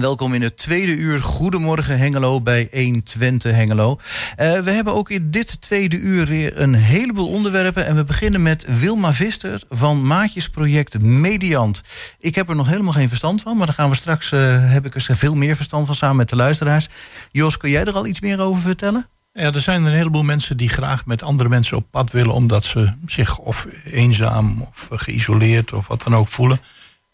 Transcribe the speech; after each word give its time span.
Welkom 0.00 0.34
in 0.34 0.42
het 0.42 0.56
tweede 0.56 0.96
uur. 0.96 1.18
Goedemorgen 1.18 1.98
Hengelo 1.98 2.40
bij 2.40 2.68
120 2.72 3.52
Hengelo. 3.52 3.90
Uh, 3.90 4.60
we 4.60 4.70
hebben 4.70 4.94
ook 4.94 5.10
in 5.10 5.30
dit 5.30 5.60
tweede 5.60 5.96
uur 5.96 6.26
weer 6.26 6.60
een 6.60 6.74
heleboel 6.74 7.28
onderwerpen. 7.28 7.86
En 7.86 7.94
we 7.94 8.04
beginnen 8.04 8.42
met 8.42 8.78
Wilma 8.78 9.12
Vister 9.12 9.62
van 9.68 10.06
Maatjesproject 10.06 11.00
Mediant. 11.00 11.82
Ik 12.18 12.34
heb 12.34 12.48
er 12.48 12.56
nog 12.56 12.66
helemaal 12.68 12.92
geen 12.92 13.08
verstand 13.08 13.42
van, 13.42 13.56
maar 13.56 13.66
dan 13.66 13.74
gaan 13.74 13.90
we 13.90 13.96
straks, 13.96 14.32
uh, 14.32 14.72
heb 14.72 14.86
ik 14.86 14.94
er 14.94 15.16
veel 15.16 15.34
meer 15.34 15.56
verstand 15.56 15.86
van 15.86 15.94
samen 15.94 16.16
met 16.16 16.28
de 16.28 16.36
luisteraars. 16.36 16.88
Jos, 17.30 17.56
kun 17.56 17.70
jij 17.70 17.84
er 17.84 17.94
al 17.94 18.06
iets 18.06 18.20
meer 18.20 18.40
over 18.40 18.62
vertellen? 18.62 19.06
Ja, 19.32 19.52
er 19.52 19.60
zijn 19.60 19.84
een 19.84 19.92
heleboel 19.92 20.22
mensen 20.22 20.56
die 20.56 20.68
graag 20.68 21.06
met 21.06 21.22
andere 21.22 21.48
mensen 21.48 21.76
op 21.76 21.86
pad 21.90 22.10
willen, 22.10 22.32
omdat 22.32 22.64
ze 22.64 22.92
zich 23.06 23.38
of 23.38 23.66
eenzaam 23.84 24.62
of 24.62 24.88
geïsoleerd 24.90 25.72
of 25.72 25.86
wat 25.86 26.02
dan 26.02 26.14
ook 26.14 26.28
voelen. 26.28 26.60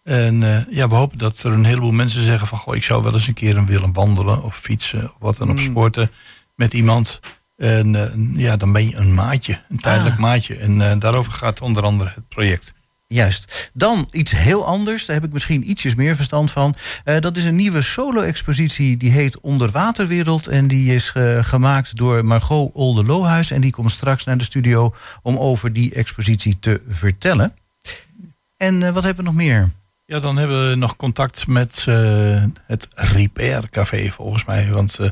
En 0.04 0.42
uh, 0.42 0.58
ja, 0.70 0.88
we 0.88 0.94
hopen 0.94 1.18
dat 1.18 1.42
er 1.42 1.52
een 1.52 1.64
heleboel 1.64 1.90
mensen 1.90 2.24
zeggen 2.24 2.46
van... 2.46 2.58
Goh, 2.58 2.76
ik 2.76 2.82
zou 2.82 3.02
wel 3.02 3.12
eens 3.12 3.26
een 3.26 3.34
keer 3.34 3.64
willen 3.64 3.92
wandelen 3.92 4.42
of 4.42 4.56
fietsen... 4.56 5.04
of 5.04 5.16
wat 5.18 5.36
dan 5.36 5.50
ook 5.50 5.56
mm. 5.56 5.64
sporten 5.64 6.10
met 6.54 6.72
iemand. 6.72 7.20
En 7.56 7.94
uh, 7.94 8.36
ja, 8.36 8.56
dan 8.56 8.72
ben 8.72 8.88
je 8.88 8.96
een 8.96 9.14
maatje, 9.14 9.60
een 9.68 9.78
tijdelijk 9.78 10.14
ah. 10.14 10.20
maatje. 10.20 10.56
En 10.56 10.76
uh, 10.76 10.92
daarover 10.98 11.32
gaat 11.32 11.60
onder 11.60 11.82
andere 11.82 12.10
het 12.14 12.28
project. 12.28 12.74
Juist. 13.06 13.70
Dan 13.72 14.08
iets 14.10 14.30
heel 14.30 14.66
anders, 14.66 15.06
daar 15.06 15.16
heb 15.16 15.24
ik 15.24 15.32
misschien 15.32 15.70
ietsjes 15.70 15.94
meer 15.94 16.16
verstand 16.16 16.50
van. 16.50 16.74
Uh, 17.04 17.18
dat 17.18 17.36
is 17.36 17.44
een 17.44 17.56
nieuwe 17.56 17.80
solo-expositie, 17.80 18.96
die 18.96 19.10
heet 19.10 19.40
Onderwaterwereld... 19.40 20.46
en 20.46 20.68
die 20.68 20.94
is 20.94 21.12
gemaakt 21.40 21.96
door 21.96 22.24
Margot 22.24 22.70
Olde-Lohuis... 22.72 23.50
en 23.50 23.60
die 23.60 23.72
komt 23.72 23.92
straks 23.92 24.24
naar 24.24 24.38
de 24.38 24.44
studio 24.44 24.94
om 25.22 25.36
over 25.36 25.72
die 25.72 25.94
expositie 25.94 26.58
te 26.58 26.82
vertellen. 26.88 27.54
En 28.56 28.92
wat 28.92 29.04
hebben 29.04 29.24
we 29.24 29.30
nog 29.30 29.40
meer? 29.40 29.72
Ja, 30.06 30.18
dan 30.18 30.36
hebben 30.36 30.68
we 30.68 30.74
nog 30.74 30.96
contact 30.96 31.46
met 31.46 31.86
uh, 31.88 32.44
het 32.66 32.88
Repair 32.94 33.70
Café 33.70 34.08
volgens 34.10 34.44
mij. 34.44 34.70
Want 34.70 34.98
uh, 35.00 35.08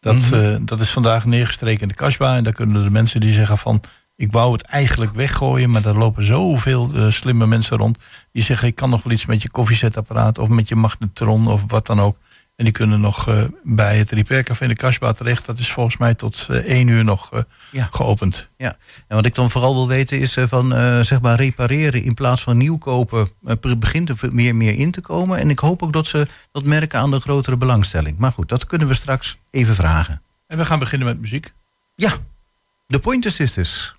dat, 0.00 0.14
mm 0.14 0.20
-hmm. 0.20 0.40
uh, 0.40 0.56
dat 0.60 0.80
is 0.80 0.90
vandaag 0.90 1.24
neergestreken 1.24 1.82
in 1.82 1.88
de 1.88 1.94
kasbah. 1.94 2.36
En 2.36 2.44
daar 2.44 2.52
kunnen 2.52 2.82
de 2.82 2.90
mensen 2.90 3.20
die 3.20 3.32
zeggen 3.32 3.58
van... 3.58 3.82
ik 4.16 4.32
wou 4.32 4.52
het 4.52 4.62
eigenlijk 4.62 5.14
weggooien... 5.14 5.70
maar 5.70 5.82
daar 5.82 5.94
lopen 5.94 6.24
zoveel 6.24 6.90
slimme 7.12 7.46
mensen 7.46 7.76
rond... 7.76 7.98
die 8.32 8.42
zeggen 8.42 8.68
ik 8.68 8.74
kan 8.74 8.90
nog 8.90 9.02
wel 9.02 9.12
iets 9.12 9.26
met 9.26 9.42
je 9.42 9.50
koffiezetapparaat... 9.50 10.38
of 10.38 10.48
met 10.48 10.68
je 10.68 10.76
magnetron 10.76 11.48
of 11.48 11.62
wat 11.66 11.86
dan 11.86 12.00
ook. 12.00 12.16
En 12.58 12.64
die 12.64 12.72
kunnen 12.72 13.00
nog 13.00 13.28
uh, 13.28 13.44
bij 13.62 13.98
het 13.98 14.10
Repaircafé 14.10 14.62
in 14.62 14.68
de 14.68 14.76
Kasbah 14.76 15.14
terecht. 15.14 15.46
Dat 15.46 15.58
is 15.58 15.72
volgens 15.72 15.96
mij 15.96 16.14
tot 16.14 16.46
uh, 16.50 16.56
één 16.56 16.88
uur 16.88 17.04
nog 17.04 17.34
uh, 17.34 17.40
ja. 17.72 17.88
geopend. 17.90 18.50
Ja, 18.56 18.76
en 19.08 19.16
wat 19.16 19.26
ik 19.26 19.34
dan 19.34 19.50
vooral 19.50 19.74
wil 19.74 19.88
weten 19.88 20.18
is 20.20 20.36
van 20.40 20.72
zeg 21.04 21.20
maar 21.20 21.36
repareren 21.36 22.02
in 22.02 22.14
plaats 22.14 22.42
van 22.42 22.56
nieuw 22.56 22.78
kopen. 22.78 23.28
begint 23.78 24.08
er 24.08 24.16
meer 24.32 24.56
meer 24.56 24.74
in 24.74 24.90
te 24.90 25.00
komen. 25.00 25.38
En 25.38 25.50
ik 25.50 25.58
hoop 25.58 25.82
ook 25.82 25.92
dat 25.92 26.06
ze 26.06 26.26
dat 26.52 26.64
merken 26.64 26.98
aan 26.98 27.10
de 27.10 27.20
grotere 27.20 27.56
belangstelling. 27.56 28.18
Maar 28.18 28.32
goed, 28.32 28.48
dat 28.48 28.66
kunnen 28.66 28.88
we 28.88 28.94
straks 28.94 29.38
even 29.50 29.74
vragen. 29.74 30.22
En 30.46 30.58
we 30.58 30.64
gaan 30.64 30.78
beginnen 30.78 31.08
met 31.08 31.20
muziek. 31.20 31.52
Ja, 31.94 32.12
de 32.86 32.98
Pointer 32.98 33.30
Sisters. 33.30 33.97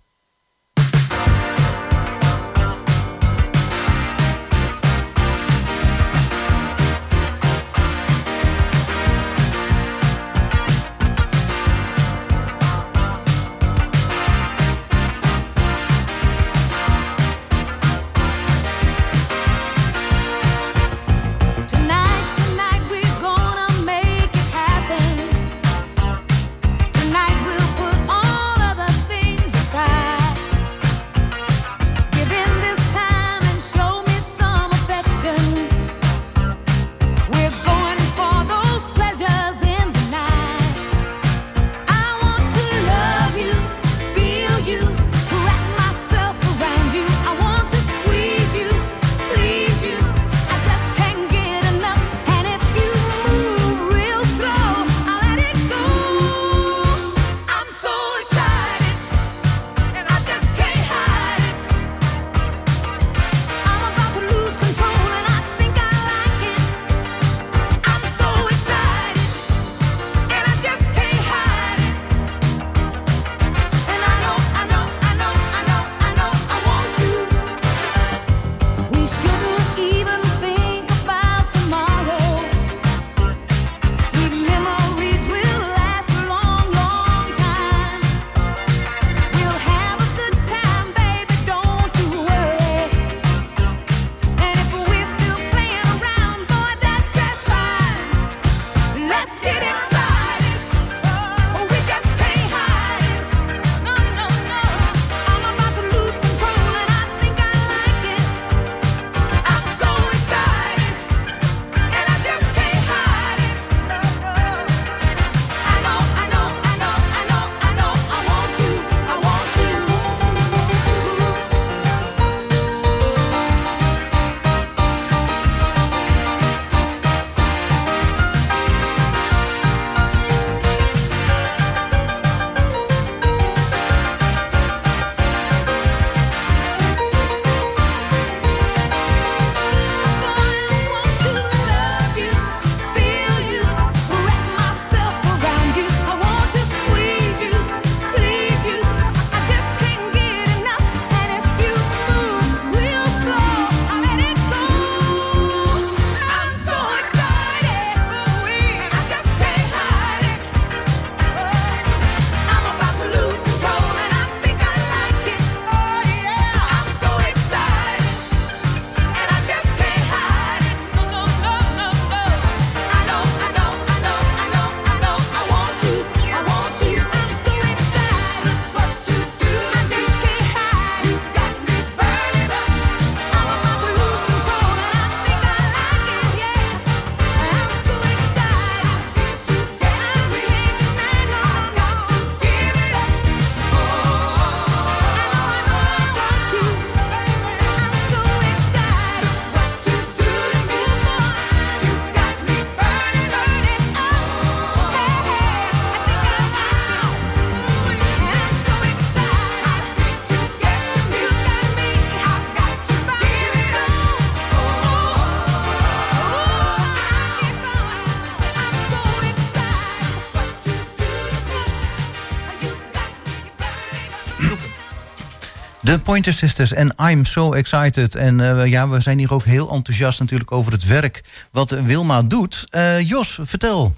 De 225.89 225.99
Pointer 225.99 226.33
Sisters 226.33 226.73
en 226.73 226.93
I'm 227.01 227.25
So 227.25 227.53
Excited. 227.53 228.15
En 228.15 228.39
uh, 228.39 228.65
ja, 228.65 228.89
we 228.89 228.99
zijn 228.99 229.17
hier 229.17 229.33
ook 229.33 229.43
heel 229.43 229.71
enthousiast 229.71 230.19
natuurlijk 230.19 230.51
over 230.51 230.71
het 230.71 230.85
werk 230.85 231.23
wat 231.51 231.69
Wilma 231.69 232.21
doet. 232.21 232.67
Uh, 232.71 233.07
Jos, 233.07 233.39
vertel. 233.41 233.95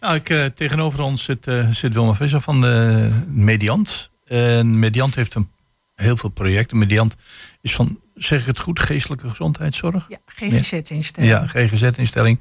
Nou, 0.00 0.14
ik, 0.14 0.28
uh, 0.28 0.44
tegenover 0.44 1.00
ons 1.00 1.24
zit, 1.24 1.46
zit 1.70 1.94
Wilma 1.94 2.14
Visser 2.14 2.40
van 2.40 2.60
de 2.60 3.10
Mediant. 3.26 4.10
En 4.24 4.78
Mediant 4.78 5.14
heeft 5.14 5.34
een, 5.34 5.50
heel 5.94 6.16
veel 6.16 6.28
projecten. 6.28 6.78
Mediant 6.78 7.16
is 7.60 7.74
van, 7.74 8.00
zeg 8.14 8.40
ik 8.40 8.46
het 8.46 8.58
goed, 8.58 8.80
geestelijke 8.80 9.28
gezondheidszorg? 9.28 10.06
Ja, 10.08 10.18
GGZ-instelling. 10.26 11.32
Ja, 11.32 11.46
GGZ-instelling. 11.46 12.40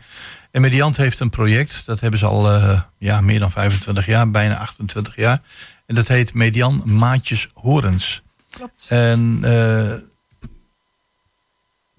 En 0.51 0.61
Mediant 0.61 0.97
heeft 0.97 1.19
een 1.19 1.29
project, 1.29 1.85
dat 1.85 1.99
hebben 1.99 2.19
ze 2.19 2.25
al 2.25 2.71
ja, 2.97 3.21
meer 3.21 3.39
dan 3.39 3.51
25 3.51 4.05
jaar, 4.05 4.31
bijna 4.31 4.57
28 4.57 5.15
jaar. 5.15 5.41
En 5.85 5.95
dat 5.95 6.07
heet 6.07 6.33
Median 6.33 6.81
Maatjes 6.85 7.49
Horens. 7.53 8.25
Klopt. 8.57 8.87
En 8.89 9.41
uh, 9.43 9.93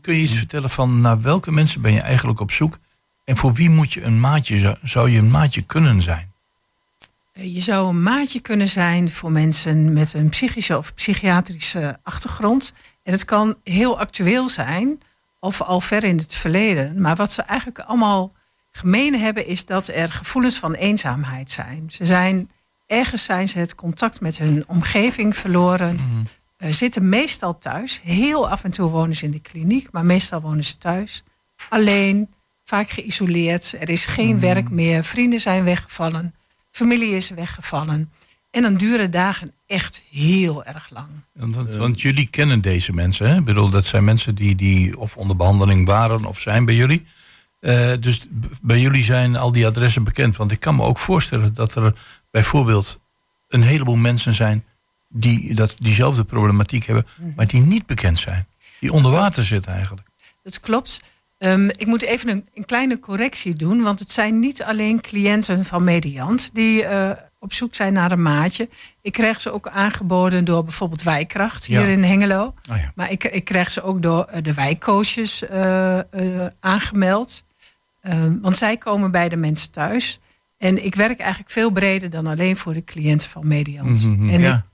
kun 0.00 0.14
je 0.14 0.22
iets 0.22 0.34
vertellen 0.34 0.70
van 0.70 1.00
naar 1.00 1.20
welke 1.20 1.52
mensen 1.52 1.80
ben 1.80 1.92
je 1.92 2.00
eigenlijk 2.00 2.40
op 2.40 2.50
zoek? 2.50 2.78
En 3.24 3.36
voor 3.36 3.52
wie 3.52 3.70
moet 3.70 3.92
je 3.92 4.02
een 4.02 4.20
maatje, 4.20 4.78
zou 4.82 5.10
je 5.10 5.18
een 5.18 5.30
maatje 5.30 5.62
kunnen 5.62 6.02
zijn? 6.02 6.32
Eh, 7.32 7.54
je 7.54 7.60
zou 7.60 7.88
een 7.88 8.02
maatje 8.02 8.40
kunnen 8.40 8.68
zijn 8.68 9.10
voor 9.10 9.32
mensen 9.32 9.92
met 9.92 10.14
een 10.14 10.28
psychische 10.28 10.76
of 10.76 10.94
psychiatrische 10.94 11.98
achtergrond. 12.02 12.72
En 13.02 13.12
het 13.12 13.24
kan 13.24 13.56
heel 13.64 13.98
actueel 13.98 14.48
zijn, 14.48 15.00
of 15.40 15.62
al 15.62 15.80
ver 15.80 16.04
in 16.04 16.16
het 16.16 16.34
verleden. 16.34 17.00
Maar 17.00 17.16
wat 17.16 17.32
ze 17.32 17.42
eigenlijk 17.42 17.78
allemaal 17.78 18.32
gemeen 18.70 19.20
hebben, 19.20 19.46
is 19.46 19.64
dat 19.64 19.88
er 19.88 20.12
gevoelens 20.12 20.58
van 20.58 20.74
eenzaamheid 20.74 21.50
zijn. 21.50 21.90
Ze 21.90 22.04
zijn 22.04 22.50
ergens 22.86 23.24
zijn 23.24 23.48
ze 23.48 23.58
het 23.58 23.74
contact 23.74 24.20
met 24.20 24.38
hun 24.38 24.64
omgeving 24.68 25.36
verloren. 25.36 25.94
Mm 25.94 26.26
zitten 26.58 27.08
meestal 27.08 27.58
thuis. 27.58 28.00
Heel 28.04 28.48
af 28.48 28.64
en 28.64 28.70
toe 28.70 28.90
wonen 28.90 29.16
ze 29.16 29.24
in 29.24 29.30
de 29.30 29.40
kliniek, 29.40 29.88
maar 29.92 30.04
meestal 30.04 30.40
wonen 30.40 30.64
ze 30.64 30.78
thuis. 30.78 31.22
Alleen, 31.68 32.28
vaak 32.64 32.90
geïsoleerd. 32.90 33.74
Er 33.80 33.88
is 33.88 34.06
geen 34.06 34.34
mhm. 34.34 34.40
werk 34.40 34.70
meer. 34.70 35.04
Vrienden 35.04 35.40
zijn 35.40 35.64
weggevallen. 35.64 36.34
Familie 36.70 37.10
is 37.10 37.30
weggevallen. 37.30 38.12
En 38.50 38.62
dan 38.62 38.74
duren 38.74 39.10
dagen 39.10 39.52
echt 39.66 40.02
heel 40.10 40.64
erg 40.64 40.90
lang. 40.90 41.08
Want, 41.32 41.76
want 41.76 42.00
jullie 42.00 42.28
kennen 42.28 42.60
deze 42.60 42.92
mensen. 42.92 43.28
Hè? 43.28 43.36
Ik 43.36 43.44
bedoel, 43.44 43.70
dat 43.70 43.84
zijn 43.84 44.04
mensen 44.04 44.34
die, 44.34 44.54
die 44.54 44.98
of 44.98 45.16
onder 45.16 45.36
behandeling 45.36 45.86
waren 45.86 46.24
of 46.24 46.40
zijn 46.40 46.64
bij 46.64 46.74
jullie. 46.74 47.06
Uh, 47.60 47.92
dus 48.00 48.26
bij 48.62 48.80
jullie 48.80 49.02
zijn 49.02 49.36
al 49.36 49.52
die 49.52 49.66
adressen 49.66 50.04
bekend. 50.04 50.36
Want 50.36 50.52
ik 50.52 50.60
kan 50.60 50.76
me 50.76 50.82
ook 50.82 50.98
voorstellen 50.98 51.54
dat 51.54 51.74
er 51.74 51.94
bijvoorbeeld 52.30 53.00
een 53.48 53.62
heleboel 53.62 53.96
mensen 53.96 54.34
zijn 54.34 54.64
die 55.08 55.54
dat, 55.54 55.76
diezelfde 55.78 56.24
problematiek 56.24 56.84
hebben, 56.84 57.06
mhm. 57.16 57.32
maar 57.36 57.46
die 57.46 57.60
niet 57.60 57.86
bekend 57.86 58.18
zijn. 58.18 58.46
Die 58.80 58.92
onder 58.92 59.10
water 59.10 59.44
zitten 59.44 59.72
eigenlijk. 59.72 60.06
Dat 60.42 60.60
klopt. 60.60 61.00
Um, 61.38 61.68
ik 61.68 61.86
moet 61.86 62.02
even 62.02 62.28
een, 62.28 62.48
een, 62.54 62.64
kleine 62.64 63.00
correctie 63.00 63.54
doen, 63.54 63.82
want 63.82 63.98
het 63.98 64.10
zijn 64.10 64.38
niet 64.38 64.62
alleen 64.62 65.00
cliënten 65.00 65.64
van 65.64 65.84
Mediant 65.84 66.50
die 66.54 66.82
uh, 66.82 67.10
op 67.38 67.52
zoek 67.52 67.74
zijn 67.74 67.92
naar 67.92 68.12
een 68.12 68.22
maatje. 68.22 68.68
Ik 69.02 69.12
krijg 69.12 69.40
ze 69.40 69.50
ook 69.50 69.68
aangeboden 69.68 70.44
door 70.44 70.64
bijvoorbeeld 70.64 71.02
Wijkracht 71.02 71.66
hier 71.66 71.88
in 71.88 72.04
Hengelo. 72.04 72.54
Oh 72.70 72.76
ja. 72.76 72.92
Maar 72.94 73.10
ik, 73.10 73.24
ik 73.24 73.44
krijg 73.44 73.70
ze 73.70 73.82
ook 73.82 74.02
door 74.02 74.28
uh, 74.34 74.42
de 74.42 74.54
wijkcoaches 74.54 75.42
uh, 75.42 75.98
aangemeld. 76.60 77.44
Um, 78.02 78.40
want 78.40 78.56
zij 78.56 78.76
komen 78.76 79.10
bij 79.10 79.28
de 79.28 79.36
mensen 79.36 79.70
thuis. 79.70 80.20
En 80.58 80.84
ik 80.84 80.94
werk 80.94 81.18
eigenlijk 81.18 81.50
veel 81.50 81.70
breder 81.70 82.10
dan 82.10 82.26
alleen 82.26 82.56
voor 82.56 82.72
de 82.72 82.84
cliënten 82.84 83.28
van 83.28 83.46
Mediant. 83.46 84.04
Mm 84.04 84.14
-hmm, 84.14 84.28
en 84.28 84.40
ja. 84.40 84.66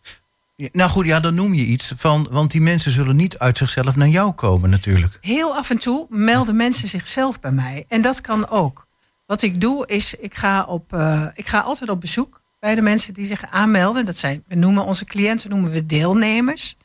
Nou 0.72 0.90
goed, 0.90 1.06
ja, 1.06 1.20
dan 1.20 1.34
noem 1.34 1.54
je 1.54 1.64
iets 1.64 1.92
van. 1.96 2.28
Want 2.30 2.50
die 2.50 2.60
mensen 2.60 2.92
zullen 2.92 3.16
niet 3.16 3.38
uit 3.38 3.58
zichzelf 3.58 3.96
naar 3.96 4.08
jou 4.08 4.32
komen, 4.32 4.70
natuurlijk. 4.70 5.18
Heel 5.20 5.54
af 5.54 5.70
en 5.70 5.78
toe 5.78 6.06
melden 6.08 6.56
mensen 6.56 6.88
zichzelf 6.88 7.40
bij 7.40 7.52
mij. 7.52 7.84
En 7.88 8.02
dat 8.02 8.20
kan 8.20 8.48
ook. 8.48 8.86
Wat 9.26 9.42
ik 9.42 9.60
doe 9.60 9.86
is, 9.86 10.14
ik 10.14 10.34
ga, 10.34 10.64
op, 10.64 10.92
uh, 10.92 11.26
ik 11.34 11.46
ga 11.46 11.60
altijd 11.60 11.90
op 11.90 12.00
bezoek 12.00 12.40
bij 12.60 12.74
de 12.74 12.82
mensen 12.82 13.14
die 13.14 13.26
zich 13.26 13.44
aanmelden. 13.50 14.04
Dat 14.04 14.16
zijn, 14.16 14.44
we 14.46 14.54
noemen 14.54 14.84
onze 14.84 15.04
cliënten 15.04 15.50
noemen 15.50 15.70
we 15.70 15.86
deelnemers. 15.86 16.76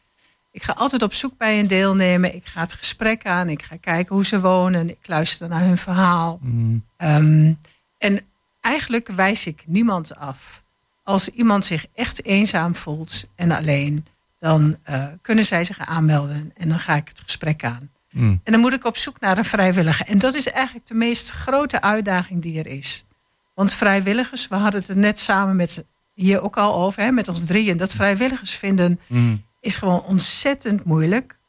Ik 0.51 0.63
ga 0.63 0.73
altijd 0.73 1.01
op 1.01 1.13
zoek 1.13 1.37
bij 1.37 1.59
een 1.59 1.67
deelnemer. 1.67 2.33
Ik 2.33 2.45
ga 2.45 2.61
het 2.61 2.73
gesprek 2.73 3.25
aan. 3.25 3.49
Ik 3.49 3.63
ga 3.63 3.75
kijken 3.75 4.15
hoe 4.15 4.25
ze 4.25 4.41
wonen. 4.41 4.89
Ik 4.89 5.07
luister 5.07 5.47
naar 5.47 5.61
hun 5.61 5.77
verhaal. 5.77 6.39
Mm. 6.41 6.85
Um, 6.97 7.59
en 7.97 8.21
eigenlijk 8.61 9.07
wijs 9.07 9.47
ik 9.47 9.63
niemand 9.65 10.15
af. 10.15 10.63
Als 11.09 11.29
iemand 11.29 11.65
zich 11.65 11.85
echt 11.93 12.25
eenzaam 12.25 12.75
voelt 12.75 13.23
en 13.35 13.51
alleen, 13.51 14.05
dan 14.37 14.77
uh, 14.89 15.07
kunnen 15.21 15.45
zij 15.45 15.63
zich 15.63 15.79
aanmelden 15.79 16.51
en 16.57 16.69
dan 16.69 16.79
ga 16.79 16.95
ik 16.95 17.07
het 17.07 17.19
gesprek 17.19 17.63
aan. 17.63 17.89
Mm. 18.11 18.41
En 18.43 18.51
dan 18.51 18.61
moet 18.61 18.73
ik 18.73 18.85
op 18.85 18.97
zoek 18.97 19.19
naar 19.19 19.37
een 19.37 19.45
vrijwilliger. 19.45 20.07
En 20.07 20.19
dat 20.19 20.33
is 20.33 20.47
eigenlijk 20.51 20.87
de 20.87 20.93
meest 20.93 21.29
grote 21.29 21.81
uitdaging 21.81 22.41
die 22.41 22.59
er 22.59 22.67
is. 22.67 23.05
Want 23.53 23.73
vrijwilligers, 23.73 24.47
we 24.47 24.55
hadden 24.55 24.79
het 24.79 24.89
er 24.89 24.97
net 24.97 25.19
samen 25.19 25.55
met 25.55 25.83
hier 26.13 26.41
ook 26.41 26.57
al 26.57 26.75
over, 26.75 27.01
hè, 27.01 27.11
met 27.11 27.27
ons 27.27 27.45
drieën, 27.45 27.77
dat 27.77 27.91
vrijwilligers 27.91 28.51
vinden 28.51 28.99
mm. 29.07 29.43
is 29.59 29.75
gewoon 29.75 30.03
ontzettend 30.03 30.83
moeilijk. 30.83 31.39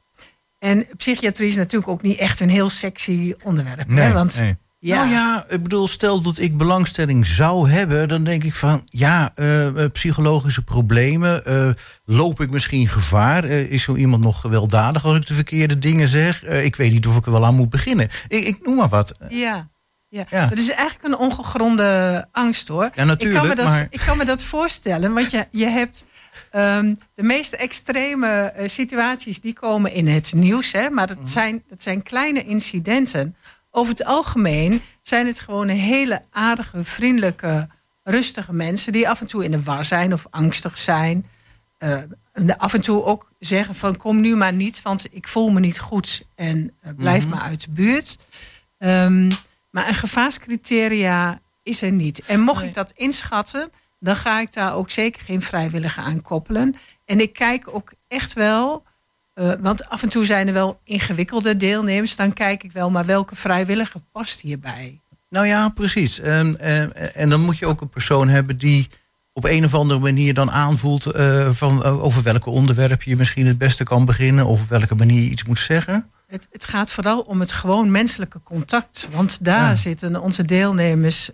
En 0.58 0.86
psychiatrie 0.96 1.48
is 1.48 1.56
natuurlijk 1.56 1.90
ook 1.90 2.02
niet 2.02 2.18
echt 2.18 2.40
een 2.40 2.50
heel 2.50 2.68
sexy 2.68 3.34
onderwerp. 3.42 3.88
Nee, 3.88 4.04
hè, 4.04 4.12
want 4.12 4.38
nee. 4.38 4.56
Ja. 4.82 4.96
Nou 4.96 5.10
ja, 5.10 5.44
ik 5.48 5.62
bedoel, 5.62 5.88
stel 5.88 6.22
dat 6.22 6.38
ik 6.38 6.56
belangstelling 6.56 7.26
zou 7.26 7.70
hebben, 7.70 8.08
dan 8.08 8.24
denk 8.24 8.44
ik 8.44 8.54
van 8.54 8.82
ja, 8.84 9.32
uh, 9.36 9.68
psychologische 9.92 10.62
problemen. 10.62 11.42
Uh, 11.46 11.70
loop 12.04 12.40
ik 12.40 12.50
misschien 12.50 12.88
gevaar? 12.88 13.44
is 13.44 13.82
zo 13.82 13.94
iemand 13.94 14.22
nog 14.22 14.40
gewelddadig 14.40 15.04
als 15.04 15.16
ik 15.16 15.26
de 15.26 15.34
verkeerde 15.34 15.78
dingen 15.78 16.08
zeg? 16.08 16.44
ik 16.44 16.76
weet 16.76 16.92
niet 16.92 17.06
of 17.06 17.16
ik 17.16 17.26
er 17.26 17.32
wel 17.32 17.44
aan 17.44 17.54
moet 17.54 17.70
beginnen. 17.70 18.08
Ik, 18.28 18.44
ik 18.44 18.66
noem 18.66 18.76
maar 18.76 18.88
wat. 18.88 19.14
Ja. 19.28 19.70
Ja. 20.08 20.26
ja, 20.30 20.48
het 20.48 20.58
is 20.58 20.70
eigenlijk 20.70 21.04
een 21.04 21.18
ongegronde 21.18 22.26
angst 22.32 22.68
hoor. 22.68 22.90
Ja, 22.94 23.04
natuurlijk. 23.04 23.42
Ik 23.42 23.48
kan 23.48 23.48
me 23.48 23.54
dat, 23.54 23.64
maar... 23.64 23.86
ik 23.90 24.00
kan 24.06 24.16
me 24.16 24.24
dat 24.24 24.42
voorstellen, 24.42 25.14
want 25.14 25.30
je, 25.30 25.46
je 25.50 25.66
hebt 25.66 26.04
um, 26.52 26.98
de 27.14 27.22
meest 27.22 27.52
extreme 27.52 28.52
situaties 28.64 29.40
die 29.40 29.52
komen 29.52 29.92
in 29.92 30.06
het 30.06 30.32
nieuws, 30.32 30.72
hè, 30.72 30.90
maar 30.90 31.06
dat, 31.06 31.18
mhm. 31.18 31.26
zijn, 31.26 31.62
dat 31.68 31.82
zijn 31.82 32.02
kleine 32.02 32.44
incidenten 32.44 33.36
over 33.70 33.92
het 33.92 34.04
algemeen 34.04 34.82
zijn 35.02 35.26
het 35.26 35.40
gewoon 35.40 35.68
hele 35.68 36.22
aardige, 36.30 36.84
vriendelijke, 36.84 37.68
rustige 38.02 38.52
mensen 38.52 38.92
die 38.92 39.08
af 39.08 39.20
en 39.20 39.26
toe 39.26 39.44
in 39.44 39.50
de 39.50 39.62
war 39.62 39.84
zijn 39.84 40.12
of 40.12 40.26
angstig 40.30 40.78
zijn. 40.78 41.26
Uh, 41.78 41.98
af 42.56 42.74
en 42.74 42.80
toe 42.80 43.04
ook 43.04 43.32
zeggen 43.38 43.74
van 43.74 43.96
kom 43.96 44.20
nu 44.20 44.36
maar 44.36 44.52
niet, 44.52 44.82
want 44.82 45.06
ik 45.10 45.28
voel 45.28 45.50
me 45.50 45.60
niet 45.60 45.78
goed 45.78 46.22
en 46.34 46.58
uh, 46.58 46.92
blijf 46.96 47.24
mm 47.24 47.30
maar 47.30 47.40
uit 47.40 47.60
de 47.60 47.70
buurt. 47.70 48.16
Um, 48.78 49.30
maar 49.70 49.88
een 49.88 49.94
gevaarscriteria 49.94 51.40
is 51.62 51.82
er 51.82 51.92
niet. 51.92 52.20
En 52.26 52.40
mocht 52.40 52.62
ik 52.62 52.74
dat 52.74 52.92
inschatten, 52.94 53.70
dan 53.98 54.16
ga 54.16 54.40
ik 54.40 54.52
daar 54.52 54.74
ook 54.74 54.90
zeker 54.90 55.22
geen 55.22 55.42
vrijwillige 55.42 56.00
aan 56.00 56.22
koppelen. 56.22 56.76
En 57.04 57.20
ik 57.20 57.32
kijk 57.32 57.74
ook 57.74 57.92
echt 58.08 58.32
wel 58.32 58.84
uh, 59.40 59.52
want 59.60 59.88
af 59.88 60.02
en 60.02 60.08
toe 60.08 60.24
zijn 60.24 60.46
er 60.46 60.52
wel 60.52 60.80
ingewikkelde 60.84 61.56
deelnemers. 61.56 62.16
Dan 62.16 62.32
kijk 62.32 62.62
ik 62.62 62.72
wel, 62.72 62.90
maar 62.90 63.06
welke 63.06 63.36
vrijwilliger 63.36 64.00
past 64.12 64.40
hierbij? 64.40 65.00
Nou 65.28 65.46
ja, 65.46 65.68
precies. 65.68 66.20
En, 66.20 66.60
en, 66.60 67.14
en 67.14 67.30
dan 67.30 67.40
moet 67.40 67.58
je 67.58 67.66
ook 67.66 67.80
een 67.80 67.88
persoon 67.88 68.28
hebben 68.28 68.58
die 68.58 68.88
op 69.32 69.44
een 69.44 69.64
of 69.64 69.74
andere 69.74 70.00
manier 70.00 70.34
dan 70.34 70.50
aanvoelt 70.50 71.16
uh, 71.16 71.50
van 71.50 71.78
uh, 71.78 72.04
over 72.04 72.22
welke 72.22 72.50
onderwerp 72.50 73.02
je 73.02 73.16
misschien 73.16 73.46
het 73.46 73.58
beste 73.58 73.84
kan 73.84 74.04
beginnen 74.04 74.46
of 74.46 74.62
op 74.62 74.68
welke 74.68 74.94
manier 74.94 75.22
je 75.22 75.30
iets 75.30 75.44
moet 75.44 75.58
zeggen. 75.58 76.10
Het, 76.26 76.46
het 76.50 76.64
gaat 76.64 76.90
vooral 76.90 77.20
om 77.20 77.40
het 77.40 77.52
gewoon 77.52 77.90
menselijke 77.90 78.42
contact. 78.42 79.08
Want 79.12 79.44
daar 79.44 79.68
ja. 79.68 79.74
zitten 79.74 80.22
onze 80.22 80.44
deelnemers 80.44 81.30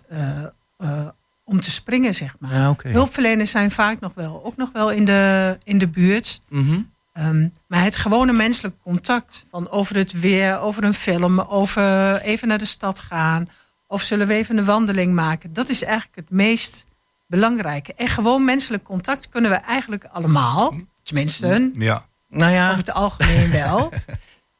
om 1.43 1.61
te 1.61 1.71
springen, 1.71 2.13
zeg 2.13 2.35
maar. 2.39 2.53
Ja, 2.53 2.69
okay. 2.69 2.91
Hulpverleners 2.91 3.51
zijn 3.51 3.71
vaak 3.71 3.99
nog 3.99 4.13
wel, 4.13 4.45
ook 4.45 4.57
nog 4.57 4.71
wel 4.71 4.91
in 4.91 5.05
de, 5.05 5.57
in 5.63 5.77
de 5.77 5.87
buurt. 5.87 6.41
Mm 6.49 6.67
-hmm. 6.67 6.91
Um, 7.19 7.51
maar 7.67 7.83
het 7.83 7.95
gewone 7.95 8.33
menselijk 8.33 8.75
contact 8.81 9.45
van 9.49 9.69
over 9.69 9.95
het 9.95 10.19
weer, 10.19 10.59
over 10.59 10.83
een 10.83 10.93
film, 10.93 11.39
over 11.39 12.15
even 12.21 12.47
naar 12.47 12.57
de 12.57 12.65
stad 12.65 12.99
gaan. 12.99 13.49
Of 13.87 14.01
zullen 14.01 14.27
we 14.27 14.33
even 14.33 14.57
een 14.57 14.65
wandeling 14.65 15.13
maken? 15.13 15.53
Dat 15.53 15.69
is 15.69 15.83
eigenlijk 15.83 16.15
het 16.15 16.29
meest 16.29 16.85
belangrijke. 17.27 17.93
En 17.93 18.07
gewoon 18.07 18.45
menselijk 18.45 18.83
contact 18.83 19.29
kunnen 19.29 19.51
we 19.51 19.57
eigenlijk 19.57 20.05
allemaal. 20.05 20.73
Tenminste, 21.03 21.71
ja. 21.75 22.05
Nou 22.29 22.51
ja. 22.51 22.65
over 22.65 22.77
het 22.77 22.93
algemeen 22.93 23.51
wel. 23.51 23.93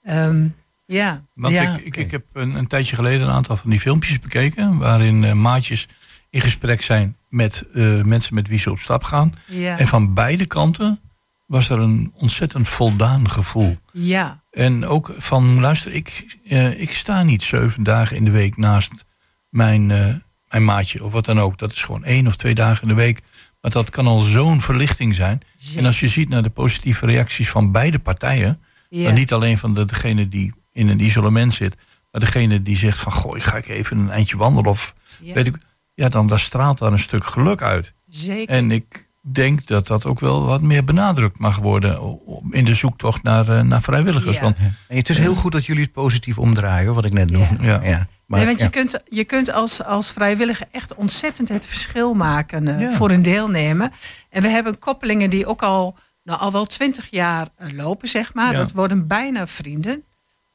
um, 0.04 0.56
ja. 0.86 1.26
Want 1.34 1.54
ja. 1.54 1.74
ik, 1.74 1.86
ik, 1.86 1.98
ik, 1.98 2.12
heb 2.12 2.26
een, 2.34 2.56
een, 2.56 2.68
tijdje 2.68 2.96
geleden 2.96 3.28
een 3.28 3.34
aantal 3.34 3.56
van 3.56 3.70
die 3.70 3.80
filmpjes 3.80 4.20
bekeken. 4.20 4.78
Waarin 4.78 5.24
uh, 5.24 5.34
maatjes 5.34 5.88
in 6.30 6.42
gesprek 6.42 6.82
zijn 6.82 7.18
met 7.30 7.66
uh, 7.74 8.04
mensen 8.04 8.36
met 8.36 8.48
wie 8.48 8.60
ze 8.60 8.72
op 8.72 8.80
stap 8.80 9.04
gaan. 9.04 9.36
Ja. 9.46 9.78
En 9.78 9.88
van 9.88 10.14
beide 10.14 10.46
kanten 10.46 11.00
was 11.48 11.70
er 11.70 11.80
een 11.80 12.12
ontzettend 12.16 12.68
voldaan 12.68 13.30
gevoel. 13.30 13.78
Ja. 13.92 14.44
En 14.52 14.86
ook 14.86 15.14
van, 15.18 15.60
luister, 15.60 15.92
ik, 15.94 16.38
uh, 16.44 16.82
ik 16.82 16.92
sta 16.92 17.24
niet 17.24 17.44
zeven 17.44 17.84
dagen 17.84 18.16
in 18.16 18.26
de 18.26 18.32
week 18.32 18.58
naast 18.58 19.06
mijn, 19.50 19.90
uh, 19.90 20.16
mijn 20.48 20.66
maatje 20.66 21.04
of 21.04 21.12
wat 21.12 21.26
dan 21.26 21.40
ook. 21.40 21.58
Dat 21.58 21.72
is 21.72 21.84
gewoon 21.84 22.04
één 22.04 22.28
of 22.28 22.36
twee 22.36 22.56
dagen 22.56 22.82
in 22.82 22.88
de 22.88 22.94
week. 22.94 23.22
Maar 23.62 23.72
dat 23.72 23.90
kan 23.90 24.08
al 24.08 24.20
zo'n 24.20 24.62
verlichting 24.62 25.16
zijn. 25.16 25.42
Zeker. 25.58 25.80
En 25.80 25.86
als 25.86 26.00
je 26.00 26.08
ziet 26.08 26.30
naar 26.30 26.44
de 26.44 26.50
positieve 26.50 27.06
reacties 27.06 27.50
van 27.50 27.72
beide 27.72 28.00
partijen. 28.00 28.62
Ja. 28.90 29.04
dan 29.04 29.14
niet 29.14 29.34
alleen 29.34 29.58
van 29.58 29.74
de, 29.74 29.86
degene 29.86 30.28
die 30.28 30.54
in 30.72 30.88
een 30.88 31.00
isolement 31.04 31.54
zit. 31.54 31.76
Maar 32.12 32.22
degene 32.22 32.62
die 32.62 32.78
zegt 32.78 33.00
van 33.00 33.12
goh, 33.12 33.38
ik 33.38 33.44
ga 33.44 33.58
ik 33.58 33.68
even 33.68 33.98
een 33.98 34.10
eindje 34.10 34.38
wandelen. 34.38 34.72
Of 34.72 34.94
Ja. 35.22 35.34
weet 35.34 35.48
ik. 35.48 35.58
Ja, 35.94 36.10
dan 36.10 36.28
daar 36.28 36.40
straalt 36.40 36.78
daar 36.78 36.92
een 36.92 37.00
stuk 37.00 37.26
geluk 37.26 37.62
uit. 37.62 37.94
Zeker. 38.08 38.56
En 38.56 38.72
ik 38.72 39.07
denk 39.34 39.68
dat 39.68 39.88
dat 39.88 40.06
ook 40.06 40.20
wel 40.20 40.46
wat 40.46 40.62
meer 40.62 40.84
benadrukt 40.84 41.40
mag 41.40 41.58
worden. 41.58 42.20
in 42.50 42.66
de 42.66 42.76
zoektocht 42.76 43.24
naar, 43.24 43.50
eh, 43.50 43.62
naar 43.62 43.82
vrijwilligers. 43.82 44.36
Ja. 44.36 44.42
Want 44.42 44.58
En 44.88 44.98
het 44.98 45.10
is 45.10 45.18
heel 45.18 45.36
goed 45.36 45.52
dat 45.52 45.66
jullie 45.66 45.84
het 45.84 45.92
positief 45.92 46.40
omdraaien, 46.40 46.86
hoor, 46.86 46.96
wat 46.96 47.06
ik 47.06 47.14
net 47.14 47.32
noemde. 47.32 47.64
Ja. 47.64 47.84
Ja. 47.84 48.08
Maar, 48.26 48.40
nee, 48.40 48.48
want 48.48 48.60
ja. 48.60 48.66
je 48.66 48.72
kunt, 48.72 49.00
je 49.10 49.24
kunt 49.24 49.52
als, 49.52 49.84
als 49.84 50.12
vrijwilliger 50.12 50.68
echt 50.72 50.96
ontzettend 50.96 51.50
het 51.50 51.68
verschil 51.68 52.14
maken 52.14 52.68
eh, 52.68 52.82
Ja. 52.82 52.96
voor 52.96 53.12
een 53.12 53.22
deelnemer. 53.22 53.92
En 54.30 54.42
we 54.42 54.48
hebben 54.48 54.80
koppelingen 54.80 55.30
die 55.30 55.46
ook 55.46 55.62
al, 55.62 55.96
nou, 56.24 56.40
al 56.40 56.52
wel 56.52 56.66
twintig 56.66 57.08
jaar 57.10 57.48
eh, 57.56 57.74
lopen, 57.74 58.08
zeg 58.08 58.34
maar. 58.34 58.52
Ja. 58.52 58.58
Dat 58.58 58.72
worden 58.72 59.08
bijna 59.08 59.48
vrienden. 59.48 60.04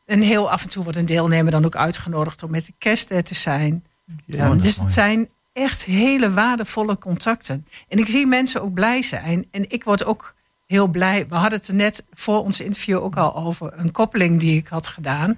En 0.06 0.20
heel 0.20 0.50
af 0.50 0.62
en 0.62 0.68
toe 0.68 0.82
wordt 0.82 0.98
een 0.98 1.06
deelnemer 1.06 1.52
dan 1.52 1.64
ook 1.64 1.76
uitgenodigd 1.76 2.42
om 2.42 2.50
met 2.50 2.66
de 2.66 2.74
kerst 2.78 3.10
er 3.10 3.22
te 3.22 3.34
zijn. 3.34 3.84
Ja, 4.26 4.54
dus 4.54 4.76
het 4.76 4.92
zijn 4.92 5.28
echt 5.52 5.84
hele 5.84 6.30
waardevolle 6.32 6.98
contacten. 6.98 7.66
En 7.88 7.98
ik 7.98 8.08
zie 8.08 8.26
mensen 8.26 8.62
ook 8.62 8.74
blij 8.74 9.02
zijn. 9.02 9.46
En 9.50 9.64
ik 9.70 9.84
word 9.84 10.04
ook 10.04 10.34
heel 10.66 10.88
blij. 10.88 11.26
We 11.28 11.34
hadden 11.34 11.58
het 11.58 11.68
er 11.68 11.74
net 11.74 12.04
voor 12.10 12.42
ons 12.42 12.60
interview 12.60 12.98
ook 13.02 13.16
al 13.16 13.36
over 13.36 13.72
een 13.76 13.90
koppeling 13.92 14.40
die 14.40 14.56
ik 14.56 14.66
had 14.68 14.86
gedaan. 14.86 15.34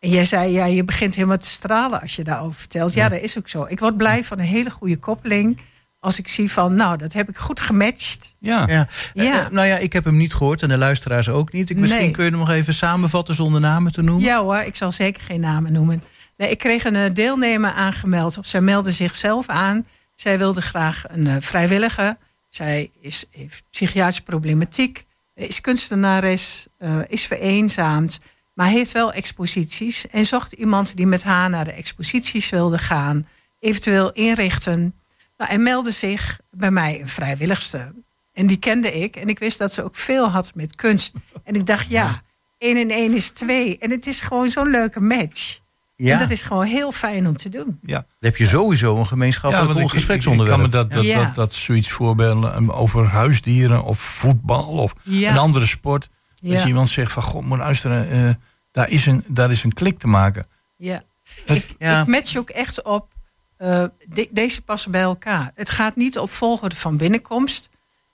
En 0.00 0.10
jij 0.10 0.24
zei, 0.24 0.52
ja, 0.52 0.64
je 0.64 0.84
begint 0.84 1.14
helemaal 1.14 1.36
te 1.38 1.46
stralen 1.48 2.00
als 2.00 2.16
je 2.16 2.24
daarover 2.24 2.54
vertelt. 2.60 2.92
Ja, 2.92 3.08
dat 3.08 3.20
is 3.20 3.38
ook 3.38 3.48
zo. 3.48 3.64
Ik 3.68 3.80
word 3.80 3.96
blij 3.96 4.24
van 4.24 4.38
een 4.38 4.44
hele 4.44 4.70
goede 4.70 4.96
koppeling. 4.98 5.58
Als 6.00 6.18
ik 6.18 6.28
zie 6.28 6.52
van, 6.52 6.74
nou, 6.74 6.96
dat 6.96 7.12
heb 7.12 7.28
ik 7.28 7.36
goed 7.36 7.60
gematcht. 7.60 8.34
ja, 8.38 8.64
Ja. 8.68 8.88
Ja. 9.14 9.44
Eh, 9.44 9.50
nou 9.50 9.66
ja, 9.66 9.76
ik 9.76 9.92
heb 9.92 10.04
hem 10.04 10.16
niet 10.16 10.34
gehoord 10.34 10.62
en 10.62 10.68
de 10.68 10.78
luisteraars 10.78 11.28
ook 11.28 11.52
niet. 11.52 11.70
Ik, 11.70 11.76
misschien 11.76 12.00
Nee. 12.02 12.10
kun 12.10 12.24
je 12.24 12.30
hem 12.30 12.38
nog 12.38 12.50
even 12.50 12.74
samenvatten 12.74 13.34
zonder 13.34 13.60
namen 13.60 13.92
te 13.92 14.02
noemen. 14.02 14.24
Ja 14.24 14.40
hoor, 14.42 14.58
ik 14.58 14.76
zal 14.76 14.92
zeker 14.92 15.22
geen 15.22 15.40
namen 15.40 15.72
noemen. 15.72 16.02
Nee, 16.38 16.50
ik 16.50 16.58
kreeg 16.58 16.84
een 16.84 16.96
eh, 16.96 17.12
deelnemer 17.12 17.70
aangemeld, 17.70 18.38
of 18.38 18.46
zij 18.46 18.60
meldde 18.60 18.92
zichzelf 18.92 19.48
aan. 19.48 19.86
Zij 20.14 20.38
wilde 20.38 20.62
graag 20.62 21.04
een 21.08 21.26
eh, 21.26 21.36
vrijwillige. 21.40 22.18
Zij 22.48 22.90
is, 23.00 23.24
heeft 23.30 23.62
psychiatrische 23.70 24.22
problematiek, 24.22 25.06
eh, 25.34 25.48
is 25.48 25.60
kunstenares, 25.60 26.66
eh, 26.78 26.98
is 27.08 27.26
vereenzaamd, 27.26 28.18
maar 28.54 28.68
heeft 28.68 28.92
wel 28.92 29.12
exposities. 29.12 30.06
En 30.06 30.26
zocht 30.26 30.52
iemand 30.52 30.96
die 30.96 31.06
met 31.06 31.22
haar 31.22 31.50
naar 31.50 31.64
de 31.64 31.72
exposities 31.72 32.50
wilde 32.50 32.78
gaan, 32.78 33.28
eventueel 33.58 34.12
inrichten. 34.12 34.94
Nou, 35.36 35.50
en 35.50 35.62
meldde 35.62 35.90
zich 35.90 36.40
bij 36.50 36.70
mij 36.70 37.00
een 37.00 37.08
vrijwilligste. 37.08 37.94
En 38.32 38.46
die 38.46 38.58
kende 38.58 38.92
ik. 38.92 39.16
En 39.16 39.28
ik 39.28 39.38
wist 39.38 39.58
dat 39.58 39.72
ze 39.72 39.82
ook 39.82 39.96
veel 39.96 40.28
had 40.28 40.54
met 40.54 40.74
kunst. 40.74 41.12
En 41.44 41.54
ik 41.54 41.66
dacht, 41.66 41.88
ja, 41.88 42.22
één 42.58 42.76
en 42.76 42.90
één 42.90 43.12
is 43.12 43.30
twee. 43.30 43.78
En 43.78 43.90
het 43.90 44.06
is 44.06 44.20
gewoon 44.20 44.48
zo'n 44.48 44.70
leuke 44.70 45.00
match. 45.00 45.58
Ja, 46.00 46.12
En 46.12 46.18
dat 46.18 46.30
is 46.30 46.42
gewoon 46.42 46.64
heel 46.64 46.92
fijn 46.92 47.26
om 47.26 47.36
te 47.36 47.48
doen. 47.48 47.78
ja. 47.82 47.94
dan 47.96 48.04
heb 48.18 48.36
je 48.36 48.46
sowieso 48.46 48.96
een 48.96 49.06
gemeenschappelijk 49.06 49.72
want 49.72 49.84
ik- 49.84 49.88
gespreksonderwerp. 49.90 50.58
Ik, 50.58 50.64
ik 50.66 50.70
kan 50.72 50.80
me 50.82 50.88
dat, 50.88 50.96
dat, 50.96 51.04
Ja. 51.12 51.24
dat, 51.24 51.34
dat 51.34 51.52
zoiets 51.52 51.90
voorbeelden 51.90 52.56
um, 52.56 52.70
over 52.70 53.04
huisdieren 53.06 53.82
of 53.84 53.98
voetbal 54.00 54.66
of 54.66 54.92
Ja. 55.02 55.30
een 55.30 55.38
andere 55.38 55.66
sport. 55.66 56.08
Ja. 56.34 56.54
Als 56.54 56.66
iemand 56.66 56.88
zegt 56.88 57.12
van, 57.12 57.22
god, 57.22 57.44
moet 57.44 57.58
luisteren, 57.58 58.10
eh, 58.10 58.34
daar, 58.70 58.88
is 58.90 59.06
een, 59.06 59.24
daar 59.28 59.50
is 59.50 59.64
een 59.64 59.72
klik 59.72 59.98
te 59.98 60.06
maken. 60.06 60.46
Ja. 60.76 61.02
Het- 61.44 61.56
Ik, 61.56 61.74
ja. 61.78 62.00
ik 62.00 62.06
match 62.06 62.36
ook 62.36 62.50
echt 62.50 62.82
op. 62.82 63.12
eh, 63.56 63.84
de- 64.08 64.28
deze 64.30 64.62
passen 64.62 64.90
bij 64.90 65.00
elkaar. 65.02 65.50
Het 65.54 65.70
gaat 65.70 65.96
niet 65.96 66.18
op 66.18 66.30
volgorde 66.30 66.76
van 66.76 66.96
binnenkomst. 66.96 67.68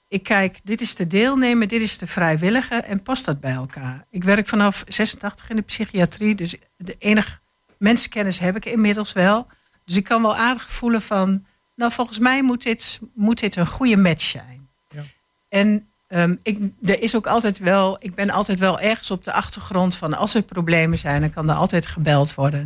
Ik 0.09 0.23
kijk, 0.23 0.59
dit 0.63 0.81
is 0.81 0.95
de 0.95 1.07
deelnemer, 1.07 1.67
dit 1.67 1.81
is 1.81 1.99
de 1.99 2.07
vrijwillige 2.07 2.75
en 2.75 3.03
past 3.03 3.25
dat 3.25 3.41
bij 3.41 3.53
elkaar? 3.53 4.05
Ik 4.11 4.25
werk 4.25 4.49
vanaf 4.49 4.85
86 4.89 5.51
in 5.51 5.57
de 5.57 5.63
psychiatrie, 5.63 6.35
dus 6.35 6.57
de 6.77 6.95
enige 6.99 7.39
mensenkennis 7.85 8.39
heb 8.39 8.57
ik 8.57 8.65
inmiddels 8.65 9.13
wel. 9.13 9.47
Dus 9.85 9.97
ik 9.97 10.05
kan 10.05 10.23
wel 10.23 10.37
aardig 10.37 10.71
voelen 10.71 11.03
van, 11.03 11.45
nou 11.75 11.93
volgens 11.93 12.19
mij 12.19 12.43
moet 12.43 12.63
dit, 12.63 13.01
moet 13.15 13.41
dit 13.41 13.57
een 13.57 13.67
goede 13.67 13.97
match 13.97 14.25
zijn. 14.25 14.69
Ja. 14.89 15.03
En 15.49 15.87
ehm, 16.07 16.37
ik, 16.43 16.59
er 16.83 17.03
is 17.03 17.17
ook 17.17 17.27
altijd 17.27 17.59
wel, 17.59 17.97
ik 18.01 18.15
ben 18.15 18.31
altijd 18.31 18.59
wel 18.59 18.81
ergens 18.81 19.11
op 19.11 19.25
de 19.25 19.33
achtergrond 19.33 19.95
van 19.95 20.15
als 20.15 20.35
er 20.35 20.43
problemen 20.43 20.99
zijn, 20.99 21.21
dan 21.21 21.31
kan 21.31 21.49
er 21.49 21.57
altijd 21.57 21.87
gebeld 21.87 22.35
worden. 22.35 22.61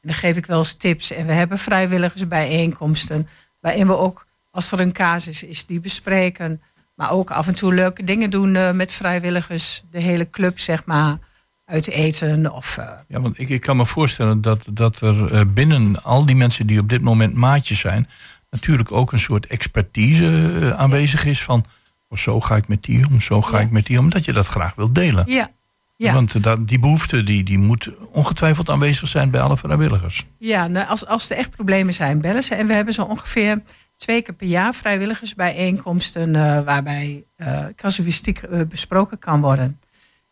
En 0.00 0.08
dan 0.08 0.14
geef 0.14 0.36
ik 0.36 0.46
wel 0.46 0.58
eens 0.58 0.74
tips. 0.74 1.10
En 1.10 1.26
we 1.26 1.32
hebben 1.32 1.58
vrijwilligersbijeenkomsten, 1.58 3.28
waarin 3.60 3.86
we 3.86 3.96
ook, 3.96 4.26
als 4.50 4.72
er 4.72 4.80
een 4.80 4.92
casus 4.92 5.42
is, 5.42 5.66
die 5.66 5.80
bespreken. 5.80 6.62
Maar 6.94 7.10
ook 7.10 7.30
af 7.30 7.46
en 7.46 7.54
toe 7.54 7.74
leuke 7.74 8.04
dingen 8.04 8.30
doen 8.30 8.56
eh, 8.56 8.72
met 8.72 8.92
vrijwilligers. 8.92 9.82
De 9.90 10.00
hele 10.00 10.30
club, 10.30 10.58
zeg 10.58 10.84
maar, 10.84 11.18
uit 11.70 11.88
eten 11.88 12.52
of... 12.52 12.76
eh, 12.76 12.88
Ja, 13.08 13.20
want 13.20 13.38
ik, 13.38 13.48
ik 13.48 13.60
kan 13.60 13.76
me 13.76 13.86
voorstellen 13.86 14.40
dat, 14.40 14.66
dat 14.72 15.00
er 15.00 15.32
eh, 15.32 15.40
binnen 15.54 16.02
al 16.02 16.26
die 16.26 16.36
mensen 16.36 16.66
die 16.66 16.78
op 16.80 16.88
dit 16.88 17.00
moment 17.00 17.34
maatjes 17.34 17.78
zijn, 17.78 18.08
natuurlijk 18.50 18.92
ook 18.92 19.12
een 19.12 19.18
soort 19.18 19.46
expertise 19.46 20.52
eh, 20.60 20.70
aanwezig 20.70 21.24
is 21.24 21.42
van, 21.42 21.64
oh, 22.08 22.18
zo 22.18 22.40
ga 22.40 22.56
ik 22.56 22.68
met 22.68 22.82
die 22.82 23.06
om, 23.06 23.20
zo 23.20 23.42
ga 23.42 23.56
Ja. 23.58 23.62
ik 23.64 23.70
met 23.70 23.86
die 23.86 23.98
om, 23.98 24.10
dat 24.10 24.24
je 24.24 24.32
dat 24.32 24.46
graag 24.46 24.74
wilt 24.74 24.94
delen. 24.94 25.24
ja, 25.30 25.48
ja. 25.96 26.12
Want 26.12 26.42
dat, 26.42 26.68
die 26.68 26.78
behoefte 26.78 27.22
die, 27.24 27.42
die 27.44 27.58
moet 27.58 27.90
ongetwijfeld 28.12 28.70
aanwezig 28.70 29.08
zijn 29.08 29.30
bij 29.30 29.40
alle 29.40 29.56
vrijwilligers. 29.56 30.26
Ja, 30.38 30.66
nou, 30.66 30.88
als, 30.88 31.06
als 31.06 31.30
er 31.30 31.36
echt 31.36 31.50
problemen 31.50 31.94
zijn, 31.94 32.20
bellen 32.20 32.42
ze. 32.42 32.54
En 32.54 32.66
we 32.66 32.72
hebben 32.72 32.94
zo 32.94 33.02
ongeveer 33.02 33.62
twee 33.96 34.22
keer 34.22 34.34
per 34.34 34.46
jaar 34.46 34.74
vrijwilligersbijeenkomsten... 34.74 36.32
waarbij 36.64 37.24
casuïstiek 37.76 38.40
besproken 38.68 39.18
kan 39.18 39.40
worden. 39.40 39.80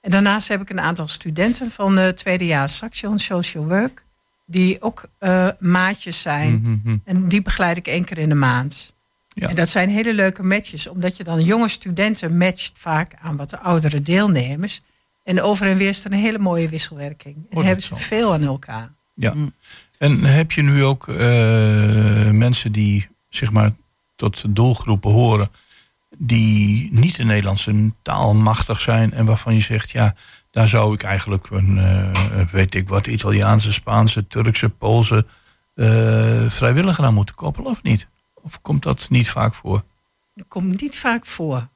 En 0.00 0.10
daarnaast 0.10 0.48
heb 0.48 0.60
ik 0.60 0.70
een 0.70 0.80
aantal 0.80 1.08
studenten 1.08 1.70
van 1.70 1.98
uh, 1.98 2.08
tweedejaars 2.08 2.76
Saxion 2.76 3.18
Social 3.18 3.66
Work... 3.66 4.04
die 4.46 4.82
ook 4.82 5.04
eh, 5.18 5.48
maatjes 5.58 6.22
zijn. 6.22 6.60
Mhm. 6.60 6.96
En 7.04 7.28
die 7.28 7.42
begeleid 7.42 7.76
ik 7.76 7.86
één 7.86 8.04
keer 8.04 8.18
in 8.18 8.28
de 8.28 8.34
maand. 8.34 8.96
Ja. 9.28 9.48
En 9.48 9.54
dat 9.54 9.68
zijn 9.68 9.88
hele 9.88 10.14
leuke 10.14 10.42
matches, 10.42 10.86
omdat 10.86 11.16
je 11.16 11.24
dan 11.24 11.44
jonge 11.44 11.68
studenten 11.68 12.36
matcht 12.36 12.72
vaak 12.74 13.14
aan 13.18 13.36
wat 13.36 13.50
de 13.50 13.58
oudere 13.58 14.02
deelnemers. 14.02 14.80
En 15.24 15.42
over 15.42 15.66
en 15.66 15.76
weer 15.76 15.88
is 15.88 16.04
er 16.04 16.12
een 16.12 16.18
hele 16.18 16.38
mooie 16.38 16.68
wisselwerking. 16.68 17.34
En 17.36 17.56
dat 17.56 17.64
hebben 17.64 17.84
ze 17.84 17.96
veel 17.96 18.32
aan 18.32 18.42
elkaar. 18.42 18.92
Ja. 19.14 19.34
Mm. 19.34 19.52
En 19.98 20.24
heb 20.24 20.52
je 20.52 20.62
nu 20.62 20.84
ook 20.84 21.08
eh, 21.08 22.30
mensen 22.30 22.72
die 22.72 23.08
zeg 23.28 23.50
maar 23.50 23.72
tot 24.16 24.44
doelgroepen 24.48 25.10
horen, 25.10 25.50
die 26.18 26.88
niet 26.92 27.16
de 27.16 27.24
Nederlandse 27.24 27.92
taal 28.02 28.34
machtig 28.34 28.80
zijn 28.80 29.12
en 29.12 29.26
waarvan 29.26 29.54
je 29.54 29.60
zegt, 29.60 29.90
ja, 29.90 30.14
daar 30.50 30.68
zou 30.68 30.94
ik 30.94 31.02
eigenlijk 31.02 31.50
een, 31.50 31.78
eh, 31.78 32.46
weet 32.50 32.74
ik 32.74 32.88
wat, 32.88 33.06
Italiaanse, 33.06 33.72
Spaanse, 33.72 34.26
Turkse, 34.26 34.68
Poolse 34.68 35.26
eh, 35.74 36.46
vrijwilliger 36.48 37.04
aan 37.04 37.14
moeten 37.14 37.34
koppelen 37.34 37.70
of 37.70 37.82
niet? 37.82 38.06
Of 38.34 38.60
komt 38.60 38.82
dat 38.82 39.06
niet 39.10 39.30
vaak 39.30 39.54
voor? 39.54 39.82
Dat 40.34 40.48
komt 40.48 40.80
niet 40.80 40.98
vaak 40.98 41.26
voor. 41.26 41.68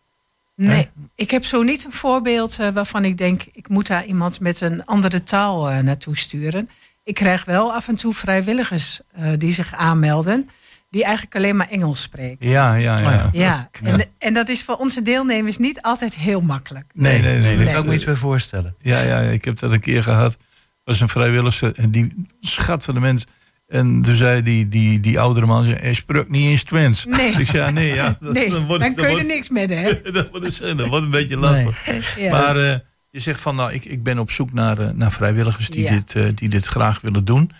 Nee, 0.54 0.90
ik 1.14 1.30
heb 1.30 1.44
zo 1.44 1.62
niet 1.62 1.84
een 1.84 1.92
voorbeeld 1.92 2.58
eh, 2.58 2.68
waarvan 2.68 3.04
ik 3.04 3.18
denk, 3.18 3.42
ik 3.52 3.68
moet 3.68 3.86
daar 3.86 4.04
iemand 4.04 4.40
met 4.40 4.60
een 4.60 4.84
andere 4.84 5.22
taal 5.22 5.70
eh, 5.70 5.78
naartoe 5.78 6.16
sturen. 6.16 6.70
Ik 7.04 7.14
krijg 7.14 7.44
wel 7.44 7.72
af 7.72 7.88
en 7.88 7.96
toe 7.96 8.14
vrijwilligers 8.14 9.00
eh, 9.12 9.32
die 9.38 9.52
zich 9.52 9.74
aanmelden, 9.74 10.50
die 10.92 11.04
eigenlijk 11.04 11.36
alleen 11.36 11.56
maar 11.56 11.68
Engels 11.68 12.02
spreken. 12.02 12.48
Ja, 12.48 12.74
ja, 12.74 12.98
ja. 12.98 13.06
Oh 13.06 13.28
ja. 13.32 13.68
Ja, 13.82 13.88
en, 13.90 14.04
en 14.18 14.34
dat 14.34 14.48
is 14.48 14.62
voor 14.62 14.76
onze 14.76 15.02
deelnemers 15.02 15.58
niet 15.58 15.80
altijd 15.82 16.14
heel 16.16 16.40
makkelijk. 16.40 16.84
Nee, 16.94 17.22
nee, 17.22 17.38
nee. 17.38 17.56
Daar 17.56 17.64
Nee. 17.64 17.74
kan 17.74 17.82
ik 17.82 17.88
me 17.88 17.94
iets 17.94 18.04
bij 18.04 18.14
voorstellen. 18.14 18.74
Ja, 18.80 19.00
ja, 19.00 19.18
ik 19.20 19.44
heb 19.44 19.58
dat 19.58 19.72
een 19.72 19.80
keer 19.80 20.02
gehad. 20.02 20.36
was 20.84 21.00
een 21.00 21.08
vrijwilliger 21.08 21.72
en 21.78 21.90
die 21.90 22.26
schat 22.40 22.84
van 22.84 22.94
de 22.94 23.00
mens. 23.00 23.24
En 23.68 24.02
toen 24.02 24.14
zei 24.14 24.42
die, 24.42 24.68
die, 24.68 25.00
die 25.00 25.20
oudere 25.20 25.46
man, 25.46 25.64
zei, 25.64 25.76
hij 25.80 25.94
sprak 25.94 26.28
niet 26.28 26.46
eens 26.46 26.62
Twents. 26.62 27.04
Nee. 27.04 27.32
Ik 27.40 27.46
zei, 27.46 27.62
ja, 27.62 27.70
nee, 27.70 27.94
ja. 27.94 28.16
dat- 28.20 28.32
nee, 28.32 28.50
dan, 28.50 28.66
wordt- 28.66 28.94
kun 28.94 29.10
je 29.10 29.18
er 29.18 29.24
niks 29.24 29.48
met, 29.48 29.70
hè? 29.70 30.00
dat, 30.12 30.30
wordt 30.30 30.60
een, 30.60 30.76
dat 30.76 30.88
wordt 30.88 31.04
een 31.04 31.10
beetje 31.10 31.36
lastig. 31.36 31.82
Ja. 32.18 32.30
Maar 32.30 32.56
eh, 32.56 32.78
je 33.10 33.20
zegt 33.20 33.40
van, 33.40 33.56
nou, 33.56 33.72
ik, 33.72 33.84
ik 33.84 34.02
ben 34.02 34.18
op 34.18 34.30
zoek 34.30 34.52
naar, 34.52 34.78
eh, 34.78 34.90
naar 34.90 35.12
vrijwilligers 35.12 35.68
die, 35.70 35.82
Ja. 35.82 35.90
dit, 35.90 36.14
eh, 36.14 36.24
die 36.34 36.48
dit 36.48 36.64
graag 36.66 37.00
willen 37.00 37.24
doen. 37.24 37.50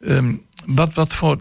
Ehm, 0.00 0.34
wat, 0.66 0.94
wat 0.94 1.14
voor, 1.14 1.38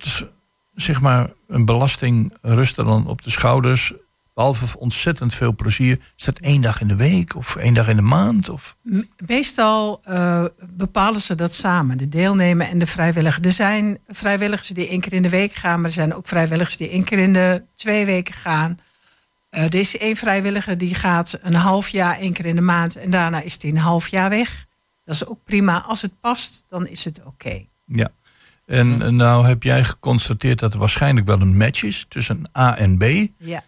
zeg 0.76 1.02
maar, 1.02 1.34
een 1.48 1.66
belasting 1.66 2.34
rust 2.42 2.78
er 2.78 2.86
dan 2.86 3.08
op 3.08 3.22
de 3.22 3.30
schouders? 3.30 3.94
Behalve 4.34 4.80
ontzettend 4.80 5.34
veel 5.34 5.56
plezier. 5.56 6.00
Is 6.18 6.24
dat 6.24 6.38
één 6.40 6.62
dag 6.62 6.82
in 6.82 6.88
de 6.88 6.96
week 6.96 7.36
of 7.36 7.56
één 7.56 7.74
dag 7.74 7.88
in 7.88 7.96
de 7.96 8.02
maand? 8.02 8.50
Of? 8.50 8.78
Meestal 9.28 10.02
eh, 10.04 10.46
bepalen 10.70 11.22
ze 11.22 11.36
dat 11.36 11.54
samen, 11.54 11.98
de 11.98 12.10
deelnemer 12.10 12.68
en 12.68 12.80
de 12.80 12.88
vrijwilliger. 12.88 13.46
Er 13.46 13.52
zijn 13.52 13.98
vrijwilligers 14.08 14.68
die 14.68 14.88
één 14.88 15.02
keer 15.02 15.14
in 15.14 15.22
de 15.22 15.30
week 15.30 15.54
gaan, 15.54 15.76
maar 15.76 15.90
er 15.90 15.96
zijn 15.96 16.14
ook 16.14 16.28
vrijwilligers 16.28 16.78
die 16.78 16.90
één 16.90 17.04
keer 17.04 17.20
in 17.20 17.34
de 17.34 17.64
twee 17.76 18.06
weken 18.06 18.34
gaan. 18.34 18.80
Eh, 19.50 19.64
er 19.64 19.76
is 19.76 19.98
één 19.98 20.16
vrijwilliger 20.16 20.78
die 20.78 20.96
gaat 20.96 21.40
een 21.42 21.54
half 21.54 21.90
jaar, 21.90 22.18
één 22.18 22.34
keer 22.34 22.46
in 22.46 22.56
de 22.56 22.62
maand 22.62 22.96
en 22.96 23.10
daarna 23.10 23.42
is 23.42 23.58
hij 23.62 23.72
een 23.72 23.78
half 23.78 24.08
jaar 24.08 24.30
weg. 24.30 24.66
Dat 25.06 25.16
is 25.16 25.26
ook 25.26 25.40
prima. 25.44 25.82
Als 25.82 26.02
het 26.02 26.20
past, 26.20 26.64
dan 26.70 26.88
is 26.88 27.06
het 27.06 27.26
oké. 27.26 27.66
Ja. 27.86 28.12
En 28.66 29.16
nou 29.16 29.46
heb 29.48 29.64
jij 29.64 29.84
geconstateerd 29.84 30.60
dat 30.60 30.74
er 30.74 30.80
waarschijnlijk 30.80 31.26
wel 31.26 31.42
een 31.42 31.58
match 31.58 31.84
is 31.84 32.06
tussen 32.10 32.50
A 32.58 32.78
en 32.78 32.98
B. 32.98 33.04
Ja. 33.38 33.64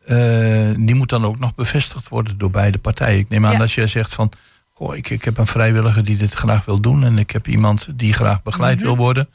eh, 0.00 0.74
die 0.76 0.94
moet 0.94 1.08
dan 1.08 1.24
ook 1.24 1.38
nog 1.38 1.54
bevestigd 1.54 2.08
worden 2.08 2.38
door 2.38 2.50
beide 2.50 2.78
partijen. 2.78 3.18
Ik 3.18 3.28
neem 3.28 3.46
aan 3.46 3.52
Ja. 3.52 3.58
dat 3.58 3.72
jij 3.72 3.86
zegt 3.86 4.14
van, 4.14 4.32
goh, 4.74 4.96
ik, 4.96 5.10
ik 5.10 5.24
heb 5.24 5.38
een 5.38 5.46
vrijwilliger 5.46 6.04
die 6.04 6.16
dit 6.16 6.32
graag 6.32 6.64
wil 6.64 6.80
doen 6.80 7.04
en 7.04 7.18
ik 7.18 7.30
heb 7.30 7.46
iemand 7.48 7.88
die 7.98 8.12
graag 8.12 8.42
begeleid 8.42 8.76
Mhm. 8.76 8.84
wil 8.84 8.96
worden. 8.96 9.28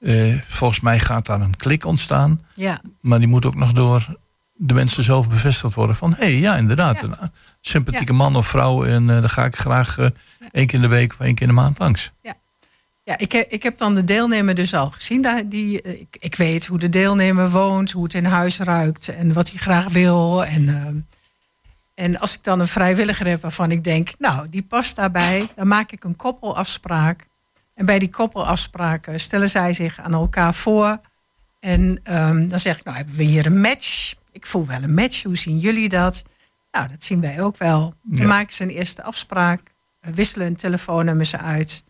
Eh, 0.00 0.34
volgens 0.48 0.80
mij 0.80 0.98
gaat 1.00 1.26
daar 1.26 1.40
een 1.40 1.56
klik 1.56 1.84
ontstaan, 1.84 2.40
Ja, 2.54 2.80
maar 3.00 3.18
die 3.18 3.28
moet 3.28 3.44
ook 3.44 3.54
nog 3.54 3.72
door 3.72 4.16
de 4.54 4.74
mensen 4.74 5.02
zelf 5.02 5.28
bevestigd 5.28 5.74
worden 5.74 5.96
van, 5.96 6.10
hé, 6.12 6.16
hey, 6.24 6.38
ja, 6.38 6.56
inderdaad, 6.56 7.00
Ja. 7.00 7.06
een 7.06 7.30
sympathieke 7.60 8.12
man 8.12 8.36
of 8.36 8.46
vrouw 8.48 8.84
en 8.84 9.10
eh 9.10 9.20
daar 9.20 9.30
ga 9.30 9.44
ik 9.44 9.56
graag 9.56 9.96
één 9.98 10.66
keer 10.66 10.74
in 10.74 10.80
de 10.80 10.88
week 10.88 11.12
of 11.12 11.20
één 11.20 11.34
keer 11.34 11.48
in 11.48 11.54
de 11.54 11.60
maand 11.60 11.78
langs. 11.78 12.10
ja 12.22 12.34
ik, 13.04 13.32
heb, 13.32 13.50
ik 13.50 13.62
heb 13.62 13.78
dan 13.78 13.94
de 13.94 14.04
deelnemer 14.04 14.54
dus 14.54 14.74
al 14.74 14.90
gezien. 14.90 15.22
Daar, 15.22 15.48
die, 15.48 15.82
eh, 15.82 16.00
ik, 16.00 16.16
ik 16.18 16.34
weet 16.34 16.66
hoe 16.66 16.78
de 16.78 16.88
deelnemer 16.88 17.50
woont, 17.50 17.90
hoe 17.90 18.02
het 18.04 18.14
in 18.14 18.24
huis 18.24 18.58
ruikt 18.58 19.08
en 19.08 19.32
wat 19.32 19.48
hij 19.50 19.58
graag 19.58 19.88
wil. 19.92 20.44
En, 20.44 20.68
ehm, 20.68 20.96
en 21.94 22.18
als 22.20 22.34
ik 22.34 22.44
dan 22.44 22.60
een 22.60 22.68
vrijwilliger 22.68 23.26
heb 23.26 23.42
waarvan 23.42 23.70
ik 23.70 23.84
denk, 23.84 24.08
nou, 24.18 24.48
die 24.48 24.62
past 24.62 24.96
daarbij, 24.96 25.48
dan 25.54 25.66
maak 25.68 25.92
ik 25.92 26.04
een 26.04 26.16
koppelafspraak. 26.16 27.26
En 27.74 27.86
bij 27.86 27.98
die 27.98 28.08
koppelafspraken 28.10 29.20
stellen 29.20 29.48
zij 29.48 29.72
zich 29.72 30.00
aan 30.00 30.12
elkaar 30.12 30.54
voor. 30.54 31.00
En 31.60 32.00
ehm, 32.02 32.48
dan 32.48 32.58
zeg 32.58 32.78
ik, 32.78 32.84
nou, 32.84 32.96
hebben 32.96 33.16
we 33.16 33.22
hier 33.22 33.46
een 33.46 33.60
match? 33.60 34.14
Ik 34.32 34.46
voel 34.46 34.66
wel 34.66 34.82
een 34.82 34.94
match. 34.94 35.22
Hoe 35.22 35.36
zien 35.36 35.58
jullie 35.58 35.88
dat? 35.88 36.22
Nou, 36.70 36.88
dat 36.88 37.02
zien 37.02 37.20
wij 37.20 37.42
ook 37.42 37.56
wel. 37.56 37.94
Dan 38.02 38.20
Ja. 38.20 38.26
maken 38.26 38.52
ze 38.52 38.62
een 38.62 38.70
eerste 38.70 39.02
afspraak, 39.02 39.60
eh, 40.00 40.12
wisselen 40.12 40.46
een 40.46 40.56
telefoonnummer 40.56 41.26
ze 41.26 41.38
uit. 41.38 41.82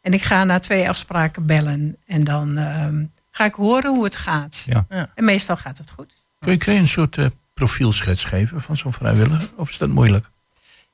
En 0.00 0.12
ik 0.12 0.22
ga 0.22 0.44
na 0.44 0.58
twee 0.58 0.88
afspraken 0.88 1.46
bellen. 1.46 1.96
En 2.06 2.24
dan 2.24 2.56
ehm, 2.56 3.04
ga 3.30 3.44
ik 3.44 3.54
horen 3.54 3.94
hoe 3.94 4.04
het 4.04 4.16
gaat. 4.16 4.62
Ja. 4.66 4.86
Ja. 4.88 5.10
En 5.14 5.24
meestal 5.24 5.56
gaat 5.56 5.78
het 5.78 5.90
goed. 5.90 6.14
Kun 6.38 6.52
je, 6.52 6.58
kun 6.58 6.72
je 6.72 6.78
een 6.78 6.88
soort 6.88 7.18
eh, 7.18 7.26
profielschets 7.54 8.24
geven 8.24 8.62
van 8.62 8.76
zo'n 8.76 8.92
vrijwilliger? 8.92 9.50
Of 9.56 9.68
is 9.68 9.78
dat 9.78 9.88
moeilijk? 9.88 10.30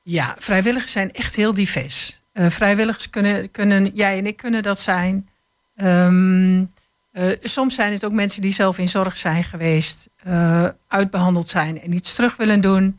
Ja, 0.03 0.35
vrijwilligers 0.39 0.91
zijn 0.91 1.11
echt 1.11 1.35
heel 1.35 1.53
divers. 1.53 2.19
Eh, 2.31 2.49
vrijwilligers 2.49 3.09
kunnen, 3.09 3.51
kunnen, 3.51 3.91
jij 3.93 4.17
en 4.17 4.25
ik 4.25 4.37
kunnen 4.37 4.63
dat 4.63 4.79
zijn. 4.79 5.29
Ehm, 5.75 6.65
eh, 7.11 7.25
soms 7.41 7.75
zijn 7.75 7.91
het 7.91 8.05
ook 8.05 8.11
mensen 8.11 8.41
die 8.41 8.53
zelf 8.53 8.77
in 8.77 8.87
zorg 8.87 9.17
zijn 9.17 9.43
geweest, 9.43 10.09
eh, 10.17 10.67
uitbehandeld 10.87 11.49
zijn 11.49 11.81
en 11.81 11.93
iets 11.93 12.13
terug 12.13 12.35
willen 12.35 12.61
doen. 12.61 12.97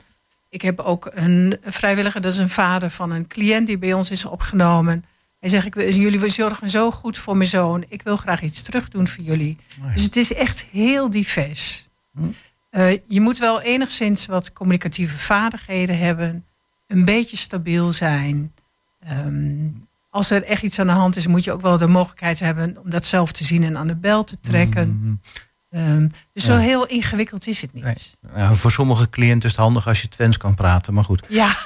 Ik 0.49 0.63
heb 0.63 0.81
ook 0.81 1.11
een 1.15 1.59
vrijwilliger, 1.63 2.21
dat 2.21 2.33
is 2.33 2.39
een 2.39 2.49
vader 2.49 2.91
van 2.91 3.11
een 3.11 3.27
cliënt 3.27 3.67
die 3.67 3.79
bij 3.79 3.93
ons 3.93 4.11
is 4.11 4.25
opgenomen. 4.25 5.05
Hij 5.41 5.49
zegt, 5.51 5.67
ik, 5.67 5.75
wil- 5.75 5.93
jullie 5.93 6.29
zorgen 6.31 6.71
zo 6.71 6.91
goed 6.91 7.19
voor 7.19 7.37
mijn 7.37 7.49
zoon. 7.51 7.85
Ik 7.89 8.03
wil 8.03 8.17
graag 8.17 8.43
iets 8.43 8.63
terug 8.63 8.89
doen 8.89 9.09
voor 9.09 9.25
jullie. 9.25 9.57
Dus 9.95 10.03
het 10.03 10.17
is 10.17 10.33
echt 10.35 10.67
heel 10.71 11.11
divers. 11.11 11.87
Hm. 12.13 12.23
Eh, 12.71 12.91
je 13.09 13.21
moet 13.21 13.39
wel 13.39 13.61
enigszins 13.63 14.27
wat 14.27 14.53
communicatieve 14.53 15.17
vaardigheden 15.17 15.99
hebben. 15.99 16.45
Een 16.87 17.05
beetje 17.05 17.37
stabiel 17.37 17.93
zijn. 17.93 18.53
Ehm, 19.01 19.69
als 20.11 20.31
er 20.31 20.43
echt 20.45 20.63
iets 20.63 20.79
aan 20.79 20.87
de 20.87 20.93
hand 20.93 21.17
is, 21.17 21.27
moet 21.27 21.45
je 21.45 21.53
ook 21.53 21.61
wel 21.61 21.79
de 21.79 21.87
mogelijkheid 21.89 22.39
hebben 22.39 22.77
om 22.85 22.91
dat 22.91 23.05
zelf 23.05 23.33
te 23.33 23.45
zien 23.45 23.63
en 23.65 23.77
aan 23.79 23.87
de 23.87 23.97
bel 23.97 24.25
te 24.25 24.41
trekken. 24.41 24.89
Mm, 25.03 25.21
Ehm, 25.71 26.09
dus 26.33 26.45
Ja. 26.45 26.53
zo 26.53 26.57
heel 26.59 26.87
ingewikkeld 26.87 27.47
is 27.47 27.61
het 27.63 27.73
niet. 27.73 27.85
Nee. 28.35 28.57
Voor 28.57 28.73
sommige 28.73 29.09
cliënten 29.11 29.49
is 29.49 29.55
het 29.55 29.61
handig 29.65 29.87
als 29.87 30.03
je 30.03 30.09
Twents 30.09 30.37
kan 30.37 30.55
praten, 30.55 30.95
maar 30.95 31.05
goed. 31.05 31.23
Ja, 31.29 31.57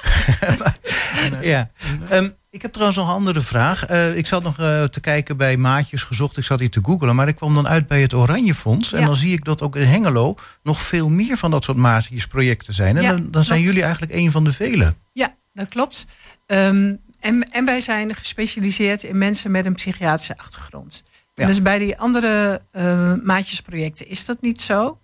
Ja. 1.41 1.69
Ehm, 2.09 2.29
ik 2.53 2.61
heb 2.61 2.71
trouwens 2.71 2.97
nog 2.97 3.07
een 3.07 3.13
andere 3.13 3.41
vraag. 3.41 3.85
Eh, 3.85 4.17
ik 4.17 4.27
zat 4.27 4.43
nog 4.43 4.59
eh, 4.59 4.83
te 4.83 4.99
kijken 4.99 5.37
bij 5.37 5.57
maatjes 5.57 6.03
gezocht. 6.03 6.37
Ik 6.37 6.43
zat 6.43 6.59
hier 6.59 6.69
te 6.69 6.79
googelen, 6.83 7.15
maar 7.15 7.27
ik 7.27 7.35
kwam 7.35 7.55
dan 7.55 7.67
uit 7.67 7.87
bij 7.87 8.01
het 8.01 8.13
Oranje 8.13 8.53
Fonds. 8.53 8.93
En 8.93 9.05
dan 9.05 9.15
zie 9.15 9.33
ik 9.33 9.45
dat 9.45 9.61
ook 9.61 9.75
in 9.75 9.87
Hengelo 9.87 10.35
nog 10.63 10.81
veel 10.81 11.09
meer 11.09 11.37
van 11.37 11.51
dat 11.51 11.63
soort 11.63 11.77
maatjesprojecten 11.77 12.73
zijn. 12.73 12.97
En 12.97 13.03
Ja, 13.03 13.11
dan, 13.11 13.31
dan 13.31 13.43
zijn 13.43 13.61
jullie 13.61 13.81
eigenlijk 13.81 14.13
een 14.13 14.31
van 14.31 14.43
de 14.43 14.51
vele. 14.51 14.95
ja 15.13 15.33
dat 15.53 15.69
klopt. 15.69 16.05
Ehm, 16.45 16.95
en, 17.19 17.51
en 17.51 17.65
wij 17.65 17.79
zijn 17.81 18.15
gespecialiseerd 18.15 19.03
in 19.03 19.17
mensen 19.17 19.51
met 19.51 19.65
een 19.65 19.75
psychiatrische 19.75 20.37
achtergrond. 20.37 21.03
Ja. 21.33 21.47
Dus 21.47 21.61
bij 21.61 21.77
die 21.77 21.97
andere 21.97 22.61
eh, 22.71 23.13
maatjesprojecten 23.23 24.07
is 24.07 24.25
dat 24.25 24.41
niet 24.41 24.61
zo. 24.61 24.99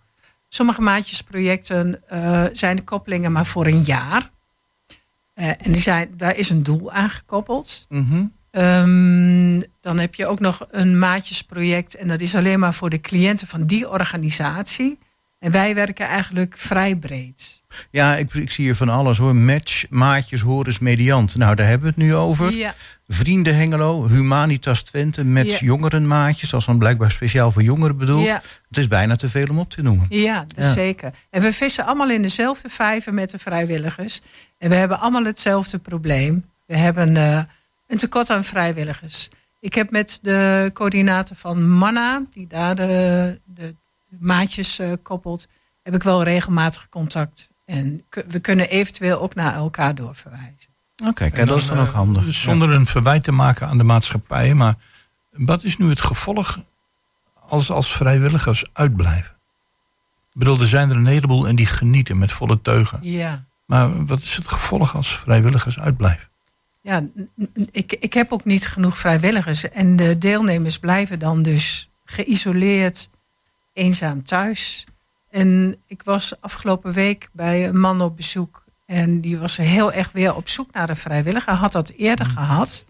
Sommige 0.50 0.82
maatjesprojecten 0.82 2.04
zijn 2.54 2.76
de 2.76 2.84
koppelingen 2.84 3.32
maar 3.32 3.46
voor 3.46 3.66
een 3.66 3.84
jaar. 3.84 4.30
Eh, 5.40 5.48
en 5.48 5.72
die 5.72 5.82
zijn, 5.82 6.14
daar 6.18 6.36
is 6.36 6.50
een 6.50 6.64
doel 6.64 6.92
aan 6.92 7.10
gekoppeld. 7.10 7.86
Mhm. 7.90 8.26
Ehm, 8.52 9.62
dan 9.82 10.00
heb 10.00 10.16
je 10.16 10.26
ook 10.26 10.40
nog 10.40 10.68
een 10.72 11.00
maatjesproject. 11.00 11.96
En 11.96 12.08
dat 12.08 12.22
is 12.22 12.36
alleen 12.36 12.60
maar 12.60 12.74
voor 12.74 12.90
de 12.90 13.02
cliënten 13.02 13.48
van 13.48 13.64
die 13.64 13.90
organisatie. 13.90 14.98
En 15.40 15.52
wij 15.52 15.76
werken 15.76 16.06
eigenlijk 16.06 16.58
vrij 16.58 16.96
breed. 16.96 17.59
Ja, 17.92 18.16
ik, 18.16 18.34
ik 18.34 18.52
zie 18.52 18.66
hier 18.66 18.76
van 18.76 18.90
alles 18.90 19.18
hoor. 19.18 19.36
Match, 19.36 19.86
maatjes, 19.90 20.42
horens, 20.42 20.80
mediant. 20.80 21.36
Nou, 21.36 21.56
daar 21.56 21.68
hebben 21.68 21.88
we 21.88 21.94
het 21.96 22.04
nu 22.04 22.16
over. 22.16 22.54
Ja, 22.56 22.74
Vrienden 23.08 23.56
Hengelo, 23.56 24.08
Humanitas 24.08 24.84
Twente, 24.84 25.24
Match 25.26 25.60
Ja. 25.60 25.66
jongerenmaatjes. 25.66 26.50
Dat 26.50 26.60
is 26.60 26.66
dan 26.66 26.78
blijkbaar 26.78 27.12
speciaal 27.12 27.52
voor 27.52 27.62
jongeren 27.64 27.98
bedoeld. 27.98 28.26
ja, 28.26 28.42
Het 28.68 28.78
is 28.78 28.88
bijna 28.88 29.16
te 29.16 29.30
veel 29.30 29.48
om 29.50 29.60
op 29.60 29.70
te 29.70 29.82
noemen. 29.82 30.06
ja, 30.10 30.46
dat 30.48 30.64
Ja. 30.66 30.72
zeker. 30.74 31.12
En 31.30 31.42
we 31.42 31.54
vissen 31.54 31.86
allemaal 31.86 32.10
in 32.10 32.22
dezelfde 32.22 32.70
vijver 32.70 33.14
met 33.14 33.32
de 33.32 33.40
vrijwilligers. 33.40 34.20
En 34.58 34.70
we 34.70 34.76
hebben 34.76 35.00
allemaal 35.00 35.24
hetzelfde 35.24 35.78
probleem. 35.78 36.46
We 36.66 36.76
hebben 36.78 37.18
eh, 37.18 37.40
een 37.88 37.98
tekort 37.98 38.30
aan 38.30 38.44
vrijwilligers. 38.44 39.30
Ik 39.60 39.74
heb 39.74 39.92
met 39.92 40.20
de 40.22 40.70
coördinator 40.74 41.36
van 41.36 41.70
Manna, 41.70 42.24
die 42.34 42.48
daar 42.48 42.76
de, 42.76 43.40
de 43.46 43.76
maatjes 44.20 44.80
eh, 44.80 44.92
koppelt, 45.04 45.48
heb 45.84 45.96
ik 45.96 46.04
wel 46.04 46.24
regelmatig 46.24 46.90
contact. 46.90 47.49
En 47.70 48.04
we 48.28 48.40
kunnen 48.40 48.70
eventueel 48.70 49.22
ook 49.22 49.36
naar 49.36 49.54
elkaar 49.54 49.96
doorverwijzen. 49.96 50.70
Oké, 51.06 51.30
kijk, 51.30 51.48
dat 51.48 51.58
is 51.58 51.66
dan 51.66 51.80
ook 51.80 51.88
eh, 51.88 51.94
handig. 51.94 52.34
Zonder 52.34 52.72
een 52.72 52.86
verwijt 52.86 53.24
te 53.24 53.32
maken 53.32 53.68
aan 53.68 53.78
de 53.78 53.84
maatschappij. 53.84 54.54
Maar 54.54 54.76
wat 55.32 55.64
is 55.64 55.78
nu 55.78 55.90
het 55.90 56.02
gevolg 56.02 56.60
als, 57.50 57.72
als 57.72 57.92
vrijwilligers 57.92 58.66
uitblijven? 58.74 59.36
Ik 60.32 60.40
bedoel, 60.40 60.60
er 60.60 60.68
zijn 60.68 60.90
er 60.90 60.96
een 60.96 61.06
heleboel 61.06 61.48
en 61.48 61.56
die 61.56 61.66
genieten 61.66 62.18
met 62.18 62.32
volle 62.32 62.62
teugen. 62.62 63.00
Ja. 63.02 63.46
Maar 63.66 64.06
wat 64.06 64.20
is 64.20 64.36
het 64.36 64.48
gevolg 64.48 64.96
als 64.96 65.18
vrijwilligers 65.18 65.80
uitblijven? 65.80 66.30
Ja, 66.82 67.02
ik, 67.72 67.94
ik 68.00 68.14
heb 68.14 68.32
ook 68.32 68.46
niet 68.46 68.68
genoeg 68.68 68.98
vrijwilligers. 68.98 69.70
En 69.70 69.96
de 69.96 70.18
deelnemers 70.18 70.80
blijven 70.80 71.20
dan 71.20 71.42
dus 71.42 71.90
geïsoleerd, 72.06 73.10
eenzaam 73.74 74.24
thuis. 74.24 74.86
En 75.30 75.76
ik 75.88 76.04
was 76.04 76.42
afgelopen 76.42 76.94
week 76.94 77.30
bij 77.32 77.68
een 77.68 77.80
man 77.80 78.02
op 78.02 78.16
bezoek. 78.16 78.64
En 78.86 79.22
die 79.22 79.38
was 79.38 79.58
heel 79.58 79.94
erg 79.94 80.12
weer 80.12 80.36
op 80.36 80.50
zoek 80.50 80.74
naar 80.74 80.90
een 80.90 80.96
vrijwilliger. 80.96 81.54
Had 81.54 81.72
dat 81.72 81.90
eerder 81.90 82.26
gehad. 82.26 82.86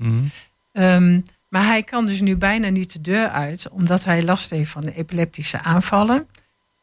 Ehm, 0.72 1.22
maar 1.50 1.66
hij 1.66 1.84
kan 1.84 2.06
dus 2.06 2.22
nu 2.22 2.36
bijna 2.36 2.70
niet 2.70 2.94
de 2.94 3.02
deur 3.02 3.28
uit, 3.28 3.70
omdat 3.70 4.04
hij 4.04 4.24
last 4.24 4.50
heeft 4.50 4.72
van 4.72 4.84
epileptische 4.88 5.62
aanvallen. 5.62 6.28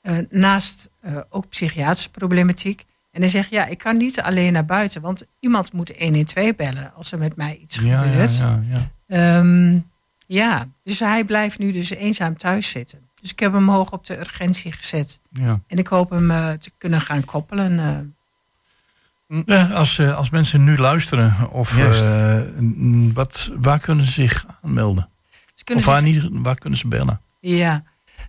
Eh, 0.01 0.17
naast 0.29 0.91
eh, 1.01 1.21
ook 1.29 1.49
psychiatrische 1.49 2.11
problematiek. 2.11 2.85
En 3.11 3.21
hij 3.21 3.31
zegt, 3.31 3.51
ja, 3.51 3.67
ik 3.67 3.79
kan 3.79 3.97
niet 3.97 4.21
alleen 4.21 4.53
naar 4.53 4.65
buiten, 4.65 5.01
want 5.01 5.25
iemand 5.41 5.73
moet 5.73 5.99
112 5.99 6.55
bellen 6.55 6.95
als 6.95 7.13
er 7.13 7.19
met 7.19 7.37
mij 7.37 7.57
iets 7.57 7.79
Ja, 7.79 8.03
gebeurt. 8.03 8.37
Ja, 8.37 8.63
ja, 8.69 8.91
ja. 9.07 9.43
ja, 10.27 10.67
dus 10.83 10.99
hij 10.99 11.25
blijft 11.25 11.59
nu 11.59 11.73
dus 11.73 11.91
eenzaam 11.91 12.37
thuis 12.37 12.71
zitten. 12.71 13.06
Dus 13.27 13.35
ik 13.35 13.41
heb 13.41 13.53
hem 13.53 13.69
hoog 13.69 13.93
op 13.93 14.07
de 14.07 14.19
urgentie 14.19 14.73
gezet. 14.73 15.21
ja. 15.33 15.61
En 15.67 15.79
ik 15.79 15.87
hoop 15.87 16.11
hem 16.11 16.31
eh, 16.31 16.51
te 16.53 16.71
kunnen 16.79 17.01
gaan 17.01 17.25
koppelen. 17.25 17.79
eh. 17.79 19.43
Ja, 19.47 19.65
als, 19.67 19.99
eh, 19.99 20.17
als 20.17 20.31
mensen 20.31 20.65
nu 20.65 20.77
luisteren, 20.77 21.51
of 21.51 21.79
eh, 21.79 22.41
n- 22.61 23.11
wat, 23.15 23.51
waar 23.57 23.79
kunnen 23.79 24.05
ze 24.05 24.11
zich 24.11 24.47
aanmelden? 24.63 25.09
Ze 25.55 25.65
kunnen 25.65 25.85
Of 25.85 25.91
waar, 25.91 26.07
zich- 26.07 26.23
niet, 26.23 26.31
waar 26.43 26.59
kunnen 26.59 26.79
ze 26.79 26.89
bellen? 26.89 27.21
ja. 27.41 27.83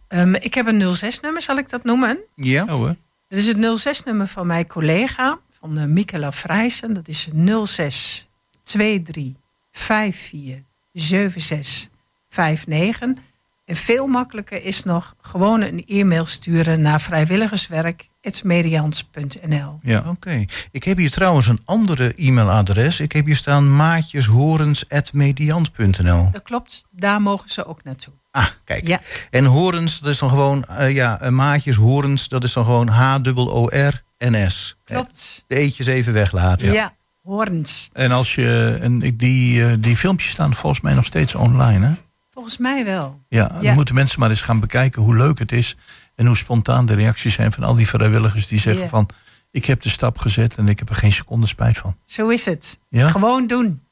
Ehm, 0.07 0.33
ik 0.33 0.53
heb 0.53 0.67
een 0.67 0.95
06-nummer, 0.95 1.41
zal 1.41 1.57
ik 1.57 1.69
dat 1.69 1.83
noemen? 1.83 2.19
Ja? 2.36 2.63
Oh, 2.63 2.86
hè? 2.88 2.95
Dat 3.27 3.39
is 3.39 3.47
het 3.47 3.57
06-nummer 3.79 4.27
van 4.27 4.47
mijn 4.47 4.67
collega, 4.67 5.39
van 5.51 5.77
uh, 5.77 5.83
Michaela 5.86 6.31
Vrijsen. 6.31 6.93
Dat 6.93 7.07
is 7.07 7.27
06 7.65 8.27
23 8.63 9.41
54 9.71 10.63
76 10.93 11.89
59. 12.29 13.23
En 13.67 13.75
veel 13.75 14.08
makkelijker 14.08 14.63
is 14.63 14.84
nog 14.84 15.15
gewoon 15.21 15.62
een 15.62 15.84
e-mail 15.88 16.25
sturen 16.25 16.82
naar 16.82 17.01
vrijwilligerswerk.medians.nl. 17.01 19.80
Ja. 19.82 20.03
Oké. 20.08 20.45
Ik 20.71 20.84
heb 20.84 20.97
hier 20.97 21.12
trouwens 21.12 21.47
een 21.47 21.60
andere 21.65 22.13
e-mailadres. 22.15 22.99
Ik 22.99 23.12
heb 23.12 23.25
hier 23.25 23.36
staan 23.36 23.75
maatjeshorens.mediant.nl. 23.75 26.30
Dat 26.32 26.41
klopt, 26.43 26.86
daar 26.91 27.21
mogen 27.21 27.49
ze 27.49 27.65
ook 27.65 27.84
naartoe. 27.84 28.13
Ah, 28.32 28.47
kijk. 28.63 28.88
Ja. 28.88 28.99
En 29.30 29.45
horens, 29.45 29.99
dat 29.99 30.10
is 30.13 30.19
dan 30.19 30.30
gewoon, 30.30 30.65
eh, 30.65 30.93
ja, 30.95 31.19
eh, 31.21 31.30
maatjes 31.30 31.75
horens, 31.75 32.27
dat 32.27 32.43
is 32.43 32.53
dan 32.53 32.63
gewoon 32.65 32.88
H-O-R-N-S. 32.88 34.75
Klopt. 34.84 35.43
De 35.47 35.56
eetjes 35.56 35.86
even 35.88 36.13
weglaten. 36.13 36.71
Ja, 36.71 36.93
horens. 37.23 37.89
En 37.93 38.12
als 38.12 38.36
je, 38.36 38.77
en 38.82 39.01
ik- 39.01 39.19
die, 39.19 39.65
eh, 39.65 39.73
die 39.80 39.95
filmpjes 39.95 40.32
staan 40.32 40.53
volgens 40.53 40.82
mij 40.82 40.93
nog 40.93 41.06
steeds 41.06 41.36
online, 41.36 41.86
hè? 41.88 41.93
Volgens 42.38 42.58
mij 42.58 42.86
wel. 42.86 43.21
Ja, 43.30 43.52
Ja. 43.54 43.62
dan 43.62 43.73
moeten 43.73 43.95
mensen 43.95 44.19
maar 44.19 44.30
eens 44.30 44.41
gaan 44.41 44.60
bekijken 44.60 45.02
hoe 45.02 45.15
leuk 45.15 45.39
het 45.39 45.52
is. 45.52 45.76
En 46.15 46.26
hoe 46.26 46.38
spontaan 46.38 46.86
de 46.86 46.93
reacties 46.93 47.34
zijn 47.34 47.52
van 47.52 47.63
al 47.63 47.76
die 47.76 47.88
vrijwilligers 47.88 48.47
die 48.47 48.60
zeggen 48.60 48.89
van... 48.89 49.10
ik 49.52 49.65
heb 49.65 49.82
de 49.82 49.89
stap 49.89 50.17
gezet 50.17 50.56
en 50.56 50.67
ik 50.67 50.80
heb 50.80 50.89
er 50.89 50.95
geen 50.95 51.12
seconde 51.12 51.47
spijt 51.47 51.78
van. 51.78 51.97
Zo 52.06 52.30
is 52.30 52.45
het. 52.45 52.80
Ja? 52.89 53.10
Gewoon 53.10 53.47
doen. 53.47 53.84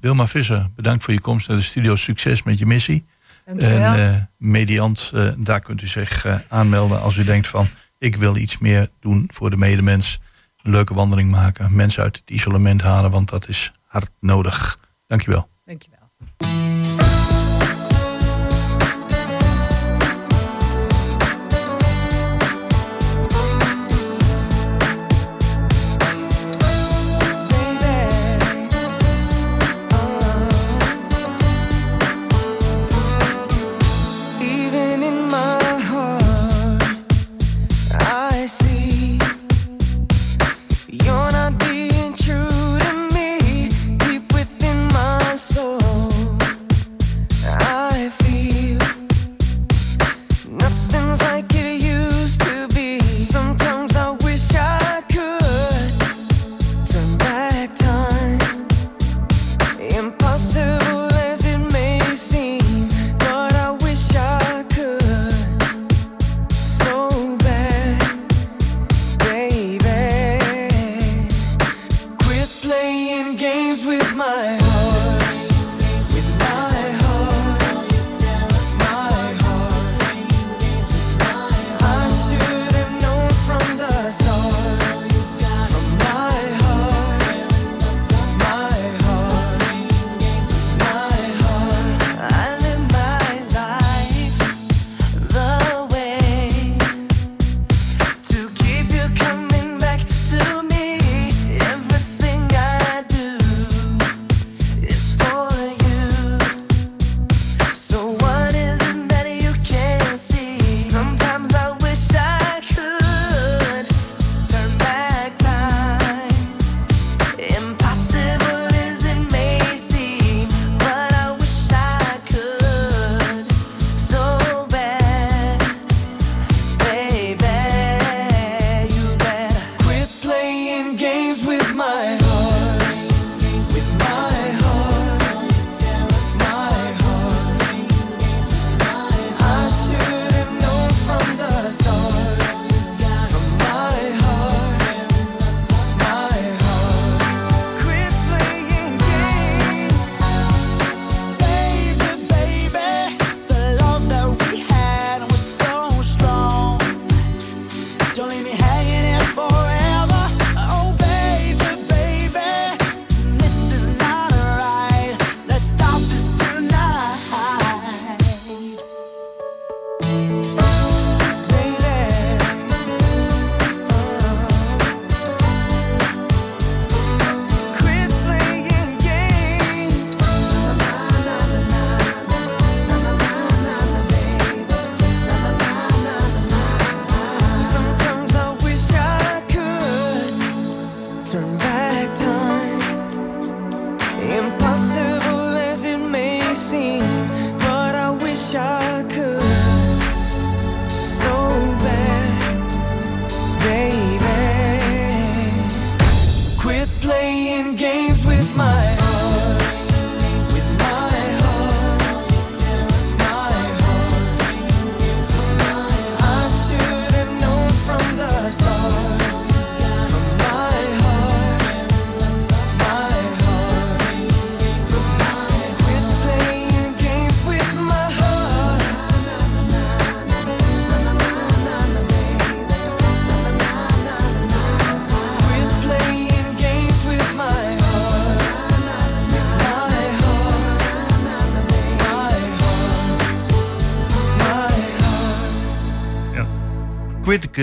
Wilma 0.00 0.26
Visser, 0.26 0.70
bedankt 0.76 1.04
voor 1.04 1.12
je 1.14 1.20
komst 1.20 1.48
naar 1.48 1.56
de 1.56 1.62
studio. 1.62 1.96
Succes 1.96 2.42
met 2.42 2.58
je 2.58 2.66
missie. 2.66 3.04
Dankjewel. 3.44 3.92
En 3.94 4.14
eh, 4.14 4.20
mediant, 4.36 5.10
eh, 5.14 5.28
daar 5.36 5.60
kunt 5.60 5.82
u 5.82 5.86
zich 5.86 6.24
eh, 6.24 6.38
aanmelden 6.48 7.00
als 7.00 7.16
u 7.16 7.24
denkt 7.24 7.48
van... 7.48 7.68
ik 7.98 8.16
wil 8.16 8.36
iets 8.36 8.58
meer 8.58 8.88
doen 9.00 9.30
voor 9.32 9.50
de 9.50 9.56
medemens. 9.56 10.20
Een 10.62 10.70
leuke 10.70 10.94
wandeling 10.94 11.30
maken. 11.30 11.76
Mensen 11.76 12.02
uit 12.02 12.16
het 12.16 12.30
isolement 12.30 12.82
halen, 12.82 13.10
want 13.10 13.28
dat 13.28 13.48
is 13.48 13.72
hard 13.86 14.10
nodig. 14.20 14.78
Dankjewel. 15.06 15.48
Dankjewel. 15.64 16.83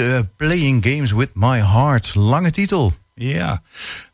Eh, 0.01 0.19
Playing 0.35 0.85
Games 0.85 1.11
with 1.11 1.29
My 1.33 1.59
Heart. 1.59 2.15
Lange 2.15 2.51
titel. 2.51 2.93
Ja, 3.13 3.61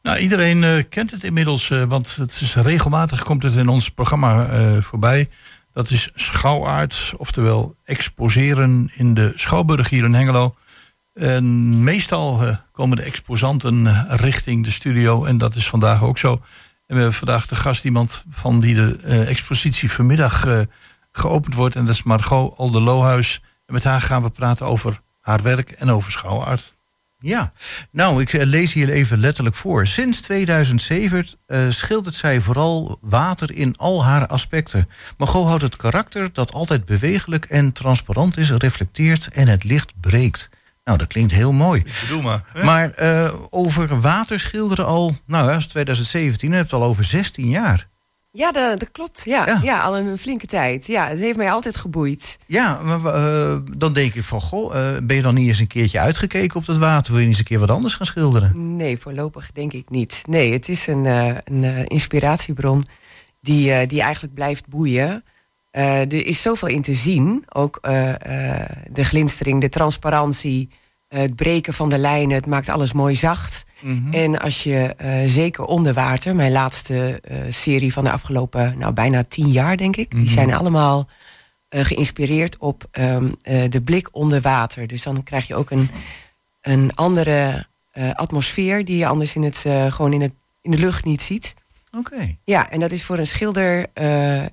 nou 0.02 0.18
iedereen 0.18 0.64
eh, 0.64 0.84
kent 0.90 1.12
het 1.12 1.24
inmiddels, 1.24 1.70
eh, 1.70 1.84
want 1.84 2.16
het 2.16 2.40
is 2.42 2.56
regelmatig 2.56 3.24
komt 3.24 3.44
het 3.44 3.56
in 3.56 3.68
ons 3.68 3.90
programma 3.90 4.48
voorbij. 4.82 5.30
Dat 5.74 5.90
is 5.90 6.12
schouwaard, 6.16 7.14
oftewel 7.18 7.76
exposeren 7.84 8.92
in 8.96 9.14
de 9.14 9.34
Schouwburg 9.36 9.90
hier 9.90 10.04
in 10.04 10.14
Hengelo. 10.14 10.56
En 11.14 11.84
meestal 11.84 12.42
komen 12.72 12.98
de 12.98 13.04
exposanten 13.04 14.08
richting 14.10 14.64
de 14.64 14.72
studio 14.72 15.26
en 15.26 15.38
dat 15.38 15.56
is 15.56 15.70
vandaag 15.70 16.04
ook 16.04 16.18
zo. 16.18 16.32
En 16.32 16.96
we 16.96 16.96
hebben 16.96 17.14
vandaag 17.14 17.48
de 17.48 17.56
gast 17.56 17.86
iemand 17.86 18.24
van 18.30 18.60
die 18.60 18.76
de 18.76 18.98
expositie 19.28 19.92
vanmiddag 19.92 20.66
geopend 21.12 21.56
wordt. 21.56 21.76
En 21.76 21.86
dat 21.86 21.96
is 21.96 22.04
Margot 22.04 22.58
Aldelohuis. 22.58 23.42
En 23.66 23.74
met 23.74 23.84
haar 23.84 24.02
gaan 24.02 24.24
we 24.24 24.30
praten 24.30 24.66
over 24.66 25.02
haar 25.28 25.42
werk 25.42 25.72
en 25.72 25.90
over 25.90 26.12
schouwaard. 26.12 26.76
Ja, 27.20 27.52
nou, 27.92 28.22
ik 28.22 28.34
eh, 28.34 28.46
lees 28.46 28.74
hier 28.74 28.90
even 28.90 29.20
letterlijk 29.20 29.56
voor. 29.56 29.88
Sinds 29.88 30.22
2007 30.22 31.26
eh, 31.46 31.60
schildert 31.70 32.16
zij 32.16 32.42
vooral 32.42 32.98
water 33.02 33.56
in 33.56 33.76
al 33.78 34.06
haar 34.06 34.28
aspecten. 34.28 34.88
Margot 35.18 35.48
houdt 35.48 35.62
het 35.62 35.76
karakter 35.76 36.30
dat 36.34 36.54
altijd 36.54 36.86
bewegelijk 36.86 37.46
en 37.46 37.72
transparant 37.72 38.38
is, 38.38 38.52
reflecteert 38.52 39.28
en 39.28 39.48
het 39.48 39.64
licht 39.64 40.00
breekt. 40.00 40.50
Nou, 40.84 40.98
dat 40.98 41.08
klinkt 41.08 41.32
heel 41.32 41.54
mooi. 41.54 41.80
Ik 41.80 41.98
bedoel 42.02 42.22
maar. 42.22 42.42
hè? 42.54 42.64
Maar 42.64 42.92
eh, 42.92 43.34
over 43.50 44.02
water 44.02 44.40
schilderen 44.40 44.86
al, 44.86 45.16
nou, 45.26 45.58
is 45.58 45.68
2017, 45.68 46.50
dan 46.50 46.58
heb 46.58 46.70
je 46.70 46.76
het 46.76 46.84
al 46.84 46.90
over 46.90 47.04
16 47.04 47.50
jaar. 47.50 47.88
Ja, 48.32 48.52
dat, 48.52 48.80
dat 48.80 48.92
klopt. 48.92 49.22
Ja, 49.26 49.46
Ja. 49.46 49.60
ja. 49.64 49.82
al 49.82 49.98
een 49.98 50.18
flinke 50.18 50.46
tijd. 50.46 50.86
Ja, 50.86 51.08
het 51.08 51.20
heeft 51.20 51.38
mij 51.38 51.52
altijd 51.52 51.78
geboeid. 51.78 52.38
Ja, 52.46 52.80
maar 52.84 53.06
eh, 53.06 53.58
dan 53.78 53.94
denk 53.94 54.14
ik 54.14 54.24
van, 54.24 54.42
goh, 54.42 54.76
eh, 54.76 54.98
ben 55.04 55.16
je 55.16 55.22
dan 55.22 55.34
niet 55.36 55.48
eens 55.48 55.60
een 55.60 55.68
keertje 55.68 56.00
uitgekeken 56.00 56.58
op 56.58 56.66
dat 56.66 56.78
water? 56.78 57.12
Wil 57.12 57.22
je 57.22 57.28
niet 57.28 57.38
eens 57.38 57.40
een 57.40 57.58
keer 57.58 57.60
wat 57.68 57.76
anders 57.76 57.96
gaan 57.96 58.06
schilderen? 58.06 58.76
Nee, 58.76 58.98
voorlopig 58.98 59.52
denk 59.52 59.74
ik 59.74 59.90
niet. 59.90 60.22
Nee, 60.26 60.54
het 60.54 60.70
is 60.70 60.88
een, 60.88 61.06
eh, 61.06 61.36
een 61.44 61.88
inspiratiebron 61.88 62.84
die, 63.42 63.86
die 63.88 64.02
eigenlijk 64.02 64.34
blijft 64.34 64.68
boeien. 64.68 65.24
Er 65.72 66.26
is 66.26 66.42
zoveel 66.42 66.68
in 66.68 66.82
te 66.82 66.94
zien. 66.94 67.46
Ook 67.50 67.80
de 68.92 69.04
glinstering, 69.06 69.62
de 69.62 69.70
transparantie, 69.70 70.70
het 71.08 71.36
breken 71.36 71.74
van 71.74 71.90
de 71.90 71.98
lijnen. 71.98 72.36
Het 72.36 72.46
maakt 72.46 72.70
alles 72.70 72.94
mooi 72.94 73.16
zacht. 73.16 73.66
En 74.12 74.40
als 74.40 74.64
je 74.64 74.94
eh, 74.98 75.12
zeker 75.26 75.64
onder 75.64 75.94
water, 75.94 76.36
mijn 76.36 76.52
laatste 76.52 77.20
eh, 77.22 77.38
serie 77.50 77.94
van 77.94 78.04
de 78.04 78.12
afgelopen 78.12 78.78
nou, 78.78 78.94
bijna 78.94 79.24
tien 79.24 79.48
jaar, 79.48 79.78
denk 79.78 79.96
ik, 79.96 80.12
die 80.12 80.30
zijn 80.30 80.54
allemaal 80.54 81.08
eh, 81.70 81.86
geïnspireerd 81.86 82.58
op 82.58 82.88
ehm, 82.92 83.32
eh, 83.42 83.70
de 83.70 83.82
blik 83.82 84.08
onder 84.12 84.42
water. 84.42 84.88
Dus 84.88 85.04
dan 85.04 85.24
krijg 85.24 85.48
je 85.48 85.56
ook 85.56 85.72
een, 85.72 85.90
een 86.62 86.96
andere 86.96 87.68
atmosfeer 88.14 88.86
die 88.86 88.98
je 88.98 89.08
anders 89.08 89.36
in 89.36 89.44
het, 89.44 89.58
gewoon 89.94 90.14
in, 90.14 90.22
het, 90.22 90.34
in 90.62 90.72
de 90.72 90.78
lucht 90.78 91.06
niet 91.06 91.22
ziet. 91.22 91.54
Oké. 91.98 92.38
Ja, 92.44 92.70
en 92.70 92.80
dat 92.80 92.92
is 92.92 93.04
voor 93.04 93.18
een 93.18 93.28
schilder, 93.28 93.88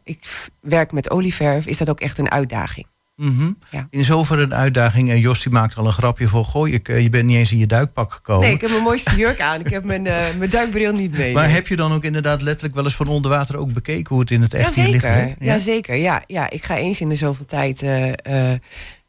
ik 0.02 0.48
werk 0.60 0.92
met 0.92 1.10
olieverf, 1.10 1.66
is 1.66 1.78
dat 1.78 1.88
ook 1.88 2.00
echt 2.00 2.18
een 2.18 2.30
uitdaging. 2.30 2.86
Mhm. 3.16 3.50
Ja. 3.70 3.86
In 3.90 4.04
zoverre 4.04 4.42
een 4.42 4.54
uitdaging. 4.54 5.10
En 5.10 5.20
Jos 5.20 5.42
die 5.42 5.52
maakt 5.52 5.76
al 5.76 5.86
een 5.86 5.92
grapje 5.92 6.28
voor... 6.28 6.44
Goh, 6.44 6.68
je, 6.68 7.02
je 7.02 7.10
bent 7.10 7.24
niet 7.24 7.36
eens 7.36 7.52
in 7.52 7.58
je 7.58 7.66
duikpak 7.66 8.12
gekomen. 8.12 8.44
Nee, 8.44 8.54
ik 8.54 8.60
heb 8.60 8.70
mijn 8.70 8.82
mooiste 8.82 9.16
jurk 9.16 9.40
aan. 9.40 9.60
Ik 9.60 9.68
heb 9.68 9.84
mijn, 9.84 10.06
eh, 10.06 10.24
mijn 10.38 10.50
duikbril 10.50 10.92
niet 10.92 11.18
mee. 11.18 11.32
maar 11.32 11.50
heb 11.50 11.66
je 11.68 11.76
dan 11.76 11.92
ook 11.92 12.04
inderdaad 12.04 12.42
letterlijk 12.42 12.74
wel 12.74 12.84
eens 12.84 12.96
van 12.96 13.08
onder 13.08 13.30
water 13.30 13.56
ook 13.56 13.72
bekeken... 13.72 14.08
hoe 14.08 14.20
het 14.20 14.30
in 14.30 14.42
het 14.42 14.54
echt 14.54 14.74
hier 14.74 14.88
ligt? 14.88 15.04
Hè? 15.04 15.34
ja? 15.38 15.58
zeker. 15.58 15.96
Ja, 15.96 16.22
ja, 16.26 16.50
ik 16.50 16.64
ga 16.64 16.76
eens 16.76 17.00
in 17.00 17.08
de 17.08 17.14
zoveel 17.16 17.44
tijd... 17.46 17.82
eh, 17.82 18.52
eh, 18.52 18.60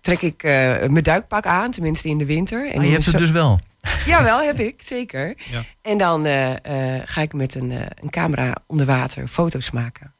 trek 0.01 0.21
ik 0.21 0.43
eh, 0.43 0.51
mijn 0.87 1.03
duikpak 1.03 1.45
aan, 1.45 1.71
tenminste 1.71 2.07
in 2.09 2.17
de 2.17 2.25
winter. 2.25 2.71
En 2.71 2.81
je 2.85 2.91
hebt 2.91 3.05
het 3.05 3.17
dus 3.17 3.31
wel. 3.31 3.59
Jawel, 4.05 4.41
heb 4.41 4.59
ik, 4.59 4.81
zeker. 4.83 5.35
Ja. 5.51 5.63
En 5.81 5.97
dan 5.97 6.25
eh, 6.25 6.51
eh, 6.95 7.01
ga 7.05 7.21
ik 7.21 7.33
met 7.33 7.55
een, 7.55 7.71
eh, 7.71 7.79
een 8.01 8.09
camera 8.09 8.55
onder 8.67 8.85
water 8.85 9.27
foto's 9.27 9.71
maken. 9.71 10.13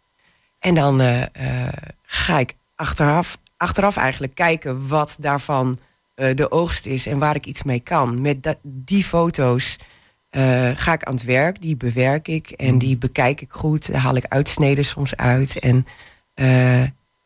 En 0.60 0.76
dan 0.76 1.02
eh, 1.02 1.22
eh, 1.22 1.74
ga 2.06 2.40
ik 2.40 2.54
achteraf, 2.76 3.38
achteraf 3.58 3.98
eigenlijk 3.98 4.36
kijken 4.36 4.88
wat 4.88 5.16
daarvan 5.20 5.80
eh, 6.16 6.36
de 6.36 6.52
oogst 6.52 6.86
is 6.86 7.06
en 7.06 7.18
waar 7.18 7.36
ik 7.36 7.46
iets 7.46 7.64
mee 7.64 7.80
kan. 7.80 8.22
Met 8.22 8.44
dat, 8.44 8.58
die 8.64 9.04
foto's 9.04 9.78
eh, 10.30 10.70
ga 10.74 10.94
ik 10.94 11.04
aan 11.04 11.14
het 11.14 11.24
werk, 11.24 11.62
die 11.62 11.78
bewerk 11.78 12.28
ik 12.28 12.50
en 12.50 12.78
die 12.78 12.98
bekijk 12.98 13.42
ik 13.42 13.52
goed. 13.52 13.92
Daar 13.92 14.02
haal 14.02 14.16
ik 14.16 14.26
uitsneden 14.28 14.86
soms 14.86 15.16
uit. 15.16 15.60
En 15.60 15.86
eh, 16.34 16.84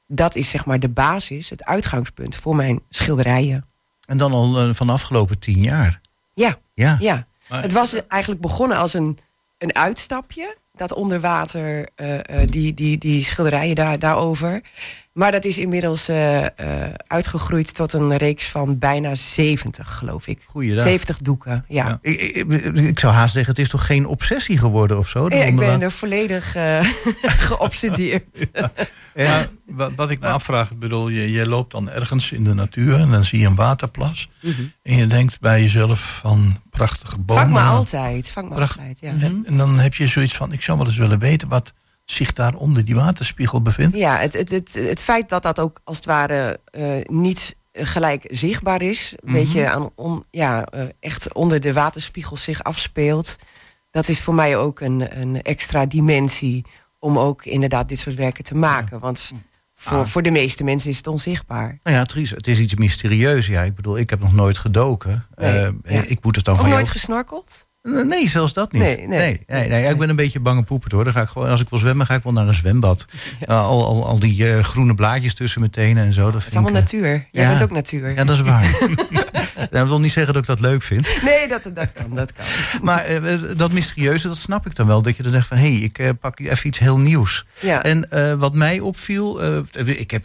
dat 0.08 0.36
is 0.36 0.50
zeg 0.50 0.66
maar 0.66 0.80
de 0.80 0.90
basis, 0.90 1.50
het 1.50 1.66
uitgangspunt 1.66 2.36
voor 2.36 2.56
mijn 2.56 2.80
schilderijen. 2.90 3.66
En 4.06 4.18
dan 4.18 4.32
al 4.32 4.74
van 4.74 4.88
de 4.88 4.94
afgelopen 4.94 5.40
tien 5.40 5.60
jaar. 5.60 6.02
Ja, 6.34 6.58
Ja. 6.74 6.96
ja. 7.00 7.28
Maar- 7.48 7.62
Het 7.62 7.72
was 7.74 8.08
eigenlijk 8.08 8.42
begonnen 8.42 8.78
als 8.78 8.94
een, 8.94 9.18
een 9.58 9.76
uitstapje. 9.76 10.58
Dat 10.76 10.94
onder 10.94 11.20
water, 11.20 11.90
die, 12.46 12.74
die, 12.74 12.98
die 12.98 13.24
schilderijen 13.24 13.76
daar, 13.76 14.00
daarover. 14.00 14.62
Maar 15.14 15.32
dat 15.32 15.46
is 15.46 15.58
inmiddels 15.58 16.08
eh, 16.08 16.46
eh, 16.46 16.94
uitgegroeid 17.08 17.76
tot 17.76 17.94
een 17.94 18.18
reeks 18.18 18.46
van 18.46 18.78
bijna 18.78 19.16
70, 19.16 19.98
geloof 19.98 20.28
ik. 20.28 20.42
Goeiedag. 20.46 20.84
70 20.84 21.18
doeken, 21.18 21.66
ja. 21.68 21.88
Ja. 21.88 22.00
Ik, 22.02 22.20
ik, 22.20 22.76
ik 22.76 23.00
zou 23.00 23.14
haast 23.14 23.34
zeggen, 23.34 23.52
het 23.52 23.62
is 23.62 23.70
toch 23.70 23.86
geen 23.86 24.06
obsessie 24.06 24.58
geworden 24.58 24.98
of 24.98 25.10
zo? 25.10 25.30
Ja, 25.30 25.44
ik 25.44 25.56
ben 25.56 25.82
er 25.82 25.92
volledig 25.92 26.56
eh, 26.56 26.80
geobsedeerd. 27.48 28.48
Ja, 29.16 29.48
wat, 29.66 29.92
wat 29.96 30.10
ik 30.10 30.20
me 30.20 30.28
afvraag, 30.28 30.72
ik 30.72 30.80
bedoel, 30.80 31.10
je, 31.10 31.32
je 31.32 31.48
loopt 31.48 31.72
dan 31.72 31.90
ergens 31.90 32.32
in 32.32 32.44
de 32.44 32.54
natuur 32.54 33.00
en 33.00 33.12
dan 33.12 33.24
zie 33.24 33.40
je 33.40 33.46
een 33.46 33.56
waterplas. 33.56 34.30
En 34.84 34.96
je 34.96 35.08
denkt 35.08 35.40
bij 35.40 35.62
jezelf 35.62 36.20
van 36.22 36.62
prachtige 36.70 37.18
bomen. 37.20 37.44
Vang 37.44 37.54
me 37.54 37.70
altijd, 37.70 38.30
vang 38.30 38.50
me 38.50 38.56
altijd, 38.56 39.00
ja. 39.00 39.12
En, 39.20 39.44
en 39.46 39.58
dan 39.58 39.80
heb 39.80 39.94
je 39.94 40.08
zoiets 40.08 40.34
van, 40.34 40.54
ik 40.54 40.62
zou 40.62 40.78
wel 40.78 40.88
eens 40.88 40.98
willen 40.98 41.20
weten 41.20 41.48
wat 41.48 41.74
zich 42.12 42.34
daar 42.34 42.56
onder 42.56 42.86
die 42.86 42.96
waterspiegel 42.96 43.62
bevindt. 43.62 43.96
Ja, 43.96 44.18
het, 44.18 44.34
het, 44.34 44.50
het, 44.50 44.74
het 44.74 45.00
feit 45.02 45.30
dat 45.30 45.44
dat 45.44 45.60
ook 45.60 45.80
als 45.84 45.96
het 45.98 46.06
ware 46.06 46.60
eh, 46.66 46.92
niet 47.04 47.56
gelijk 47.74 48.26
zichtbaar 48.30 48.82
is, 48.82 49.14
een 49.16 49.34
beetje 49.34 49.70
aan, 49.70 49.90
on, 49.96 50.24
ja, 50.32 50.66
eh, 50.66 50.84
echt 51.00 51.34
onder 51.34 51.60
de 51.60 51.74
waterspiegel 51.74 52.38
zich 52.38 52.64
afspeelt, 52.64 53.36
dat 53.92 54.08
is 54.08 54.22
voor 54.22 54.34
mij 54.34 54.58
ook 54.58 54.80
een, 54.80 55.20
een 55.22 55.42
extra 55.42 55.86
dimensie 55.86 56.66
om 57.00 57.20
ook 57.20 57.46
inderdaad 57.46 57.90
dit 57.90 58.00
soort 58.00 58.16
werken 58.16 58.44
te 58.44 58.56
maken. 58.56 59.00
Want 59.00 59.32
voor, 59.76 60.08
voor 60.08 60.22
de 60.24 60.32
meeste 60.32 60.64
mensen 60.64 60.90
is 60.90 60.98
het 60.98 61.08
onzichtbaar. 61.08 61.80
Nou 61.84 61.98
ja, 61.98 62.06
Tries, 62.06 62.30
het 62.30 62.48
is 62.48 62.60
iets 62.60 62.76
mysterieus. 62.76 63.48
Ja, 63.48 63.62
ik 63.64 63.76
bedoel, 63.76 63.98
ik 63.98 64.10
heb 64.10 64.20
nog 64.20 64.34
nooit 64.34 64.58
gedoken. 64.58 65.28
Nee, 65.36 65.50
Eh, 65.50 65.72
ja. 65.84 66.02
Ik 66.02 66.24
moet 66.24 66.36
het 66.36 66.46
dan 66.46 66.54
Ook 66.54 66.60
van 66.60 66.70
jou... 66.70 66.82
nooit 66.82 66.94
gesnorkeld? 66.94 67.68
Nee, 67.82 68.30
zelfs 68.30 68.54
dat 68.54 68.72
niet. 68.72 68.82
Nee, 68.82 68.98
nee. 68.98 69.08
nee, 69.08 69.46
nee, 69.48 69.70
nee, 69.70 69.82
ja, 69.82 69.90
ik 69.90 69.98
ben 69.98 70.10
een 70.10 70.16
beetje 70.16 70.40
bang 70.40 70.58
en 70.58 70.64
poepert 70.64 70.92
hoor. 70.92 71.04
Dan 71.04 71.14
ga 71.14 71.22
ik 71.22 71.28
gewoon, 71.28 71.50
als 71.50 71.62
ik 71.62 71.70
wil 71.70 71.80
zwemmen, 71.80 72.06
ga 72.06 72.16
ik 72.16 72.24
wel 72.24 72.34
naar 72.34 72.48
een 72.48 72.54
zwembad. 72.54 73.06
Uh, 73.50 73.68
al, 73.68 73.86
al, 73.86 74.06
al 74.06 74.20
die 74.20 74.48
eh, 74.48 74.64
groene 74.64 74.96
blaadjes 74.96 75.34
tussen 75.34 75.60
mijn 75.60 75.72
tenen 75.72 76.04
en 76.04 76.14
zo. 76.14 76.24
Dat 76.24 76.34
Het 76.34 76.42
is 76.42 76.48
ik, 76.48 76.54
allemaal 76.54 76.76
eh, 76.76 76.80
natuur. 76.80 77.26
Jij 77.32 77.44
ja. 77.44 77.50
bent 77.50 77.62
ook 77.62 77.72
natuur. 77.72 78.10
Ja, 78.16 78.24
dat 78.24 78.36
is 78.36 78.42
waar. 78.42 78.80
dat 79.72 79.88
wil 79.88 80.00
niet 80.00 80.12
zeggen 80.12 80.34
dat 80.34 80.42
ik 80.42 80.48
dat 80.48 80.60
leuk 80.60 80.82
vind. 80.82 81.24
Nee, 81.24 81.48
dat, 81.48 81.64
dat 81.74 81.92
kan, 81.94 82.16
dat 82.16 82.34
kan. 82.34 82.46
Maar 82.82 83.04
eh, 83.04 83.34
dat 83.56 83.72
mysterieuze, 83.72 84.28
dat 84.28 84.38
snap 84.38 84.66
ik 84.66 84.76
dan 84.76 84.88
wel. 84.88 85.02
Dat 85.02 85.18
je 85.18 85.24
dan 85.24 85.32
denkt 85.32 85.48
van, 85.48 85.58
hé, 85.58 85.72
hey, 85.72 85.80
ik 85.80 86.20
pak 86.20 86.40
even 86.40 86.68
iets 86.68 86.80
heel 86.80 87.00
nieuws. 87.00 87.46
Ja. 87.60 87.84
En 87.84 88.08
wat 88.40 88.54
mij 88.54 88.80
opviel, 88.80 89.42
ik 89.86 90.12
heb 90.12 90.24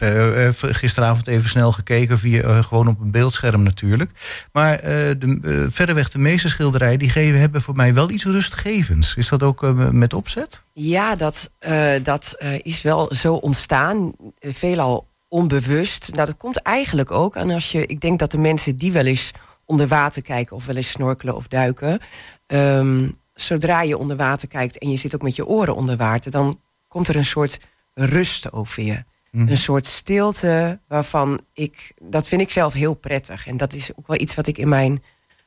gisteravond 0.61 1.27
even 1.27 1.49
snel 1.49 1.73
gekeken, 1.73 2.19
via, 2.19 2.63
gewoon 2.63 2.89
op 2.89 3.01
een 3.01 3.11
beeldscherm 3.11 3.63
natuurlijk. 3.63 4.11
Maar 4.53 4.81
de, 4.83 5.67
verreweg 5.71 6.11
de 6.11 6.19
meeste 6.19 6.49
schilderijen, 6.49 6.99
die 6.99 7.11
geven, 7.11 7.41
hebben 7.41 7.54
voor 7.61 7.77
mij 7.77 7.95
wel 7.95 8.11
iets 8.11 8.25
rustgevends. 8.25 9.15
Is 9.17 9.29
dat 9.29 9.43
ook 9.43 9.63
eh, 9.63 9.91
met 9.91 10.13
opzet? 10.13 10.65
Ja, 10.73 11.17
dat, 11.17 11.51
eh, 11.59 11.93
dat 12.03 12.35
eh, 12.39 12.59
is 12.63 12.83
wel 12.83 13.15
zo 13.15 13.35
ontstaan. 13.35 14.13
veelal 14.41 15.07
onbewust. 15.29 16.13
Nou, 16.13 16.27
dat 16.27 16.37
komt 16.37 16.57
eigenlijk 16.57 17.11
ook 17.11 17.37
aan 17.37 17.51
als 17.51 17.73
je. 17.73 17.87
Ik 17.87 18.01
denk 18.01 18.19
dat 18.19 18.31
de 18.31 18.39
mensen 18.39 18.77
die 18.77 18.93
wel 18.93 19.05
eens 19.05 19.31
onder 19.65 19.89
water 19.89 20.23
kijken 20.23 20.57
of 20.57 20.67
wel 20.67 20.77
eens 20.77 20.91
snorkelen 20.91 21.37
of 21.37 21.49
duiken. 21.49 21.99
ehm, 22.47 23.09
zodra 23.35 23.83
je 23.83 23.99
onder 23.99 24.17
water 24.17 24.49
kijkt 24.49 24.79
en 24.79 24.91
je 24.91 24.97
zit 24.97 25.15
ook 25.15 25.23
met 25.23 25.37
je 25.37 25.47
oren 25.47 25.75
onder 25.75 25.97
water, 25.97 26.31
dan 26.31 26.61
komt 26.89 27.09
er 27.09 27.17
een 27.17 27.25
soort 27.25 27.59
rust 27.95 28.53
over 28.53 28.83
je. 28.83 29.05
Een 29.35 29.57
soort 29.57 29.87
stilte 29.87 30.81
waarvan 30.89 31.41
ik. 31.53 31.93
Dat 32.03 32.27
vind 32.27 32.41
ik 32.41 32.51
zelf 32.51 32.73
heel 32.73 32.95
prettig. 32.95 33.47
En 33.47 33.57
dat 33.57 33.73
is 33.73 33.91
ook 33.97 34.07
wel 34.07 34.21
iets 34.21 34.35
wat 34.35 34.47
ik 34.47 34.59
in 34.59 34.69
mijn 34.69 35.03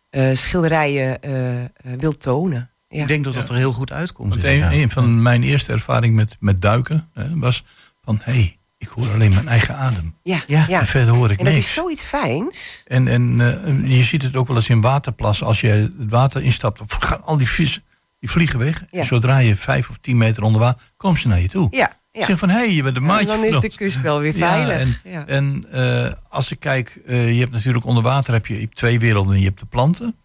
eh, 0.09 0.35
schilderijen 0.35 1.21
eh, 1.21 1.63
eh, 1.63 1.69
wil 1.97 2.17
tonen. 2.17 2.69
Ja. 2.89 3.01
Ik 3.01 3.07
denk 3.07 3.23
dat 3.23 3.33
dat 3.33 3.49
er 3.49 3.55
heel 3.55 3.71
goed 3.73 3.91
uitkomt. 3.91 4.29
Want 4.29 4.43
een, 4.43 4.89
van 4.89 5.21
mijn 5.21 5.43
eerste 5.43 5.71
ervaring 5.71 6.15
met, 6.15 6.37
met 6.39 6.61
duiken 6.61 7.09
hè, 7.13 7.39
was 7.39 7.63
van, 8.03 8.19
hé, 8.23 8.31
hey, 8.31 8.57
ik 8.77 8.87
hoor 8.87 9.11
alleen 9.13 9.33
mijn 9.33 9.47
eigen 9.47 9.75
adem. 9.75 10.15
Ja, 10.23 10.41
Ja, 10.47 10.65
ja. 10.67 10.79
En 10.79 10.87
verder 10.87 11.13
hoor 11.13 11.31
ik 11.31 11.39
En 11.39 11.45
dat 11.45 11.53
niks. 11.53 11.65
is 11.65 11.73
zoiets 11.73 12.03
fijns. 12.03 12.83
En, 12.85 13.07
en 13.07 13.41
eh, 13.41 13.97
je 13.97 14.03
ziet 14.03 14.21
het 14.21 14.35
ook 14.35 14.47
wel 14.47 14.55
eens 14.55 14.69
in 14.69 14.81
waterplassen. 14.81 15.45
Als 15.45 15.61
je 15.61 15.67
het 15.67 15.93
water 15.97 16.43
instapt, 16.43 16.81
of 16.81 16.91
gaan 16.99 17.23
al 17.23 17.37
die 17.37 17.49
vis, 17.49 17.81
die 18.19 18.29
vliegen 18.29 18.59
weg. 18.59 18.85
Ja. 18.91 19.03
Zodra 19.03 19.37
je 19.37 19.55
vijf 19.55 19.89
of 19.89 19.97
tien 19.97 20.17
meter 20.17 20.43
onder 20.43 20.61
water, 20.61 20.87
komen 20.97 21.19
ze 21.19 21.27
naar 21.27 21.39
je 21.39 21.49
toe. 21.49 21.67
Ja, 21.71 21.97
ja. 22.11 22.19
zeggen 22.19 22.37
van, 22.37 22.49
hé, 22.49 22.55
hey, 22.55 22.71
je 22.73 22.83
bent 22.83 22.95
een 22.95 23.01
En 23.01 23.07
maatje 23.07 23.25
dan 23.25 23.35
van 23.37 23.63
is 23.63 23.71
de 23.71 23.77
kust 23.77 24.01
wel 24.01 24.19
weer 24.19 24.37
Ja, 24.37 24.47
veilig. 24.65 25.01
en, 25.03 25.11
Ja. 25.11 25.25
en 25.27 25.65
eh, 25.71 26.11
als 26.29 26.51
ik 26.51 26.59
kijk, 26.59 26.99
eh, 27.05 27.33
je 27.33 27.39
hebt 27.39 27.51
natuurlijk 27.51 27.85
onder 27.85 28.03
water 28.03 28.33
heb 28.33 28.45
je, 28.47 28.53
je 28.53 28.59
hebt 28.61 28.75
twee 28.75 28.99
werelden. 28.99 29.39
Je 29.39 29.45
hebt 29.45 29.59
de 29.59 29.65
planten 29.65 30.15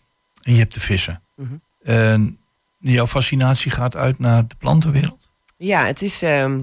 en 0.42 0.52
je 0.52 0.58
hebt 0.58 0.74
de 0.74 0.80
vissen. 0.80 1.22
Mhm. 1.36 1.54
En 1.82 2.38
jouw 2.78 3.06
fascinatie 3.06 3.70
gaat 3.70 3.96
uit 3.96 4.18
naar 4.18 4.46
de 4.48 4.54
plantenwereld. 4.58 5.28
Ja, 5.56 5.84
het 5.86 6.02
is. 6.02 6.22
ehm, 6.22 6.60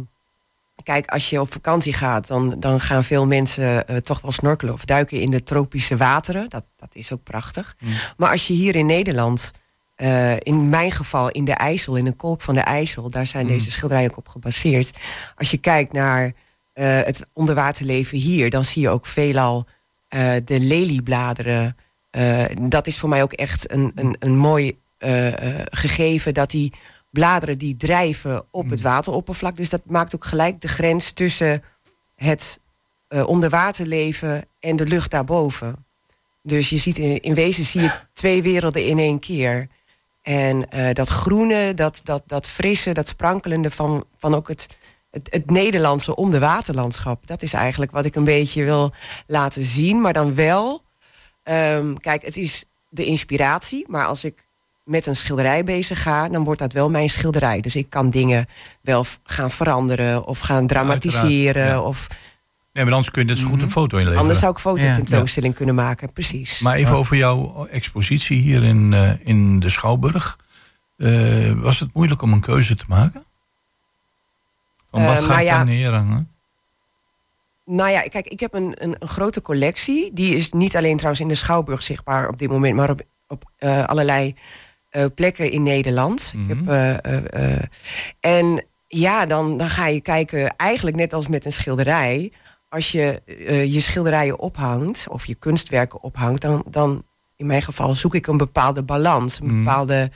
kijk, 0.84 1.08
als 1.08 1.30
je 1.30 1.42
op 1.42 1.52
vakantie 1.54 1.94
gaat, 1.94 2.28
dan, 2.28 2.56
dan 2.60 2.82
gaan 2.82 3.04
veel 3.04 3.26
mensen 3.26 3.88
eh, 3.88 3.98
toch 3.98 4.22
wel 4.22 4.32
snorkelen 4.32 4.74
of 4.74 4.86
duiken 4.86 5.22
in 5.22 5.32
de 5.32 5.44
tropische 5.44 5.98
wateren. 5.98 6.50
Dat, 6.50 6.64
dat 6.78 6.96
is 6.96 7.12
ook 7.12 7.24
prachtig. 7.24 7.76
Maar 8.18 8.32
als 8.32 8.48
je 8.48 8.54
hier 8.54 8.76
in 8.76 8.86
Nederland, 8.86 9.52
eh, 10.00 10.36
in 10.40 10.70
mijn 10.70 10.92
geval 10.92 11.30
in 11.30 11.46
de 11.46 11.54
IJssel, 11.54 11.96
in 11.96 12.06
een 12.06 12.16
kolk 12.16 12.42
van 12.42 12.54
de 12.54 12.60
IJssel, 12.60 13.10
daar 13.10 13.28
zijn 13.28 13.48
deze 13.48 13.72
schilderijen 13.72 14.10
ook 14.12 14.18
op 14.18 14.28
gebaseerd. 14.28 14.98
Als 15.36 15.52
je 15.52 15.58
kijkt 15.58 15.94
naar 15.94 16.34
eh, 16.74 16.86
het 16.86 17.26
onderwaterleven 17.34 18.18
hier, 18.18 18.50
dan 18.50 18.66
zie 18.66 18.82
je 18.82 18.90
ook 18.90 19.06
veelal 19.06 19.66
eh, 20.08 20.32
de 20.46 20.60
leliebladeren 20.60 21.76
dat 22.62 22.88
is 22.88 22.98
voor 22.98 23.10
mij 23.10 23.24
ook 23.24 23.34
echt 23.34 23.72
een, 23.72 23.92
een, 23.96 24.16
een 24.20 24.38
mooi 24.38 24.80
gegeven 25.70 26.34
dat 26.34 26.50
die 26.50 26.74
bladeren 27.12 27.58
die 27.58 27.78
drijven 27.78 28.46
op 28.52 28.70
het 28.70 28.82
wateroppervlak. 28.82 29.56
Dus 29.56 29.70
dat 29.70 29.82
maakt 29.86 30.16
ook 30.16 30.26
gelijk 30.26 30.62
de 30.62 30.68
grens 30.68 31.12
tussen 31.12 31.64
het 32.16 32.60
onderwaterleven 33.26 34.46
en 34.60 34.76
de 34.76 34.86
lucht 34.86 35.12
daarboven. 35.12 35.86
Dus 36.44 36.70
je 36.70 36.78
ziet 36.78 36.98
in, 36.98 37.22
in 37.22 37.34
wezen 37.34 37.64
zie 37.64 37.82
je 37.82 37.92
twee 38.14 38.42
werelden 38.42 38.86
in 38.86 39.00
één 39.00 39.20
keer. 39.20 39.68
En 40.30 40.70
eh, 40.70 40.94
dat 40.94 41.08
groene, 41.08 41.74
dat, 41.74 42.02
dat, 42.04 42.24
dat 42.26 42.48
frisse, 42.48 42.94
dat 42.94 43.08
sprankelende 43.08 43.72
van, 43.72 44.06
van 44.18 44.36
ook 44.36 44.48
het, 44.48 44.68
het, 45.12 45.28
het 45.30 45.50
Nederlandse 45.50 46.16
onderwaterlandschap. 46.16 47.28
Dat 47.28 47.42
is 47.42 47.54
eigenlijk 47.54 47.92
wat 47.92 48.06
ik 48.06 48.16
een 48.16 48.24
beetje 48.24 48.64
wil 48.64 48.92
laten 49.28 49.64
zien. 49.64 50.02
Maar 50.02 50.14
dan 50.14 50.36
wel, 50.36 50.82
ehm, 51.44 51.94
kijk, 51.94 52.26
het 52.26 52.38
is 52.38 52.64
de 52.90 53.06
inspiratie. 53.06 53.86
Maar 53.88 54.06
als 54.06 54.24
ik 54.24 54.46
met 54.84 55.06
een 55.06 55.16
schilderij 55.16 55.64
bezig 55.64 56.02
ga, 56.02 56.28
dan 56.28 56.44
wordt 56.44 56.60
dat 56.60 56.74
wel 56.74 56.90
mijn 56.90 57.10
schilderij. 57.10 57.62
Dus 57.62 57.76
ik 57.76 57.90
kan 57.90 58.10
dingen 58.10 58.46
wel 58.82 59.06
gaan 59.24 59.52
veranderen 59.52 60.26
of 60.26 60.40
gaan 60.40 60.68
dramatiseren. 60.68 61.66
ja. 61.66 61.82
Of 61.82 62.08
Nee, 62.80 62.88
maar 62.88 62.98
anders 62.98 63.14
kun 63.14 63.28
je 63.28 63.36
zo 63.36 63.48
goed 63.48 63.62
een 63.62 63.72
foto 63.72 63.98
inleveren. 63.98 64.22
anders 64.22 64.40
zou 64.40 64.52
ik 64.52 64.64
een 64.64 64.72
Ja, 64.76 64.78
fototentoonstelling 64.82 65.56
kunnen 65.56 65.76
maken. 65.76 66.12
Precies. 66.12 66.60
Maar 66.60 66.76
even 66.76 66.96
over 66.96 67.18
jouw 67.18 67.66
expositie 67.66 68.42
hier 68.42 68.64
in, 68.64 68.94
eh, 68.94 69.12
in 69.24 69.60
de 69.60 69.70
Schouwburg. 69.70 70.40
Eh, 70.98 71.52
was 71.52 71.80
het 71.80 71.94
moeilijk 71.94 72.22
om 72.22 72.34
een 72.34 72.40
keuze 72.40 72.76
te 72.76 72.84
maken? 72.88 73.24
Van 74.92 75.04
wat 75.06 75.16
Eh, 75.18 75.22
ga 75.24 75.28
nou 75.28 75.40
ik 75.40 75.46
ja. 75.46 75.64
neerhangen? 75.64 76.32
Nou 77.66 77.90
ja, 77.90 78.02
kijk, 78.02 78.28
ik 78.28 78.40
heb 78.40 78.54
een, 78.54 78.76
een, 78.84 78.96
een 79.00 79.08
grote 79.08 79.42
collectie. 79.42 80.14
Die 80.14 80.36
is 80.36 80.52
niet 80.52 80.76
alleen 80.76 80.96
trouwens 80.96 81.22
in 81.22 81.28
de 81.28 81.36
Schouwburg 81.36 81.82
zichtbaar 81.82 82.28
op 82.28 82.38
dit 82.38 82.50
moment, 82.50 82.76
maar 82.76 82.90
op, 82.90 83.02
op 83.28 83.52
eh, 83.58 83.86
allerlei 83.86 84.36
eh, 84.90 85.06
plekken 85.16 85.52
in 85.52 85.64
Nederland. 85.64 86.34
Ik 86.48 86.58
heb, 86.58 86.68
eh, 86.68 87.62
en 88.20 88.66
ja, 88.88 89.26
dan, 89.26 89.58
dan 89.58 89.70
ga 89.70 89.88
je 89.88 90.02
kijken, 90.02 90.56
eigenlijk 90.56 90.98
net 90.98 91.14
als 91.14 91.28
met 91.28 91.46
een 91.46 91.52
schilderij. 91.52 92.32
Als 92.70 92.92
je 92.92 93.22
eh, 93.26 93.74
je 93.74 93.80
schilderijen 93.80 94.40
ophangt, 94.40 95.08
of 95.08 95.26
je 95.26 95.36
kunstwerken 95.36 96.04
ophangt, 96.04 96.42
dan, 96.42 96.64
dan 96.70 97.04
in 97.36 97.46
mijn 97.46 97.62
geval 97.62 97.96
zoek 97.96 98.16
ik 98.16 98.28
een 98.28 98.38
bepaalde 98.38 98.84
balans, 98.84 99.40
een 99.40 99.58
bepaalde 99.58 100.12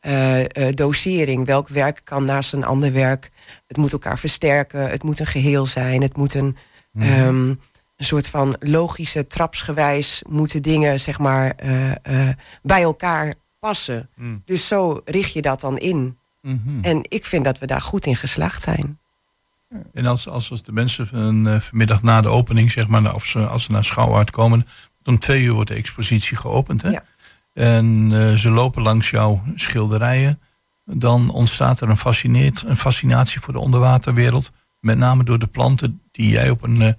eh, 0.00 0.44
eh, 0.44 0.74
dosering. 0.74 1.46
Welk 1.46 1.68
werk 1.68 2.00
kan 2.04 2.24
naast 2.24 2.52
een 2.52 2.64
ander 2.64 2.92
werk? 2.92 3.30
Het 3.66 3.76
moet 3.76 3.92
elkaar 3.92 4.18
versterken, 4.18 4.90
het 4.90 5.02
moet 5.02 5.18
een 5.18 5.26
geheel 5.26 5.66
zijn, 5.66 6.02
het 6.02 6.16
moet 6.16 6.34
een, 6.34 6.56
ehm, 6.98 7.48
een 7.48 8.04
soort 8.04 8.28
van 8.28 8.56
logische 8.60 9.24
trapsgewijs 9.24 10.22
moeten 10.28 10.62
dingen 10.62 11.00
zeg 11.00 11.18
maar 11.18 11.54
bij 12.62 12.82
elkaar 12.82 13.34
passen. 13.58 14.10
Dus 14.44 14.68
zo 14.68 15.00
richt 15.04 15.32
je 15.32 15.42
dat 15.42 15.60
dan 15.60 15.78
in. 15.78 16.18
Mhm. 16.42 16.58
En 16.82 17.00
ik 17.02 17.24
vind 17.24 17.44
dat 17.44 17.58
we 17.58 17.66
daar 17.66 17.80
goed 17.80 18.06
in 18.06 18.16
geslaagd 18.16 18.62
zijn. 18.62 18.98
En 19.92 20.06
als, 20.06 20.28
als, 20.28 20.50
als 20.50 20.62
de 20.62 20.72
mensen 20.72 21.06
van, 21.06 21.48
eh, 21.48 21.60
vanmiddag 21.60 22.02
na 22.02 22.20
de 22.20 22.28
opening, 22.28 22.72
zeg 22.72 22.88
maar, 22.88 23.14
of 23.14 23.24
ze, 23.24 23.46
als 23.46 23.64
ze 23.64 23.72
naar 23.72 23.84
Schouwhart 23.84 24.30
komen, 24.30 24.66
om 25.04 25.18
twee 25.18 25.42
uur 25.42 25.52
wordt 25.52 25.68
de 25.68 25.74
expositie 25.74 26.36
geopend. 26.36 26.82
Hè? 26.82 26.90
Ja. 26.90 27.02
En 27.54 28.08
eh, 28.12 28.34
ze 28.34 28.50
lopen 28.50 28.82
langs 28.82 29.10
jouw 29.10 29.42
schilderijen. 29.54 30.40
Dan 30.84 31.30
ontstaat 31.30 31.80
er 31.80 31.88
een, 31.88 31.96
fascineert, 31.96 32.62
een 32.66 32.76
fascinatie 32.76 33.40
voor 33.40 33.52
de 33.52 33.58
onderwaterwereld. 33.58 34.52
Met 34.80 34.98
name 34.98 35.24
door 35.24 35.38
de 35.38 35.46
planten 35.46 36.00
die 36.12 36.30
jij 36.30 36.50
op 36.50 36.62
een 36.62 36.82
eh, 36.82 36.92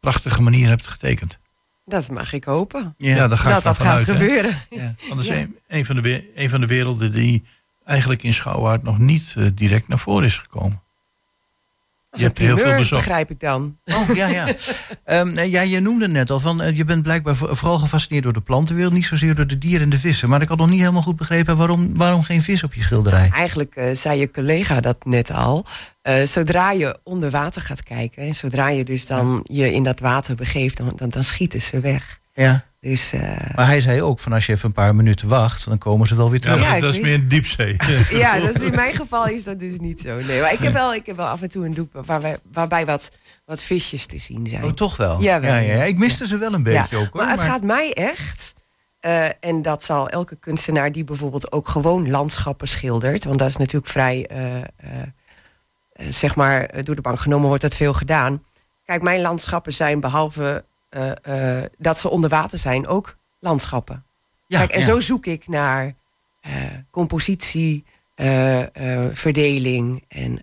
prachtige 0.00 0.42
manier 0.42 0.68
hebt 0.68 0.86
getekend. 0.86 1.38
Dat 1.84 2.10
mag 2.10 2.32
ik 2.32 2.44
hopen. 2.44 2.94
Ja, 2.96 3.28
daar 3.28 3.38
ga 3.38 3.48
ik 3.48 3.54
dat 3.54 3.62
dat 3.62 3.86
gaat 3.86 4.04
gebeuren. 4.04 4.58
Ja. 4.70 4.94
Want 5.08 5.08
dat 5.08 5.20
is 5.20 5.28
een, 5.28 5.56
een, 5.68 5.84
van 5.84 6.02
de, 6.02 6.32
een 6.34 6.50
van 6.50 6.60
de 6.60 6.66
werelden 6.66 7.12
die 7.12 7.44
eigenlijk 7.84 8.22
in 8.22 8.34
Schouwhart 8.34 8.82
nog 8.82 8.98
niet 8.98 9.34
direct 9.54 9.88
naar 9.88 9.98
voren 9.98 10.24
is 10.24 10.38
gekomen. 10.38 10.83
Dat 12.14 12.22
Je 12.22 12.26
hebt 12.28 12.38
heel 12.38 12.56
veel 12.58 12.76
bezocht. 12.76 13.04
begrijp 13.04 13.30
ik 13.30 13.40
dan. 13.40 13.76
Oh, 13.84 14.14
ja, 14.16 14.26
ja. 14.26 14.46
Ehm, 15.04 15.38
ja, 15.38 15.60
je 15.60 15.80
noemde 15.80 16.08
net 16.08 16.30
al 16.30 16.40
van, 16.40 16.62
eh, 16.62 16.76
je 16.76 16.84
bent 16.84 17.02
blijkbaar 17.02 17.36
vo- 17.36 17.54
vooral 17.54 17.78
gefascineerd 17.78 18.24
door 18.24 18.32
de 18.32 18.40
plantenwereld, 18.40 18.92
niet 18.92 19.04
zozeer 19.06 19.34
door 19.34 19.46
de 19.46 19.58
dieren 19.58 19.82
en 19.82 19.90
de 19.90 19.98
vissen. 19.98 20.28
Maar 20.28 20.42
ik 20.42 20.48
had 20.48 20.58
nog 20.58 20.68
niet 20.70 20.80
helemaal 20.80 21.02
goed 21.02 21.16
begrepen 21.16 21.56
waarom, 21.56 21.96
waarom 21.96 22.22
geen 22.22 22.42
vis 22.42 22.62
op 22.64 22.74
je 22.74 22.82
schilderij. 22.82 23.30
Eigenlijk 23.32 23.74
eh, 23.76 23.94
zei 23.96 24.18
je 24.18 24.30
collega 24.30 24.80
dat 24.80 25.04
net 25.04 25.30
al. 25.30 25.66
Eh, 26.02 26.22
zodra 26.26 26.70
je 26.72 26.98
onder 27.02 27.30
water 27.30 27.62
gaat 27.62 27.82
kijken, 27.82 28.22
en 28.22 28.34
zodra 28.34 28.68
je 28.68 28.84
dus 28.84 29.06
dan 29.06 29.40
je 29.42 29.72
in 29.72 29.82
dat 29.82 30.00
water 30.00 30.34
begeeft, 30.34 30.76
dan, 30.76 30.92
dan, 30.96 31.08
dan 31.08 31.24
schieten 31.24 31.60
ze 31.62 31.80
weg. 31.80 32.18
Ja. 32.34 32.64
Dus 32.84 33.12
eh, 33.12 33.20
Maar 33.54 33.66
hij 33.66 33.80
zei 33.80 34.02
ook 34.02 34.18
van 34.18 34.32
als 34.32 34.46
je 34.46 34.52
even 34.52 34.66
een 34.66 34.72
paar 34.72 34.94
minuten 34.94 35.28
wacht, 35.28 35.64
dan 35.64 35.78
komen 35.78 36.06
ze 36.06 36.16
wel 36.16 36.30
weer 36.30 36.40
terug. 36.40 36.60
Ja, 36.60 36.78
dat 36.78 36.94
is 36.94 37.00
meer 37.00 37.14
een 37.14 37.28
diepzee. 37.28 37.76
ja, 38.22 38.38
dat 38.38 38.54
is 38.54 38.62
in 38.62 38.74
mijn 38.74 38.94
geval 38.94 39.26
is 39.28 39.44
dat 39.44 39.58
dus 39.58 39.78
niet 39.78 40.00
zo. 40.00 40.16
Nee, 40.26 40.40
maar 40.40 40.52
ik 40.52 40.58
heb 40.58 40.72
wel, 40.72 40.94
ik 40.94 41.06
heb 41.06 41.16
wel 41.16 41.26
af 41.26 41.42
en 41.42 41.48
toe 41.48 41.64
een 41.66 41.74
doek 41.74 41.92
waarbij, 41.92 42.38
waarbij 42.52 42.86
wat, 42.86 43.10
wat 43.44 43.62
visjes 43.62 44.06
te 44.06 44.18
zien 44.18 44.46
zijn. 44.46 44.64
Oh, 44.64 44.70
toch 44.70 44.96
wel? 44.96 45.20
Ja, 45.22 45.36
ja, 45.36 45.56
ja. 45.56 45.82
Ik 45.82 45.98
miste 45.98 46.26
ze 46.26 46.36
wel 46.38 46.52
een 46.54 46.62
beetje 46.62 46.96
ook 46.96 47.12
hoor. 47.12 47.22
maar 47.22 47.30
het 47.30 47.40
gaat 47.40 47.62
mij 47.62 47.92
echt. 47.92 48.54
eh, 49.00 49.24
en 49.40 49.62
dat 49.62 49.82
zal 49.82 50.08
elke 50.08 50.36
kunstenaar 50.36 50.92
die 50.92 51.04
bijvoorbeeld 51.04 51.52
ook 51.52 51.68
gewoon 51.68 52.10
landschappen 52.10 52.68
schildert. 52.68 53.24
Want 53.24 53.38
dat 53.38 53.48
is 53.48 53.56
natuurlijk 53.56 53.92
vrij, 53.92 54.26
eh, 54.26 54.92
zeg 56.08 56.34
maar, 56.36 56.84
door 56.84 56.94
de 56.94 57.00
bank 57.02 57.20
genomen 57.20 57.46
wordt 57.46 57.62
dat 57.62 57.74
veel 57.74 57.92
gedaan. 57.92 58.40
Kijk, 58.84 59.02
mijn 59.02 59.20
landschappen 59.20 59.72
zijn 59.72 60.00
behalve 60.00 60.64
eh, 60.94 61.60
eh, 61.62 61.70
dat 61.78 61.98
ze 61.98 62.08
onder 62.08 62.30
water 62.30 62.58
zijn, 62.58 62.86
ook 62.86 63.16
landschappen. 63.40 64.04
ja, 64.46 64.58
Kijk, 64.58 64.70
en 64.70 64.80
ja. 64.80 64.86
zo 64.86 65.00
zoek 65.00 65.26
ik 65.26 65.48
naar 65.48 65.94
eh, 66.40 66.52
compositie, 66.90 67.84
verdeling 69.12 70.04
en 70.08 70.42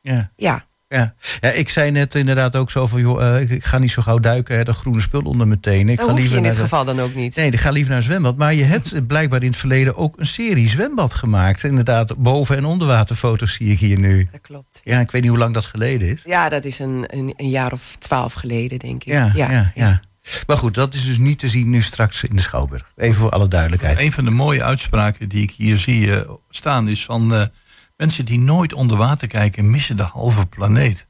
Ja. 0.00 0.30
ja. 0.36 0.66
Ja. 0.88 1.14
ja, 1.40 1.50
ik 1.50 1.68
zei 1.68 1.90
net 1.90 2.14
inderdaad 2.14 2.56
ook 2.56 2.70
zo 2.70 2.86
van, 2.86 3.00
joh, 3.00 3.34
eh, 3.34 3.40
ik, 3.40 3.50
ik 3.50 3.64
ga 3.64 3.78
niet 3.78 3.90
zo 3.90 4.02
gauw 4.02 4.18
duiken, 4.18 4.56
hè, 4.56 4.64
dat 4.64 4.76
groene 4.76 5.00
spul 5.00 5.20
onder 5.20 5.46
mijn 5.48 5.60
tenen. 5.60 5.88
Ik 5.88 5.96
Dat 5.96 6.06
ga 6.06 6.12
hoef 6.12 6.14
je 6.14 6.18
liever 6.20 6.36
in 6.36 6.42
dit 6.42 6.54
de- 6.54 6.60
geval 6.60 6.84
dan 6.84 7.00
ook 7.00 7.14
niet. 7.14 7.36
Nee, 7.36 7.50
ik 7.50 7.60
ga 7.60 7.70
liever 7.70 7.88
naar 7.88 7.98
een 7.98 8.04
zwembad. 8.06 8.36
Maar 8.36 8.54
je 8.54 8.64
hebt 8.64 9.06
blijkbaar 9.06 9.42
in 9.42 9.48
het 9.48 9.56
verleden 9.56 9.96
ook 9.96 10.18
een 10.18 10.26
serie 10.26 10.68
zwembad 10.68 11.14
gemaakt. 11.14 11.64
Inderdaad, 11.64 12.16
boven- 12.16 12.56
en 12.56 12.64
onderwaterfoto's 12.64 13.52
zie 13.52 13.70
ik 13.72 13.78
hier 13.78 13.98
nu. 13.98 14.28
Dat 14.32 14.40
klopt. 14.40 14.80
Ja, 14.84 15.00
ik 15.00 15.10
weet 15.10 15.20
niet 15.22 15.30
hoe 15.30 15.40
lang 15.40 15.54
dat 15.54 15.64
geleden 15.66 16.08
is. 16.08 16.22
Ja, 16.26 16.48
dat 16.48 16.64
is 16.64 16.78
een, 16.78 17.04
een, 17.06 17.32
een 17.36 17.48
jaar 17.48 17.72
of 17.72 17.96
twaalf 17.98 18.32
geleden, 18.32 18.78
denk 18.78 19.04
ik. 19.04 19.12
Ja, 19.12 19.32
ja, 19.34 19.72
ja, 19.74 20.00
Maar 20.46 20.56
goed, 20.56 20.74
dat 20.74 20.94
is 20.94 21.04
dus 21.04 21.18
niet 21.18 21.38
te 21.38 21.48
zien 21.48 21.70
nu 21.70 21.82
straks 21.82 22.24
in 22.24 22.36
de 22.36 22.42
Schouwburg. 22.42 22.92
Even 22.96 23.20
voor 23.20 23.30
alle 23.30 23.48
duidelijkheid. 23.48 23.98
Een 23.98 24.12
van 24.12 24.24
de 24.24 24.30
mooie 24.30 24.62
uitspraken 24.62 25.28
die 25.28 25.42
ik 25.42 25.50
hier 25.50 25.78
zie 25.78 26.14
eh, 26.14 26.30
staan 26.50 26.88
is 26.88 27.04
van 27.04 27.34
eh, 27.34 27.42
mensen 27.98 28.24
die 28.24 28.38
nooit 28.38 28.72
onder 28.72 28.96
water 28.96 29.28
kijken 29.28 29.70
missen 29.70 29.96
de 29.96 30.02
halve 30.02 30.46
planeet. 30.46 31.06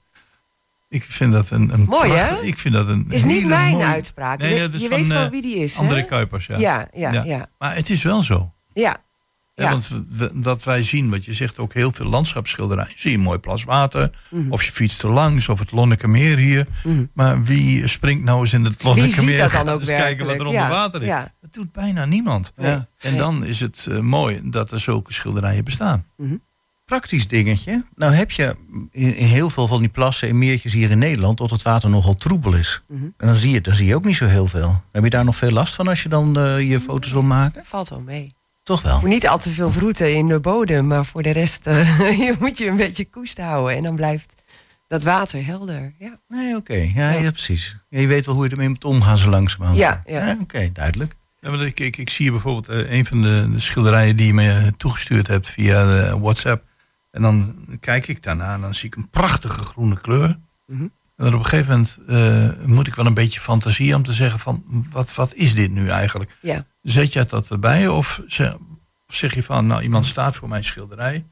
Ik 0.89 1.03
vind 1.05 1.33
dat 1.33 1.51
een, 1.51 1.73
een 1.73 1.85
Mooi, 1.85 2.11
hè? 2.13 2.41
Ik 2.43 2.59
vind 2.59 2.75
dat 2.75 2.89
een 2.89 3.07
Is 3.09 3.25
niet 3.25 3.47
mijn 3.47 3.73
mooie- 3.73 3.85
uitspraak. 3.85 4.39
Nee, 4.39 4.55
je 4.55 4.71
van, 4.71 4.89
weet 4.89 5.07
van 5.07 5.17
eh, 5.17 5.31
wie 5.31 5.43
die 5.43 5.57
is, 5.57 5.75
hè? 5.75 5.81
André 5.81 6.03
Kuipers, 6.03 6.47
ja. 6.47 6.59
Ja, 6.59 6.89
ja, 6.93 7.13
Ja. 7.13 7.25
ja. 7.25 7.47
Maar 7.59 7.75
het 7.75 7.91
is 7.91 8.03
wel 8.03 8.23
zo. 8.23 8.53
ja. 8.73 8.97
Ja, 9.55 9.71
want 9.71 9.91
wat 10.35 10.65
wij 10.65 10.83
zien, 10.83 11.11
wat 11.11 11.25
je 11.25 11.33
zegt, 11.33 11.59
ook 11.59 11.75
heel 11.75 11.93
veel 11.93 12.07
landschapsschilderijen. 12.07 12.93
Zie 12.99 13.11
je 13.11 13.17
een 13.17 13.23
mooi 13.23 13.39
plas 13.39 13.65
water, 13.65 14.11
Mhm. 14.31 14.53
of 14.53 14.63
je 14.63 14.73
fietst 14.73 15.03
er 15.03 15.11
langs, 15.11 15.49
of 15.49 15.59
het 15.59 15.73
Lonnekemeer 15.73 16.37
hier. 16.37 16.67
Mhm. 16.85 17.05
Maar 17.13 17.43
wie 17.45 17.87
springt 17.87 18.25
nou 18.25 18.41
eens 18.41 18.53
in 18.53 18.65
het 18.65 18.77
Wie 18.77 18.87
Lonnekemeer? 18.87 19.31
ziet 19.31 19.39
dat 19.39 19.51
dan 19.51 19.61
Gaat 19.67 19.71
ook 19.75 19.81
eens 19.81 19.89
kijken 19.89 20.27
wat 20.27 20.35
er 20.35 20.47
onder 20.47 20.61
Ja, 20.63 20.69
water 20.69 21.03
is. 21.03 21.09
Dat 21.41 21.53
doet 21.53 21.73
bijna 21.73 22.05
niemand. 22.05 22.53
Nee. 22.57 22.71
En 22.73 22.87
Nee. 23.03 23.15
dan 23.17 23.45
is 23.45 23.61
het 23.61 23.87
eh, 23.91 23.99
mooi 23.99 24.41
dat 24.45 24.73
er 24.73 24.81
zulke 24.81 25.13
schilderijen 25.13 25.65
bestaan. 25.65 26.05
Praktisch 26.89 27.29
dingetje. 27.29 27.85
Nou 27.97 28.13
heb 28.13 28.31
je 28.31 28.55
in, 28.91 29.17
in 29.17 29.27
heel 29.27 29.51
veel 29.51 29.67
van 29.67 29.81
die 29.81 29.89
plassen 29.89 30.29
en 30.29 30.39
meertjes 30.39 30.73
hier 30.73 30.91
in 30.91 30.99
Nederland... 30.99 31.39
dat 31.39 31.51
het 31.51 31.63
water 31.63 31.91
nogal 31.91 32.15
troebel 32.15 32.55
is. 32.55 32.83
Mhm. 32.89 33.05
En 33.17 33.27
dan 33.27 33.37
zie, 33.37 33.53
je, 33.53 33.61
dan 33.61 33.75
zie 33.75 33.87
je 33.87 33.95
ook 33.95 34.05
niet 34.05 34.17
zo 34.17 34.27
heel 34.27 34.47
veel. 34.47 34.83
Heb 34.93 35.05
je 35.05 35.11
daar 35.11 35.25
nog 35.25 35.37
veel 35.37 35.51
last 35.51 35.75
van 35.75 35.89
als 35.89 36.03
je 36.03 36.09
dan 36.09 36.39
eh, 36.39 36.71
je 36.71 36.81
foto's 36.81 37.13
wil 37.13 37.23
maken? 37.23 37.65
Valt 37.65 37.89
wel 37.89 38.01
mee. 38.01 38.33
Toch 38.63 38.83
wel. 38.83 39.01
Moet 39.01 39.09
niet 39.09 39.29
al 39.29 39.39
te 39.39 39.51
veel 39.51 39.71
vroeten 39.71 40.15
in 40.15 40.29
de 40.29 40.41
bodem, 40.41 40.87
maar 40.87 41.05
voor 41.05 41.23
de 41.23 41.31
rest 41.31 41.67
eh, 41.67 42.19
je 42.27 42.35
moet 42.39 42.59
je 42.59 42.67
een 42.67 42.77
beetje 42.77 43.05
koest 43.05 43.39
houden. 43.39 43.77
En 43.77 43.83
dan 43.83 43.95
blijft 43.95 44.35
dat 44.87 45.03
water 45.03 45.47
helder. 45.47 45.95
Ja, 45.99 46.17
Nee, 46.29 46.57
oké. 46.57 46.91
Ja, 46.95 47.11
ja. 47.11 47.31
precies. 47.31 47.79
Ja, 47.89 48.01
je 48.01 48.07
weet 48.07 48.27
wel 48.27 48.35
hoe 48.35 48.45
je 48.45 48.51
ermee 48.51 48.69
moet 48.69 48.85
omgaan 48.85 49.19
zo 49.19 49.31
langzamerhand. 49.31 49.79
Ja, 49.79 50.03
ja. 50.07 50.37
oké, 50.41 50.71
duidelijk. 50.73 51.17
Ja, 51.41 51.53
ik, 51.53 51.81
ik, 51.81 51.97
ik 51.97 52.11
zie 52.11 52.31
bijvoorbeeld 52.31 52.69
eh, 52.69 52.93
een 52.93 53.07
van 53.07 53.23
de, 53.23 53.49
de 53.53 53.61
schilderijen 53.61 54.17
die 54.17 54.27
je 54.27 54.35
me 54.35 54.73
toegestuurd 54.77 55.27
hebt 55.27 55.51
via 55.51 55.87
de 55.87 56.19
WhatsApp. 56.19 56.68
En 57.11 57.23
dan 57.23 57.57
kijk 57.81 58.09
ik 58.09 58.23
daarna 58.23 58.55
en 58.55 58.61
dan 58.61 58.75
zie 58.75 58.87
ik 58.87 58.97
een 58.97 59.09
prachtige 59.09 59.63
groene 59.63 60.01
kleur. 60.01 60.39
Mhm. 60.67 60.83
En 60.83 61.25
dan 61.25 61.35
op 61.35 61.39
een 61.39 61.47
gegeven 61.47 61.71
moment 61.71 61.99
eh, 62.07 62.67
moet 62.67 62.87
ik 62.87 62.95
wel 62.95 63.07
een 63.07 63.15
beetje 63.15 63.41
fantasie 63.41 63.95
om 63.95 64.03
te 64.03 64.13
zeggen 64.13 64.39
van 64.39 64.65
wat, 64.91 65.15
wat 65.15 65.35
is 65.35 65.55
dit 65.55 65.71
nu 65.71 65.89
eigenlijk? 65.89 66.37
ja. 66.41 66.67
Zet 66.83 67.13
jij 67.13 67.25
dat 67.25 67.51
erbij 67.51 67.89
of 67.89 68.21
zeg, 68.27 68.55
of 69.09 69.15
zeg 69.15 69.35
je 69.35 69.43
van 69.43 69.67
nou 69.67 69.83
iemand 69.83 70.07
staat 70.07 70.37
voor 70.37 70.49
mijn 70.49 70.65
schilderij, 70.65 71.27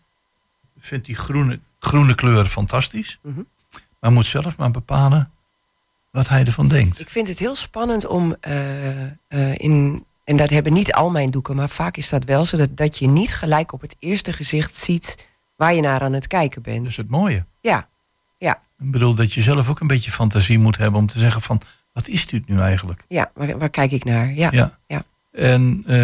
vindt 0.78 1.06
die 1.06 1.16
groene, 1.16 1.60
groene 1.78 2.14
kleur 2.14 2.46
fantastisch, 2.46 3.18
Mhm. 3.22 3.40
maar 4.00 4.12
moet 4.12 4.26
zelf 4.26 4.56
maar 4.56 4.70
bepalen 4.70 5.30
wat 6.10 6.28
hij 6.28 6.44
ervan 6.44 6.68
denkt. 6.68 7.00
Ik 7.00 7.10
vind 7.10 7.28
het 7.28 7.38
heel 7.38 7.54
spannend 7.54 8.06
om 8.06 8.36
eh, 8.40 9.04
eh, 9.04 9.54
in 9.56 10.04
En 10.24 10.36
dat 10.36 10.50
hebben 10.50 10.72
niet 10.72 10.92
al 10.92 11.10
mijn 11.10 11.30
doeken, 11.30 11.56
maar 11.56 11.68
vaak 11.68 11.96
is 11.96 12.08
dat 12.08 12.24
wel 12.24 12.44
zo 12.44 12.56
dat, 12.56 12.76
dat 12.76 12.98
je 12.98 13.06
niet 13.08 13.34
gelijk 13.34 13.72
op 13.72 13.80
het 13.80 13.96
eerste 13.98 14.32
gezicht 14.32 14.74
ziet 14.74 15.16
waar 15.56 15.74
je 15.74 15.80
naar 15.80 16.00
aan 16.00 16.12
het 16.12 16.26
kijken 16.26 16.62
bent. 16.62 16.78
Dat 16.80 16.88
is 16.88 16.96
het 16.96 17.08
mooie. 17.10 17.44
Ja, 17.60 17.88
ja, 18.38 18.58
Ik 18.78 18.90
bedoel 18.90 19.14
dat 19.14 19.32
je 19.32 19.42
zelf 19.42 19.68
ook 19.68 19.80
een 19.80 19.86
beetje 19.86 20.10
fantasie 20.10 20.58
moet 20.58 20.76
hebben 20.76 21.00
om 21.00 21.06
te 21.06 21.18
zeggen 21.18 21.42
van, 21.42 21.60
wat 21.92 22.08
is 22.08 22.26
dit 22.26 22.48
nu 22.48 22.60
eigenlijk? 22.60 23.04
ja 23.08 23.30
waar, 23.34 23.58
waar 23.58 23.70
kijk 23.70 23.90
ik 23.90 24.04
naar? 24.04 24.32
Ja, 24.32 24.48
Ja. 24.52 24.78
ja. 24.86 25.02
En 25.32 25.82
eh, 25.86 25.94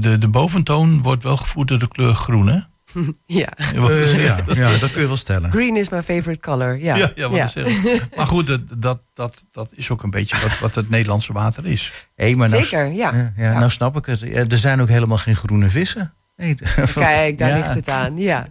de, 0.00 0.16
de 0.18 0.28
boventoon 0.28 1.02
wordt 1.02 1.22
wel 1.22 1.36
gevoerd 1.36 1.68
door 1.68 1.78
de 1.78 1.88
kleur 1.88 2.14
groen, 2.14 2.48
hè? 2.48 2.58
ja. 3.26 3.48
Eh, 3.56 4.24
ja, 4.24 4.44
ja, 4.54 4.78
dat 4.78 4.92
kun 4.92 5.00
je 5.00 5.06
wel 5.06 5.16
stellen. 5.16 5.50
Green 5.50 5.76
is 5.76 5.88
my 5.88 6.02
favorite 6.02 6.40
color. 6.40 6.78
Ja, 6.78 6.96
Ja, 6.96 7.12
ja, 7.14 7.28
wat 7.28 7.50
zeg. 7.50 7.68
Maar 8.16 8.26
goed, 8.26 8.46
dat, 8.46 8.60
dat, 8.78 9.00
dat, 9.14 9.44
dat 9.50 9.72
is 9.74 9.90
ook 9.90 10.02
een 10.02 10.10
beetje 10.10 10.36
wat, 10.40 10.58
wat 10.58 10.74
het 10.74 10.90
Nederlandse 10.90 11.32
water 11.32 11.66
is. 11.66 11.92
Hey, 12.14 12.34
maar 12.34 12.48
nou, 12.48 12.62
Zeker, 12.62 12.92
ja. 12.92 13.14
Ja, 13.14 13.32
ja, 13.36 13.58
nou 13.58 13.70
snap 13.70 13.96
ik 13.96 14.06
het. 14.06 14.20
Ja, 14.20 14.44
Er 14.46 14.58
zijn 14.58 14.80
ook 14.80 14.88
helemaal 14.88 15.18
geen 15.18 15.36
groene 15.36 15.68
vissen. 15.68 16.14
Nee, 16.40 16.54
Kijk, 16.94 17.38
daar 17.38 17.48
Ja. 17.48 17.56
ligt 17.56 17.74
het 17.74 17.88
aan. 17.88 18.16
Ja, 18.16 18.48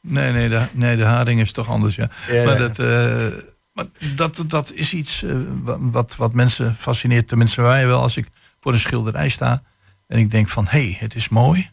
Nee, 0.00 0.32
nee, 0.32 0.48
de, 0.48 0.62
nee, 0.72 0.96
de 0.96 1.04
haring 1.04 1.40
is 1.40 1.52
toch 1.52 1.68
anders, 1.68 1.96
ja. 1.96 2.08
Ja, 2.30 2.44
maar 2.44 2.60
ja. 2.60 2.68
dat, 2.68 2.78
eh, 2.78 3.38
maar 3.72 3.84
dat, 4.14 4.44
dat 4.46 4.72
is 4.74 4.94
iets 4.94 5.22
eh, 5.22 5.36
wa- 5.62 5.76
wat, 5.80 6.16
wat 6.16 6.32
mensen 6.32 6.74
fascineert. 6.74 7.28
Tenminste, 7.28 7.62
wij 7.62 7.86
wel 7.86 8.00
als 8.00 8.16
ik 8.16 8.28
voor 8.60 8.72
een 8.72 8.78
schilderij 8.78 9.28
sta. 9.28 9.62
En 10.06 10.18
ik 10.18 10.30
denk 10.30 10.48
van, 10.48 10.64
hé, 10.68 10.82
hey, 10.82 10.96
het 11.00 11.14
is 11.14 11.28
mooi. 11.28 11.70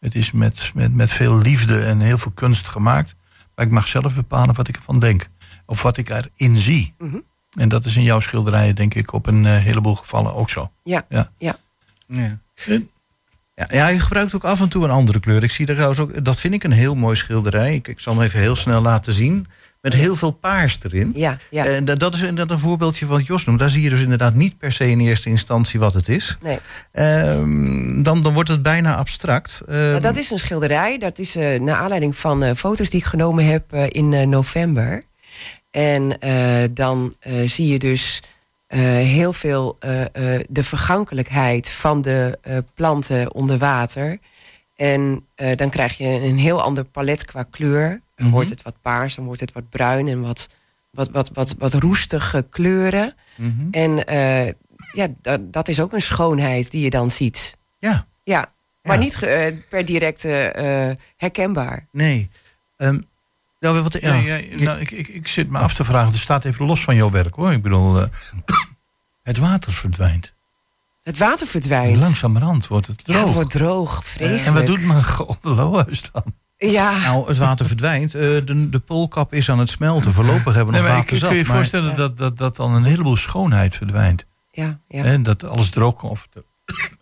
Het 0.00 0.14
is 0.14 0.32
met, 0.32 0.70
met, 0.74 0.94
met 0.94 1.12
veel 1.12 1.38
liefde 1.38 1.84
en 1.84 2.00
heel 2.00 2.18
veel 2.18 2.32
kunst 2.34 2.68
gemaakt. 2.68 3.14
Maar 3.54 3.64
ik 3.66 3.70
mag 3.72 3.86
zelf 3.86 4.14
bepalen 4.14 4.54
wat 4.54 4.68
ik 4.68 4.76
ervan 4.76 4.98
denk. 5.00 5.28
Of 5.66 5.82
wat 5.82 5.96
ik 5.96 6.08
erin 6.08 6.56
zie. 6.56 6.94
Mhm. 6.98 7.16
En 7.58 7.68
dat 7.68 7.84
is 7.84 7.96
in 7.96 8.02
jouw 8.02 8.20
schilderijen, 8.20 8.74
denk 8.74 8.94
ik, 8.94 9.12
op 9.12 9.26
een 9.26 9.46
eh, 9.46 9.56
heleboel 9.56 9.94
gevallen 9.94 10.34
ook 10.34 10.50
zo. 10.50 10.70
ja, 10.84 11.04
Ja. 11.08 11.30
ja. 11.38 11.56
Ja. 12.06 12.38
Ja, 13.58 13.66
ja, 13.70 13.88
je 13.88 14.00
gebruikt 14.00 14.34
ook 14.34 14.44
af 14.44 14.60
en 14.60 14.68
toe 14.68 14.84
een 14.84 14.90
andere 14.90 15.20
kleur. 15.20 15.42
Ik 15.42 15.50
zie 15.50 15.66
er 15.66 15.72
trouwens 15.74 16.00
ook, 16.00 16.24
dat 16.24 16.40
vind 16.40 16.54
ik 16.54 16.64
een 16.64 16.72
heel 16.72 16.94
mooi 16.94 17.16
schilderij. 17.16 17.74
Ik, 17.74 17.88
ik 17.88 18.00
zal 18.00 18.14
hem 18.14 18.22
even 18.22 18.40
heel 18.40 18.56
snel 18.56 18.82
laten 18.82 19.12
zien. 19.12 19.46
Met 19.80 19.92
heel 19.94 20.16
veel 20.16 20.30
paars 20.30 20.78
erin. 20.82 21.12
ja, 21.14 21.38
ja. 21.50 21.64
En 21.64 21.84
dat, 21.84 21.98
dat 21.98 22.14
is 22.14 22.20
inderdaad 22.20 22.50
een 22.50 22.62
voorbeeldje 22.62 23.06
van 23.06 23.22
Jos 23.22 23.44
noemt. 23.44 23.58
Daar 23.58 23.70
zie 23.70 23.82
je 23.82 23.90
dus 23.90 24.00
inderdaad 24.00 24.34
niet 24.34 24.58
per 24.58 24.72
se 24.72 24.90
in 24.90 25.00
eerste 25.00 25.28
instantie 25.28 25.80
wat 25.80 25.94
het 25.94 26.08
is. 26.08 26.36
Nee. 26.42 26.58
Ehm, 26.92 28.02
dan, 28.02 28.22
dan 28.22 28.32
wordt 28.34 28.48
het 28.48 28.62
bijna 28.62 28.94
abstract. 28.96 29.62
Ehm, 29.68 29.78
Nou, 29.78 30.00
dat 30.00 30.16
is 30.16 30.30
een 30.30 30.38
schilderij. 30.38 30.98
Dat 30.98 31.18
is 31.18 31.36
eh 31.36 31.60
naar 31.60 31.76
aanleiding 31.76 32.16
van 32.16 32.42
eh, 32.42 32.54
foto's 32.54 32.90
die 32.90 33.00
ik 33.00 33.06
genomen 33.06 33.44
heb 33.46 33.72
eh, 33.72 33.84
in 33.88 34.12
eh, 34.12 34.26
november. 34.26 35.02
En 35.70 36.18
eh, 36.18 36.64
dan 36.70 37.14
eh, 37.20 37.34
zie 37.48 37.66
je 37.68 37.78
dus 37.78 38.22
eh, 38.22 38.28
heel 38.82 39.32
veel 39.32 39.76
eh, 39.80 40.02
eh, 40.34 40.44
de 40.48 40.64
vergankelijkheid 40.64 41.70
van 41.70 42.02
de 42.02 42.38
eh, 42.42 42.58
planten 42.74 43.34
onder 43.34 43.58
water. 43.58 44.18
En 44.76 45.26
eh, 45.34 45.56
dan 45.56 45.70
krijg 45.70 45.96
je 45.98 46.04
een 46.04 46.38
heel 46.38 46.62
ander 46.62 46.84
palet 46.84 47.24
qua 47.24 47.42
kleur. 47.42 47.88
Dan 48.14 48.26
Mhm. 48.26 48.34
wordt 48.34 48.50
het 48.50 48.62
wat 48.62 48.80
paars, 48.82 49.14
dan 49.14 49.24
wordt 49.24 49.40
het 49.40 49.52
wat 49.52 49.68
bruin 49.70 50.08
en 50.08 50.20
wat, 50.22 50.46
wat, 50.90 51.10
wat, 51.10 51.30
wat, 51.32 51.54
wat 51.58 51.72
roestige 51.72 52.46
kleuren. 52.50 53.14
mhm. 53.36 53.68
En 53.70 54.06
eh, 54.06 54.46
ja, 54.92 55.06
dat, 55.22 55.52
dat 55.52 55.68
is 55.68 55.80
ook 55.80 55.92
een 55.92 56.02
schoonheid 56.02 56.70
die 56.70 56.82
je 56.84 56.90
dan 56.90 57.10
ziet. 57.10 57.56
Ja, 57.78 58.06
Ja, 58.24 58.52
maar 58.82 58.96
Ja. 58.98 59.02
niet 59.02 59.22
eh, 59.22 59.52
per 59.68 59.84
direct 59.84 60.24
eh, 60.24 60.88
eh, 60.90 60.96
herkenbaar. 61.16 61.86
nee. 61.92 62.30
Ehm, 62.76 63.00
nou, 63.72 63.82
wat, 63.82 64.00
ja. 64.00 64.14
Ja, 64.14 64.34
ja, 64.36 64.56
nou, 64.64 64.80
ik, 64.80 64.90
ik, 64.90 65.08
ik 65.08 65.26
zit 65.26 65.50
me 65.50 65.58
af 65.58 65.74
te 65.74 65.84
vragen. 65.84 66.10
Het 66.12 66.20
staat 66.20 66.44
even 66.44 66.66
los 66.66 66.82
van 66.82 66.96
jouw 66.96 67.10
werk 67.10 67.34
hoor. 67.34 67.52
Ik 67.52 67.62
bedoel, 67.62 68.00
eh, 68.00 68.06
het 69.22 69.38
water 69.38 69.72
verdwijnt. 69.72 70.34
Het 71.02 71.18
water 71.18 71.46
verdwijnt. 71.46 71.96
Langzamerhand 71.98 72.66
wordt 72.66 72.86
het 72.86 73.02
Ja, 73.04 73.12
droog. 73.12 73.24
het 73.24 73.34
wordt 73.34 73.50
droog, 73.50 74.02
vreselijk. 74.04 74.44
en 74.46 74.54
wat 74.54 74.66
doet 74.66 74.82
Margot 74.84 75.38
de 75.42 75.48
Lohuis 75.50 76.10
dan? 76.12 76.24
Ja, 76.58 76.98
Nou, 76.98 77.28
het 77.28 77.36
water 77.36 77.66
verdwijnt. 77.66 78.14
Eh, 78.14 78.20
de, 78.22 78.68
de 78.70 78.78
poolkap 78.78 79.32
is 79.32 79.50
aan 79.50 79.58
het 79.58 79.68
smelten. 79.70 80.12
Voorlopig 80.12 80.54
hebben 80.54 80.74
we 80.74 80.80
Nee, 80.80 80.88
nog 80.88 80.96
water 80.98 81.16
zat. 81.16 81.28
kun 81.28 81.38
je 81.38 81.44
je 81.44 81.50
voorstellen 81.50 81.90
Ja. 81.90 81.96
dat, 81.96 82.18
dat, 82.18 82.36
dat 82.38 82.56
dan 82.56 82.72
een 82.74 82.84
heleboel 82.84 83.16
schoonheid 83.16 83.76
verdwijnt. 83.76 84.26
ja, 84.50 84.78
ja. 84.88 85.02
Hè, 85.02 85.22
dat 85.22 85.44
alles 85.44 85.70
droog 85.70 85.94
komt. 85.96 86.12
Of 86.12 86.26
de- 86.32 86.44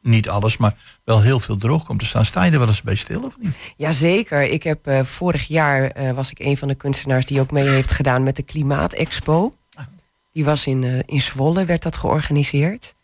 niet 0.01 0.29
alles, 0.29 0.57
maar 0.57 0.75
wel 1.05 1.21
heel 1.21 1.41
veel 1.41 1.57
droog 1.57 1.85
komt 1.85 1.99
te 1.99 2.07
staan. 2.07 2.25
Sta 2.25 2.45
je 2.45 2.51
er 2.51 2.59
wel 2.59 2.67
eens 2.67 2.83
bij 2.83 2.95
stil 2.95 3.23
of 3.23 3.39
niet? 3.39 3.57
Jazeker. 3.77 4.43
Ik 4.43 4.63
heb 4.63 4.87
eh, 4.87 5.05
vorig 5.05 5.47
jaar 5.47 5.91
eh, 5.91 6.11
was 6.11 6.31
ik 6.31 6.39
een 6.39 6.57
van 6.57 6.69
de 6.69 6.75
kunstenaars 6.75 7.27
die 7.27 7.41
ook 7.41 7.51
mee 7.51 7.69
heeft 7.69 7.91
gedaan 7.91 8.23
met 8.23 8.37
de 8.37 8.43
Klimaatexpo. 8.43 9.53
Die 10.33 10.45
was 10.45 10.67
in, 10.67 10.85
eh, 10.85 10.99
in 11.05 11.21
Zwolle, 11.21 11.65
werd 11.65 11.83
dat 11.83 11.97
georganiseerd. 11.97 12.95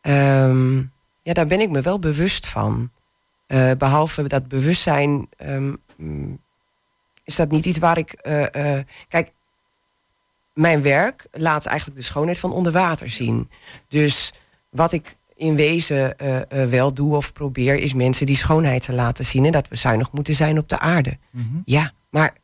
Ehm, 0.00 0.76
ja, 1.22 1.32
daar 1.32 1.46
ben 1.46 1.60
ik 1.60 1.70
me 1.70 1.80
wel 1.80 1.98
bewust 1.98 2.46
van. 2.46 2.90
Eh, 3.46 3.70
behalve 3.78 4.28
dat 4.28 4.48
bewustzijn 4.48 5.28
ehm, 5.36 5.74
mm, 5.96 6.40
is 7.24 7.36
dat 7.36 7.50
niet 7.50 7.64
iets 7.64 7.78
waar 7.78 7.98
ik. 7.98 8.18
kijk, 9.08 9.32
mijn 10.54 10.82
werk 10.82 11.26
laat 11.32 11.66
eigenlijk 11.66 11.98
de 11.98 12.04
schoonheid 12.04 12.38
van 12.38 12.52
onder 12.52 12.72
water 12.72 13.10
zien. 13.10 13.50
Dus 13.88 14.32
wat 14.70 14.92
ik 14.92 15.16
in 15.40 15.56
wezen 15.56 16.18
eh, 16.18 16.62
eh, 16.62 16.68
wel 16.70 16.94
doe 16.94 17.16
of 17.16 17.32
probeer, 17.32 17.78
is 17.78 17.92
mensen 17.94 18.26
die 18.26 18.36
schoonheid 18.36 18.84
te 18.84 18.92
laten 18.92 19.24
zien. 19.24 19.44
En 19.44 19.52
dat 19.52 19.68
we 19.68 19.76
zuinig 19.76 20.12
moeten 20.12 20.34
zijn 20.34 20.58
op 20.58 20.68
de 20.68 20.78
aarde. 20.78 21.18
Mhm. 21.30 21.44
Ja, 21.64 21.90
maar 22.10 22.34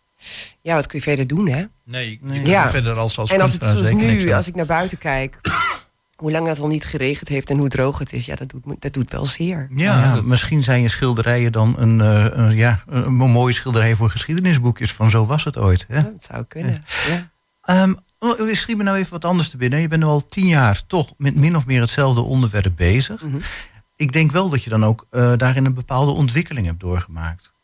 ja, 0.62 0.74
wat 0.74 0.86
kun 0.86 0.99
je 0.99 1.05
verder 1.05 1.26
doen, 1.26 1.49
hè? 1.49 1.64
Nee. 1.84 2.20
Ja. 2.44 2.70
verder 2.70 2.94
als, 2.99 3.18
als 3.18 3.30
en 3.30 3.40
als 3.40 3.53
het 3.53 3.62
zoals 3.62 3.80
niks 3.92 4.24
nu, 4.24 4.32
als 4.32 4.49
ik 4.49 4.55
naar 4.55 4.66
buiten 4.66 4.99
kijk, 4.99 5.40
hoe 6.16 6.30
lang 6.30 6.47
het 6.47 6.61
al 6.61 6.66
niet 6.66 6.84
geregend 6.84 7.28
heeft 7.28 7.51
en 7.51 7.57
hoe 7.59 7.68
droog 7.68 7.99
het 7.99 8.12
is, 8.12 8.26
ja, 8.26 8.34
dat 8.34 8.49
doet, 8.49 8.64
me- 8.66 8.76
dat 8.78 8.92
doet 8.92 9.11
wel 9.12 9.24
zeer. 9.26 9.68
Ja, 9.74 10.01
Ja, 10.01 10.14
dat- 10.14 10.24
misschien 10.24 10.62
zijn 10.62 10.82
je 10.82 10.88
schilderijen 10.88 11.53
dan 11.53 11.74
een, 11.78 12.01
eh, 12.01 12.26
een, 12.30 12.57
ja, 12.57 12.82
een 12.88 13.12
mooie 13.12 13.53
schilderij 13.55 13.94
voor 13.94 14.11
geschiedenisboekjes. 14.11 14.92
Van 14.92 15.11
zo 15.11 15.26
was 15.26 15.44
het 15.44 15.59
ooit. 15.59 15.84
Hè? 15.88 16.03
Dat 16.03 16.22
zou 16.30 16.44
kunnen. 16.44 16.84
Ja. 17.09 17.30
Ehm, 17.62 17.94
oh, 18.30 18.48
ik 18.48 18.56
schiet 18.56 18.76
me 18.76 18.82
nou 18.82 18.96
even 18.96 19.12
wat 19.12 19.24
anders 19.24 19.48
te 19.48 19.56
binnen. 19.56 19.80
Je 19.80 19.88
bent 19.88 20.02
nu 20.02 20.08
al 20.08 20.26
tien 20.26 20.46
jaar 20.46 20.86
toch 20.86 21.12
met 21.16 21.34
min 21.34 21.56
of 21.56 21.66
meer 21.66 21.80
hetzelfde 21.80 22.20
onderwerp 22.20 22.76
bezig. 22.76 23.22
Mhm. 23.22 23.36
Ik 23.96 24.12
denk 24.12 24.32
wel 24.32 24.48
dat 24.48 24.64
je 24.64 24.70
dan 24.70 24.84
ook 24.84 25.06
eh, 25.10 25.32
daarin 25.36 25.64
een 25.64 25.74
bepaalde 25.74 26.10
ontwikkeling 26.10 26.66
hebt 26.66 26.80
doorgemaakt. 26.80 27.54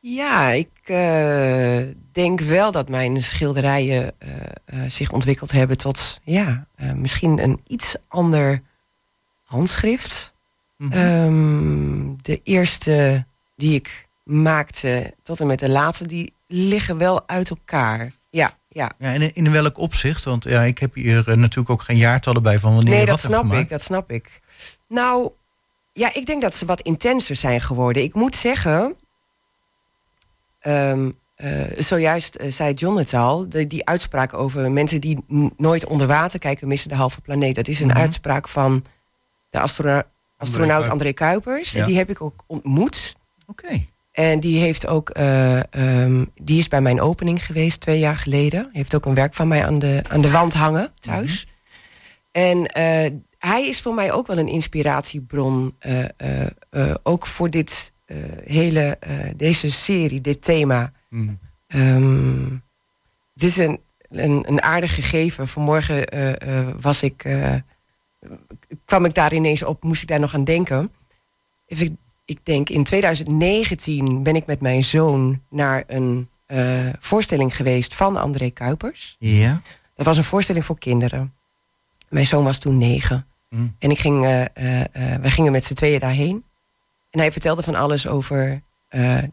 Ja, 0.00 0.50
ik 0.50 0.70
eh, 0.82 1.80
denk 2.12 2.40
wel 2.40 2.70
dat 2.72 2.88
mijn 2.88 3.22
schilderijen 3.22 4.12
eh, 4.18 4.80
zich 4.88 5.12
ontwikkeld 5.12 5.52
hebben 5.52 5.78
tot 5.78 6.20
ja, 6.24 6.66
misschien 6.94 7.42
een 7.42 7.60
iets 7.66 7.94
ander 8.08 8.62
handschrift. 9.44 10.32
Mhm. 10.76 10.92
Ehm, 10.92 12.14
de 12.22 12.40
eerste 12.42 13.26
die 13.56 13.74
ik 13.74 14.08
maakte 14.24 15.14
tot 15.22 15.40
en 15.40 15.46
met 15.46 15.58
de 15.58 15.68
laatste, 15.68 16.06
die 16.06 16.32
liggen 16.46 16.98
wel 16.98 17.28
uit 17.28 17.50
elkaar. 17.50 18.12
Ja, 18.30 18.57
ja. 18.68 18.90
Ja, 18.98 19.12
en 19.14 19.34
in, 19.34 19.52
welk 19.52 19.78
opzicht? 19.78 20.24
Want 20.24 20.44
ja, 20.44 20.62
ik 20.62 20.78
heb 20.78 20.94
hier 20.94 21.28
eh, 21.28 21.36
natuurlijk 21.36 21.70
ook 21.70 21.82
geen 21.82 21.96
jaartallen 21.96 22.42
bij 22.42 22.58
van 22.58 22.74
wanneer 22.74 22.90
Nee, 22.92 23.00
je 23.00 23.06
dat 23.06 23.22
hebt 23.22 23.34
snap 23.34 23.52
ik, 23.52 23.68
dat 23.68 23.82
snap 23.82 24.10
ik. 24.10 24.40
Nou, 24.88 25.32
ja, 25.92 26.14
ik 26.14 26.26
denk 26.26 26.42
dat 26.42 26.54
ze 26.54 26.66
wat 26.66 26.80
intenser 26.80 27.36
zijn 27.36 27.60
geworden. 27.60 28.02
Ik 28.02 28.14
moet 28.14 28.36
zeggen, 28.36 28.96
ehm, 30.60 31.10
eh, 31.34 31.62
zojuist 31.76 32.34
eh, 32.34 32.52
zei 32.52 32.74
John 32.74 32.98
het 32.98 33.14
al, 33.14 33.48
de, 33.48 33.66
die 33.66 33.86
uitspraak 33.86 34.34
over 34.34 34.70
mensen 34.72 35.00
die 35.00 35.24
nooit 35.56 35.84
onder 35.86 36.06
water 36.06 36.38
kijken, 36.38 36.68
missen 36.68 36.88
de 36.88 36.96
halve 36.96 37.20
planeet. 37.20 37.54
Dat 37.54 37.68
is 37.68 37.80
een 37.80 37.86
Mhm. 37.86 37.96
uitspraak 37.96 38.48
van 38.48 38.84
de 39.50 39.58
astronaut, 39.58 40.04
Kuipers. 40.38 40.88
André 40.88 41.12
Kuipers. 41.12 41.72
Ja. 41.72 41.80
En 41.80 41.86
die 41.86 41.96
heb 41.96 42.10
ik 42.10 42.20
ook 42.22 42.44
ontmoet. 42.46 43.16
Oké. 43.46 43.84
En 44.18 44.40
die 44.40 44.60
heeft 44.60 44.86
ook, 44.86 45.10
eh, 45.10 45.72
ehm, 45.72 46.24
die 46.34 46.58
is 46.58 46.68
bij 46.68 46.80
mijn 46.80 47.00
opening 47.00 47.44
geweest 47.44 47.80
twee 47.80 47.98
jaar 47.98 48.16
geleden. 48.16 48.68
Heeft 48.72 48.94
ook 48.94 49.06
een 49.06 49.14
werk 49.14 49.34
van 49.34 49.48
mij 49.48 49.64
aan 49.64 49.78
de, 49.78 50.02
aan 50.08 50.20
de 50.20 50.30
wand 50.30 50.54
hangen 50.54 50.92
thuis. 50.98 51.46
En 52.32 52.66
eh, 52.66 53.10
hij 53.38 53.66
is 53.68 53.80
voor 53.80 53.94
mij 53.94 54.12
ook 54.12 54.26
wel 54.26 54.38
een 54.38 54.48
inspiratiebron. 54.48 55.74
eh, 55.78 56.94
ook 57.02 57.26
voor 57.26 57.50
dit 57.50 57.92
hele, 58.44 58.98
deze 59.36 59.70
serie, 59.70 60.20
dit 60.20 60.42
thema. 60.42 60.92
Mhm. 61.08 61.34
Ehm, 61.66 62.50
het 63.32 63.42
is 63.42 63.56
een, 63.56 63.80
een, 64.10 64.44
een 64.48 64.62
aardig 64.62 64.94
gegeven. 64.94 65.48
Vanmorgen 65.48 66.06
was 66.80 67.02
ik, 67.02 67.16
kwam 68.84 69.04
ik 69.04 69.14
daar 69.14 69.32
ineens 69.32 69.62
op, 69.62 69.82
moest 69.82 70.02
ik 70.02 70.08
daar 70.08 70.20
nog 70.20 70.34
aan 70.34 70.44
denken. 70.44 70.90
Even, 71.66 71.98
ik 72.28 72.38
denk 72.42 72.68
in 72.68 72.84
2019 72.84 74.22
ben 74.22 74.36
ik 74.36 74.46
met 74.46 74.60
mijn 74.60 74.82
zoon 74.82 75.42
naar 75.50 75.84
een 75.86 76.28
eh, 76.46 76.88
voorstelling 76.98 77.56
geweest 77.56 77.94
van 77.94 78.16
André 78.16 78.50
Kuipers. 78.50 79.16
Ja. 79.18 79.62
Dat 79.94 80.06
was 80.06 80.16
een 80.16 80.24
voorstelling 80.24 80.64
voor 80.64 80.78
kinderen. 80.78 81.34
Mijn 82.08 82.26
zoon 82.26 82.44
was 82.44 82.58
toen 82.58 82.78
negen. 82.78 83.26
Mhm. 83.48 83.66
En 83.78 83.90
ik 83.90 83.98
ging, 83.98 84.24
eh, 84.24 84.40
eh, 84.42 85.20
we 85.20 85.30
gingen 85.30 85.52
met 85.52 85.64
z'n 85.64 85.74
tweeën 85.74 85.98
daarheen. 85.98 86.44
En 87.10 87.18
hij 87.18 87.32
vertelde 87.32 87.62
van 87.62 87.74
alles 87.74 88.06
over 88.06 88.62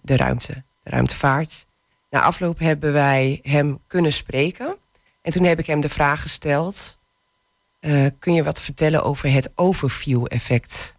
de 0.01 0.15
ruimte, 0.15 0.63
de 0.83 0.89
ruimtevaart. 0.89 1.65
Na 2.09 2.21
afloop 2.21 2.59
hebben 2.59 2.93
wij 2.93 3.39
hem 3.41 3.79
kunnen 3.87 4.13
spreken. 4.13 4.75
En 5.21 5.31
toen 5.31 5.43
heb 5.43 5.59
ik 5.59 5.65
hem 5.65 5.81
de 5.81 5.89
vraag 5.89 6.21
gesteld... 6.21 6.99
kun 8.19 8.33
je 8.33 8.43
wat 8.43 8.61
vertellen 8.61 9.03
over 9.03 9.31
het 9.31 9.49
overview-effect? 9.55 10.94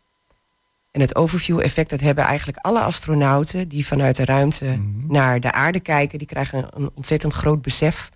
En 0.96 1.02
het 1.02 1.16
overview 1.16 1.60
effect, 1.60 1.90
dat 1.90 2.00
hebben 2.00 2.24
eigenlijk 2.24 2.58
alle 2.58 2.80
astronauten 2.80 3.68
die 3.68 3.86
vanuit 3.86 4.16
de 4.16 4.24
ruimte 4.24 4.64
Mhm. 4.64 5.12
naar 5.12 5.40
de 5.40 5.52
aarde 5.52 5.80
kijken, 5.80 6.18
die 6.18 6.26
krijgen 6.26 6.58
een, 6.58 6.82
een 6.82 6.90
ontzettend 6.94 7.32
groot 7.32 7.62
besef 7.62 8.10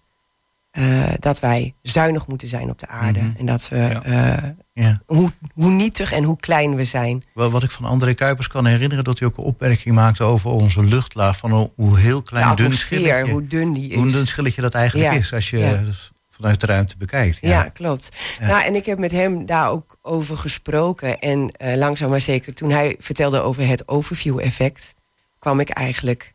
eh, 0.71 0.85
dat 1.19 1.41
wij 1.41 1.75
zuinig 1.83 2.27
moeten 2.27 2.49
zijn 2.49 2.71
op 2.71 2.79
de 2.79 2.87
aarde. 2.89 3.21
Mhm. 3.21 3.37
En 3.39 3.47
dat 3.47 3.69
we 3.69 3.77
Ja. 3.77 4.03
eh, 4.03 4.49
Ja. 4.73 5.01
hoe, 5.07 5.31
hoe 5.55 5.71
nietig 5.71 6.13
en 6.13 6.25
hoe 6.25 6.37
klein 6.37 6.75
we 6.75 6.85
zijn. 6.85 7.23
Wel, 7.35 7.51
Wat 7.51 7.63
ik 7.63 7.71
van 7.71 7.85
André 7.85 8.15
Kuipers 8.15 8.47
kan 8.49 8.67
herinneren, 8.67 9.05
dat 9.05 9.19
hij 9.19 9.29
ook 9.29 9.37
een 9.37 9.45
opmerking 9.45 9.95
maakte 9.95 10.23
over 10.25 10.51
onze 10.51 10.85
luchtlaag. 10.85 11.37
Van 11.37 11.51
hoe- 11.77 11.99
heel 11.99 12.23
klein 12.23 12.57
dun 12.57 12.73
schilletje, 12.73 13.33
hoe 13.33 13.47
dun 13.47 13.73
die 13.73 13.91
is. 13.91 13.97
hoe 13.97 14.11
dun 14.11 14.27
schilletje 14.27 14.61
dat 14.63 14.75
eigenlijk 14.75 15.13
Ja. 15.13 15.19
is 15.19 15.33
als 15.33 15.51
je 15.51 15.59
Ja. 15.59 15.77
dus 15.77 16.11
vanuit 16.41 16.61
de 16.61 16.67
ruimte 16.67 16.97
bekijkt. 16.97 17.39
Ja, 17.41 17.63
klopt. 17.69 18.09
Ja. 18.39 18.47
Nou, 18.47 18.65
en 18.65 18.75
ik 18.75 18.87
heb 18.87 18.99
met 18.99 19.11
hem 19.11 19.47
daar 19.47 19.71
ook 19.71 19.99
over 20.03 20.37
gesproken. 20.37 21.19
En 21.19 21.51
eh, 21.51 21.77
langzaam 21.77 22.11
maar 22.11 22.21
zeker, 22.21 22.55
toen 22.55 22.71
hij 22.71 22.97
vertelde 22.99 23.41
over 23.41 23.67
het 23.67 23.89
overview-effect, 23.89 24.95
kwam 25.39 25.61
ik 25.61 25.69
eigenlijk 25.71 26.35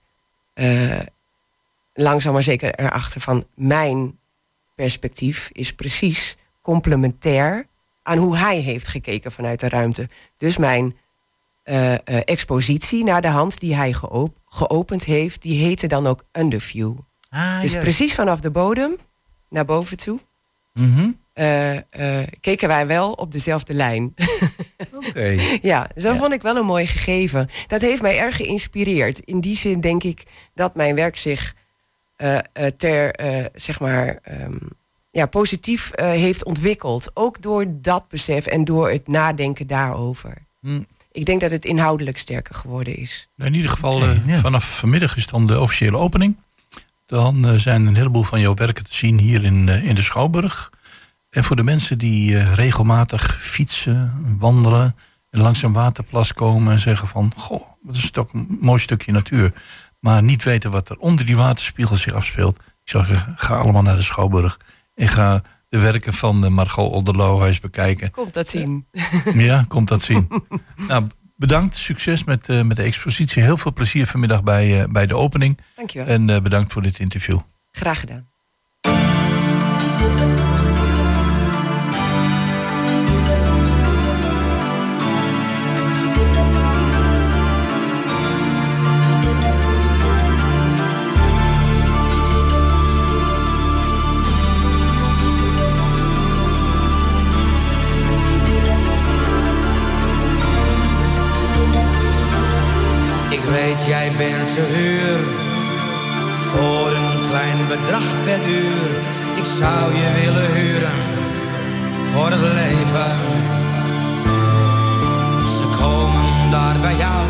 eh, 0.54 1.00
langzaam 1.94 2.34
maar 2.34 2.44
zeker 2.44 2.76
erachter 2.80 3.22
van 3.22 3.46
mijn 3.56 4.20
perspectief 4.76 5.50
is 5.52 5.74
precies 5.74 6.38
complementair 6.62 7.68
aan 8.04 8.18
hoe 8.18 8.38
hij 8.38 8.60
heeft 8.60 8.88
gekeken 8.88 9.32
vanuit 9.32 9.60
de 9.60 9.70
ruimte. 9.70 10.10
Dus 10.38 10.58
mijn 10.58 10.96
eh, 11.64 11.94
expositie 12.06 13.04
naar 13.04 13.22
de 13.22 13.28
hand 13.28 13.60
die 13.60 13.76
hij 13.76 13.94
geop- 13.94 14.38
geopend 14.46 15.04
heeft, 15.04 15.42
die 15.42 15.64
heette 15.64 15.88
dan 15.88 16.08
ook 16.08 16.24
underview. 16.32 16.94
Ah, 17.30 17.62
dus 17.62 17.72
juist. 17.72 17.84
precies 17.86 18.14
vanaf 18.14 18.40
de 18.40 18.52
bodem 18.52 18.98
naar 19.56 19.66
boven 19.66 19.98
toe 19.98 20.20
Mhm. 20.74 21.10
eh, 21.34 21.76
eh, 21.78 22.28
keken 22.40 22.68
wij 22.68 22.88
wel 22.88 23.12
op 23.12 23.32
dezelfde 23.32 23.74
lijn. 23.74 24.14
Oké. 25.08 25.38
ja, 25.62 25.90
dus 25.94 26.04
dat 26.04 26.14
Ja. 26.14 26.20
vond 26.20 26.34
ik 26.34 26.42
wel 26.42 26.56
een 26.58 26.66
mooi 26.66 26.86
gegeven. 26.88 27.50
Dat 27.68 27.82
heeft 27.82 28.02
mij 28.02 28.20
erg 28.20 28.36
geïnspireerd. 28.36 29.20
In 29.20 29.40
die 29.40 29.58
zin 29.58 29.82
denk 29.82 30.04
ik 30.04 30.24
dat 30.54 30.76
mijn 30.76 30.96
werk 30.96 31.18
zich 31.18 31.56
eh, 32.16 32.38
eh, 32.38 32.72
ter, 32.78 33.12
eh, 33.16 33.46
zeg 33.56 33.80
maar, 33.80 34.20
ehm, 34.24 34.58
ja, 35.12 35.26
positief 35.26 35.92
eh, 35.92 36.10
heeft 36.10 36.44
ontwikkeld. 36.46 37.12
Ook 37.14 37.42
door 37.42 37.66
dat 37.70 38.08
besef 38.08 38.46
en 38.46 38.64
door 38.64 38.90
het 38.92 39.08
nadenken 39.08 39.68
daarover. 39.68 40.38
Hm. 40.62 40.82
Ik 41.12 41.26
denk 41.26 41.42
dat 41.42 41.52
het 41.52 41.66
inhoudelijk 41.66 42.18
sterker 42.18 42.56
geworden 42.56 42.96
is. 42.98 43.28
Nou, 43.36 43.50
in 43.50 43.56
ieder 43.56 43.72
geval, 43.72 44.00
ja. 44.06 44.40
vanaf 44.42 44.78
vanmiddag 44.78 45.16
is 45.18 45.28
dan 45.28 45.48
de 45.48 45.60
officiële 45.60 45.98
opening. 45.98 46.38
Dan 47.06 47.48
eh, 47.48 47.56
zijn 47.56 47.86
een 47.86 47.96
heleboel 47.96 48.24
van 48.24 48.40
jouw 48.40 48.54
werken 48.54 48.84
te 48.84 48.94
zien 48.94 49.18
hier 49.18 49.44
in, 49.44 49.70
eh, 49.70 49.84
in 49.84 49.96
de 49.96 50.02
Schouwburg. 50.02 50.72
En 51.30 51.44
voor 51.44 51.56
de 51.56 51.64
mensen 51.64 51.98
die 51.98 52.38
eh, 52.38 52.54
regelmatig 52.54 53.38
fietsen, 53.42 54.14
wandelen... 54.40 54.96
en 55.30 55.42
langs 55.42 55.62
een 55.62 55.74
waterplas 55.74 56.34
komen 56.34 56.74
en 56.74 56.80
zeggen 56.80 57.08
van... 57.08 57.32
goh, 57.36 57.62
wat 57.82 57.96
is 57.96 58.12
toch 58.12 58.34
een 58.34 58.58
mooi 58.62 58.80
stukje 58.80 59.12
natuur. 59.12 59.54
Maar 60.00 60.24
niet 60.24 60.44
weten 60.44 60.72
wat 60.72 60.90
er 60.90 60.98
onder 60.98 61.26
die 61.26 61.36
waterspiegel 61.36 61.96
zich 61.96 62.14
afspeelt. 62.14 62.56
Ik 62.56 62.90
zou 62.92 63.06
zeggen, 63.06 63.34
ga 63.38 63.56
allemaal 63.56 63.82
naar 63.82 63.96
de 63.96 64.02
Schouwburg. 64.02 64.60
En 64.96 65.08
ga 65.08 65.42
de 65.70 65.80
werken 65.80 66.14
van 66.14 66.54
Margot 66.54 66.92
Olderlo 66.92 67.46
eens 67.46 67.60
bekijken. 67.60 68.12
Komt 68.12 68.34
dat 68.34 68.48
zien. 68.48 68.88
Ja, 69.34 69.66
komt 69.68 69.88
dat 69.88 70.02
zien. 70.02 70.28
nou, 70.88 71.08
bedankt. 71.36 71.76
Succes 71.76 72.24
met, 72.24 72.50
eh, 72.50 72.62
met 72.62 72.78
de 72.78 72.84
expositie. 72.84 73.44
Heel 73.44 73.58
veel 73.58 73.74
plezier 73.74 74.08
vanmiddag 74.08 74.44
bij, 74.44 74.82
eh, 74.82 74.88
bij 74.88 75.06
de 75.06 75.16
opening. 75.16 75.60
Dankjewel. 75.76 76.08
En 76.08 76.30
eh, 76.30 76.42
bedankt 76.42 76.74
voor 76.74 76.82
dit 76.82 77.00
interview. 77.00 77.40
Graag 77.72 78.00
gedaan. 78.00 78.35
Weet, 103.62 103.86
jij 103.86 104.12
bent 104.18 104.48
te 104.56 104.64
huur 104.76 105.18
voor 106.52 106.90
een 107.00 107.30
klein 107.30 107.60
bedrag 107.68 108.08
per 108.26 108.40
uur. 108.62 108.88
Ik 109.42 109.48
zou 109.60 109.84
je 110.00 110.08
willen 110.22 110.50
huren 110.56 111.00
voor 112.12 112.30
het 112.36 112.46
leven. 112.62 113.12
Ze 115.56 115.66
komen 115.82 116.52
daar 116.52 116.78
bij 116.82 116.96
jou 117.06 117.24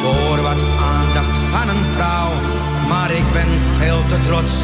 voor 0.00 0.36
wat 0.48 0.62
aandacht 0.94 1.36
van 1.52 1.68
een 1.74 1.84
vrouw. 1.94 2.30
Maar 2.88 3.10
ik 3.10 3.26
ben 3.32 3.50
veel 3.78 4.02
te 4.10 4.18
trots 4.26 4.54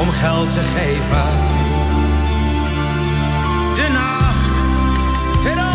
om 0.00 0.08
geld 0.10 0.52
te 0.52 0.64
geven. 0.74 1.28
De 3.76 5.73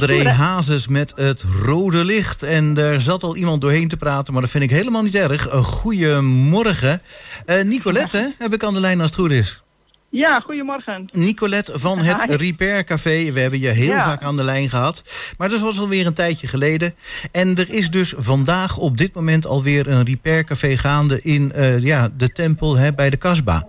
André? 0.00 0.28
Hazes 0.28 0.88
met 0.88 1.12
het 1.16 1.44
rode 1.62 2.04
licht. 2.04 2.42
En 2.42 2.74
daar 2.74 3.00
zat 3.00 3.22
al 3.22 3.36
iemand 3.36 3.60
doorheen 3.60 3.88
te 3.88 3.96
praten, 3.96 4.32
maar 4.32 4.42
dat 4.42 4.50
vind 4.50 4.64
ik 4.64 4.70
helemaal 4.70 5.02
niet 5.02 5.14
erg. 5.14 5.52
Een 5.52 5.64
goeiemorgen. 5.64 7.02
Eh 7.46 7.64
Nicolette, 7.64 8.34
heb 8.38 8.54
ik 8.54 8.64
aan 8.64 8.74
de 8.74 8.80
lijn 8.80 9.00
als 9.00 9.10
het 9.10 9.18
goed 9.20 9.30
is. 9.30 9.62
Ja, 10.08 10.40
goedemorgen. 10.40 11.04
Nicolette 11.12 11.78
van 11.78 11.98
het 11.98 12.22
Hi. 12.22 12.34
Repair 12.36 12.84
Café. 12.84 13.32
We 13.32 13.40
hebben 13.40 13.60
je 13.60 13.68
heel 13.68 13.86
Ja. 13.86 14.04
vaak 14.04 14.22
aan 14.22 14.36
de 14.36 14.44
lijn 14.44 14.70
gehad. 14.70 15.02
Maar 15.38 15.48
dat 15.48 15.60
was 15.60 15.80
alweer 15.80 16.06
een 16.06 16.14
tijdje 16.14 16.46
geleden. 16.46 16.94
En 17.32 17.54
er 17.56 17.70
is 17.70 17.90
dus 17.90 18.14
vandaag 18.16 18.76
op 18.76 18.96
dit 18.96 19.14
moment 19.14 19.46
alweer 19.46 19.88
een 19.88 20.04
Repair 20.04 20.44
Café 20.44 20.76
gaande 20.76 21.22
in 21.22 21.52
eh, 21.52 21.78
ja, 21.78 22.08
de 22.16 22.28
tempel 22.28 22.76
hè, 22.76 22.92
bij 22.92 23.10
de 23.10 23.16
Kasbah. 23.16 23.62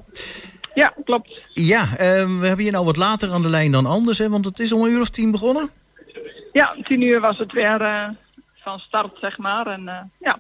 Ja, 0.74 0.94
klopt. 1.06 1.30
Ja, 1.54 1.82
eh, 1.98 1.98
we 2.40 2.48
hebben 2.48 2.66
je 2.66 2.72
nou 2.72 2.86
wat 2.86 2.98
later 2.98 3.32
aan 3.32 3.42
de 3.42 3.50
lijn 3.50 3.72
dan 3.72 3.86
anders, 3.86 4.18
hè, 4.18 4.30
want 4.30 4.46
het 4.46 4.60
is 4.60 4.72
om 4.72 4.84
een 4.84 4.92
uur 4.92 5.02
of 5.02 5.10
tien 5.10 5.32
begonnen. 5.32 5.70
Ja, 6.60 6.76
tien 6.84 7.02
uur 7.02 7.20
was 7.20 7.38
het 7.38 7.52
weer 7.52 7.82
eh, 7.82 8.10
van 8.56 8.80
start, 8.80 9.18
zeg 9.22 9.38
maar. 9.38 9.68
En 9.68 9.88
eh, 9.88 10.00
ja, 10.20 10.38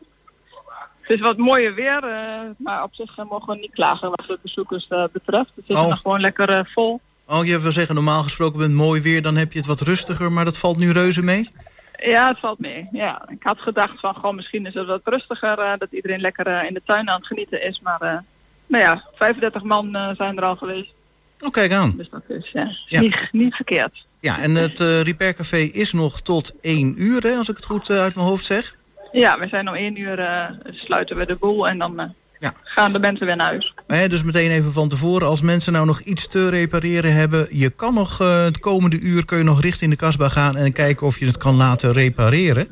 het 1.01 1.09
is 1.09 1.19
wat 1.19 1.37
mooier 1.37 1.73
weer, 1.73 2.03
eh, 2.03 2.39
maar 2.57 2.83
op 2.83 2.93
zich 2.93 3.15
mogen 3.17 3.53
we 3.53 3.59
niet 3.59 3.73
klagen 3.73 4.09
wat 4.09 4.23
de 4.27 4.39
bezoekers 4.41 4.87
betreft. 4.87 5.51
Het 5.55 5.65
zit 5.67 5.77
Oh. 5.77 5.87
nog 5.87 5.99
gewoon 6.01 6.19
lekker 6.19 6.69
vol. 6.73 7.01
Oh, 7.27 7.45
je 7.45 7.59
wil 7.59 7.71
zeggen, 7.71 7.95
normaal 7.95 8.23
gesproken 8.23 8.59
bent 8.59 8.73
mooi 8.73 9.01
weer, 9.01 9.21
dan 9.21 9.35
heb 9.35 9.51
je 9.51 9.57
het 9.57 9.67
wat 9.67 9.81
rustiger, 9.81 10.31
maar 10.31 10.45
dat 10.45 10.57
valt 10.57 10.79
nu 10.79 10.91
reuze 10.91 11.21
mee? 11.21 11.49
Ja, 11.97 12.27
het 12.27 12.39
valt 12.39 12.59
mee. 12.59 12.87
Ja, 12.91 13.29
ik 13.29 13.43
had 13.43 13.59
gedacht 13.59 13.99
van, 13.99 14.13
gewoon 14.15 14.35
misschien 14.35 14.65
is 14.65 14.73
het 14.73 14.87
wat 14.87 15.01
rustiger, 15.03 15.77
dat 15.77 15.91
iedereen 15.91 16.21
lekker 16.21 16.65
in 16.65 16.73
de 16.73 16.81
tuin 16.85 17.09
aan 17.09 17.17
het 17.17 17.27
genieten 17.27 17.63
is. 17.63 17.79
Maar 17.83 18.23
nou 18.67 18.83
ja, 18.83 19.03
35 19.15 19.63
man 19.63 20.15
zijn 20.17 20.37
er 20.37 20.43
al 20.43 20.55
geweest. 20.55 20.93
Oh, 21.39 21.51
kijk 21.51 21.71
aan. 21.71 21.93
Dus 21.97 22.09
dat 22.09 22.23
is 22.27 22.49
ja, 22.51 22.71
Ja. 22.87 22.99
Niet, 22.99 23.29
niet 23.31 23.55
verkeerd. 23.55 24.05
Ja, 24.25 24.41
en 24.41 24.55
het 24.55 24.79
eh 24.79 25.01
Repair 25.01 25.33
Café 25.33 25.57
is 25.57 25.93
nog 25.93 26.21
tot 26.21 26.53
één 26.61 26.93
uur, 26.97 27.21
hè, 27.21 27.35
als 27.35 27.49
ik 27.49 27.55
het 27.55 27.65
goed 27.65 27.89
eh, 27.89 27.99
uit 27.99 28.15
mijn 28.15 28.27
hoofd 28.27 28.45
zeg. 28.45 28.75
Ja, 29.11 29.39
we 29.39 29.47
zijn 29.47 29.67
om 29.69 29.75
één 29.75 29.99
uur 29.99 30.19
eh, 30.19 30.43
sluiten 30.71 31.17
we 31.17 31.25
de 31.25 31.35
boel 31.35 31.67
en 31.67 31.77
dan 31.77 31.99
eh, 31.99 32.05
Ja. 32.39 32.53
gaan 32.63 32.91
de 32.91 32.99
mensen 32.99 33.25
weer 33.25 33.35
naar 33.35 33.47
huis. 33.47 33.73
Dus 34.09 34.23
meteen 34.23 34.51
even 34.51 34.71
van 34.71 34.87
tevoren, 34.89 35.27
als 35.27 35.41
mensen 35.41 35.73
nou 35.73 35.85
nog 35.85 35.99
iets 35.99 36.27
te 36.27 36.49
repareren 36.49 37.13
hebben... 37.13 37.47
je 37.51 37.69
kan 37.69 37.93
nog 37.93 38.21
eh, 38.21 38.43
het 38.43 38.59
komende 38.59 38.99
uur 38.99 39.25
kun 39.25 39.37
je 39.37 39.43
nog 39.43 39.61
richting 39.61 39.91
de 39.91 39.97
kasbah 39.97 40.31
gaan... 40.31 40.55
en 40.57 40.73
kijken 40.73 41.07
of 41.07 41.19
je 41.19 41.25
het 41.25 41.37
kan 41.37 41.55
laten 41.55 41.91
repareren. 41.93 42.67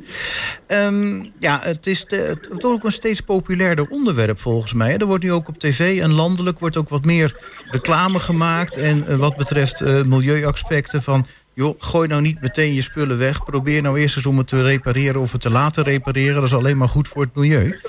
Ehm, 0.67 1.25
ja, 1.39 1.59
het 1.63 1.87
is 1.87 2.05
de- 2.05 2.15
het 2.15 2.47
wordt 2.49 2.63
ook 2.63 2.83
een 2.83 2.91
steeds 2.91 3.21
populairder 3.21 3.87
onderwerp 3.89 4.39
volgens 4.39 4.73
mij. 4.73 4.97
Er 4.97 5.05
wordt 5.05 5.23
nu 5.23 5.31
ook 5.31 5.47
op 5.47 5.57
tv 5.59 6.01
en 6.01 6.11
landelijk 6.13 6.59
wordt 6.59 6.77
ook 6.77 6.89
wat 6.89 7.05
meer 7.05 7.35
reclame 7.69 8.19
gemaakt... 8.19 8.77
en 8.77 9.07
eh, 9.07 9.15
wat 9.15 9.35
betreft 9.37 9.81
eh, 9.81 10.01
milieuaspecten 10.03 11.01
van... 11.03 11.25
joh, 11.53 11.75
gooi 11.77 12.07
nou 12.07 12.21
niet 12.21 12.41
meteen 12.41 12.73
je 12.73 12.81
spullen 12.81 13.17
weg. 13.17 13.43
Probeer 13.43 13.81
nou 13.81 13.99
eerst 13.99 14.15
eens 14.15 14.25
om 14.25 14.37
het 14.37 14.47
te 14.47 14.63
repareren 14.63 15.21
of 15.21 15.31
het 15.31 15.41
te 15.41 15.49
laten 15.49 15.83
repareren. 15.83 16.35
Dat 16.35 16.43
is 16.43 16.53
alleen 16.53 16.77
maar 16.77 16.89
goed 16.89 17.07
voor 17.07 17.23
het 17.23 17.35
milieu. 17.35 17.79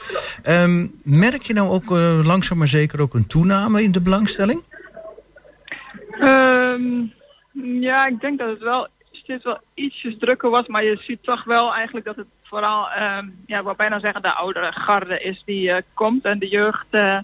Ehm, 0.42 0.86
merk 1.02 1.42
je 1.42 1.52
nou 1.52 1.68
ook 1.68 1.90
eh, 1.90 2.20
langzaam 2.24 2.58
maar 2.58 2.68
zeker 2.68 3.00
ook 3.00 3.14
een 3.14 3.26
toename 3.26 3.82
in 3.82 3.92
de 3.92 4.00
belangstelling? 4.00 4.62
Ehm, 6.20 6.82
ja, 7.80 8.06
ik 8.06 8.20
denk 8.20 8.38
dat 8.38 8.48
het 8.48 8.62
wel 8.62 8.88
steeds 9.12 9.44
wel 9.44 9.58
ietsjes 9.74 10.16
drukker 10.18 10.50
wordt, 10.50 10.68
maar 10.68 10.84
je 10.84 10.98
ziet 11.00 11.22
toch 11.22 11.44
wel 11.44 11.74
eigenlijk 11.74 12.06
dat 12.06 12.16
het 12.16 12.26
vooral, 12.42 12.90
ehm, 12.90 13.28
ja, 13.46 13.58
ik 13.58 13.76
bijna 13.76 14.00
zeggen 14.00 14.22
de 14.22 14.32
oudere 14.32 14.72
garde 14.72 15.20
is 15.20 15.42
die 15.44 15.70
eh, 15.70 15.82
komt 15.94 16.24
en 16.24 16.38
de 16.38 16.48
jeugd, 16.48 16.86
eh, 16.90 17.18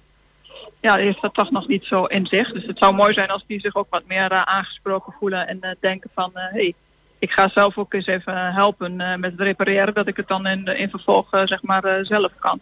ja, 0.81 0.97
heeft 0.97 1.21
dat 1.23 1.35
toch 1.35 1.51
nog 1.51 1.69
niet 1.69 1.85
zo 1.85 2.05
in 2.05 2.27
zich. 2.27 2.53
Dus 2.53 2.67
het 2.67 2.79
zou 2.79 2.95
mooi 2.95 3.13
zijn 3.13 3.29
als 3.29 3.45
die 3.47 3.61
zich 3.61 3.75
ook 3.75 3.87
wat 3.91 4.03
meer 4.07 4.31
eh, 4.33 4.43
aangesproken 4.43 5.15
voelen 5.19 5.49
en 5.49 5.61
eh, 5.61 5.71
denken 5.81 6.11
van, 6.15 6.31
hé, 6.35 6.41
hey, 6.51 6.75
ik 7.19 7.31
ga 7.31 7.49
zelf 7.49 7.79
ook 7.79 7.95
eens 7.95 8.07
even 8.07 8.53
helpen 8.55 9.01
eh, 9.01 9.17
met 9.17 9.31
het 9.31 9.41
repareren, 9.41 9.95
dat 9.95 10.07
ik 10.09 10.17
het 10.17 10.29
dan 10.29 10.47
in, 10.47 10.65
in 10.67 10.91
vervolg 10.91 11.33
eh, 11.33 11.43
zeg 11.47 11.63
maar 11.63 11.85
eh, 11.85 12.05
zelf 12.05 12.33
kan. 12.39 12.61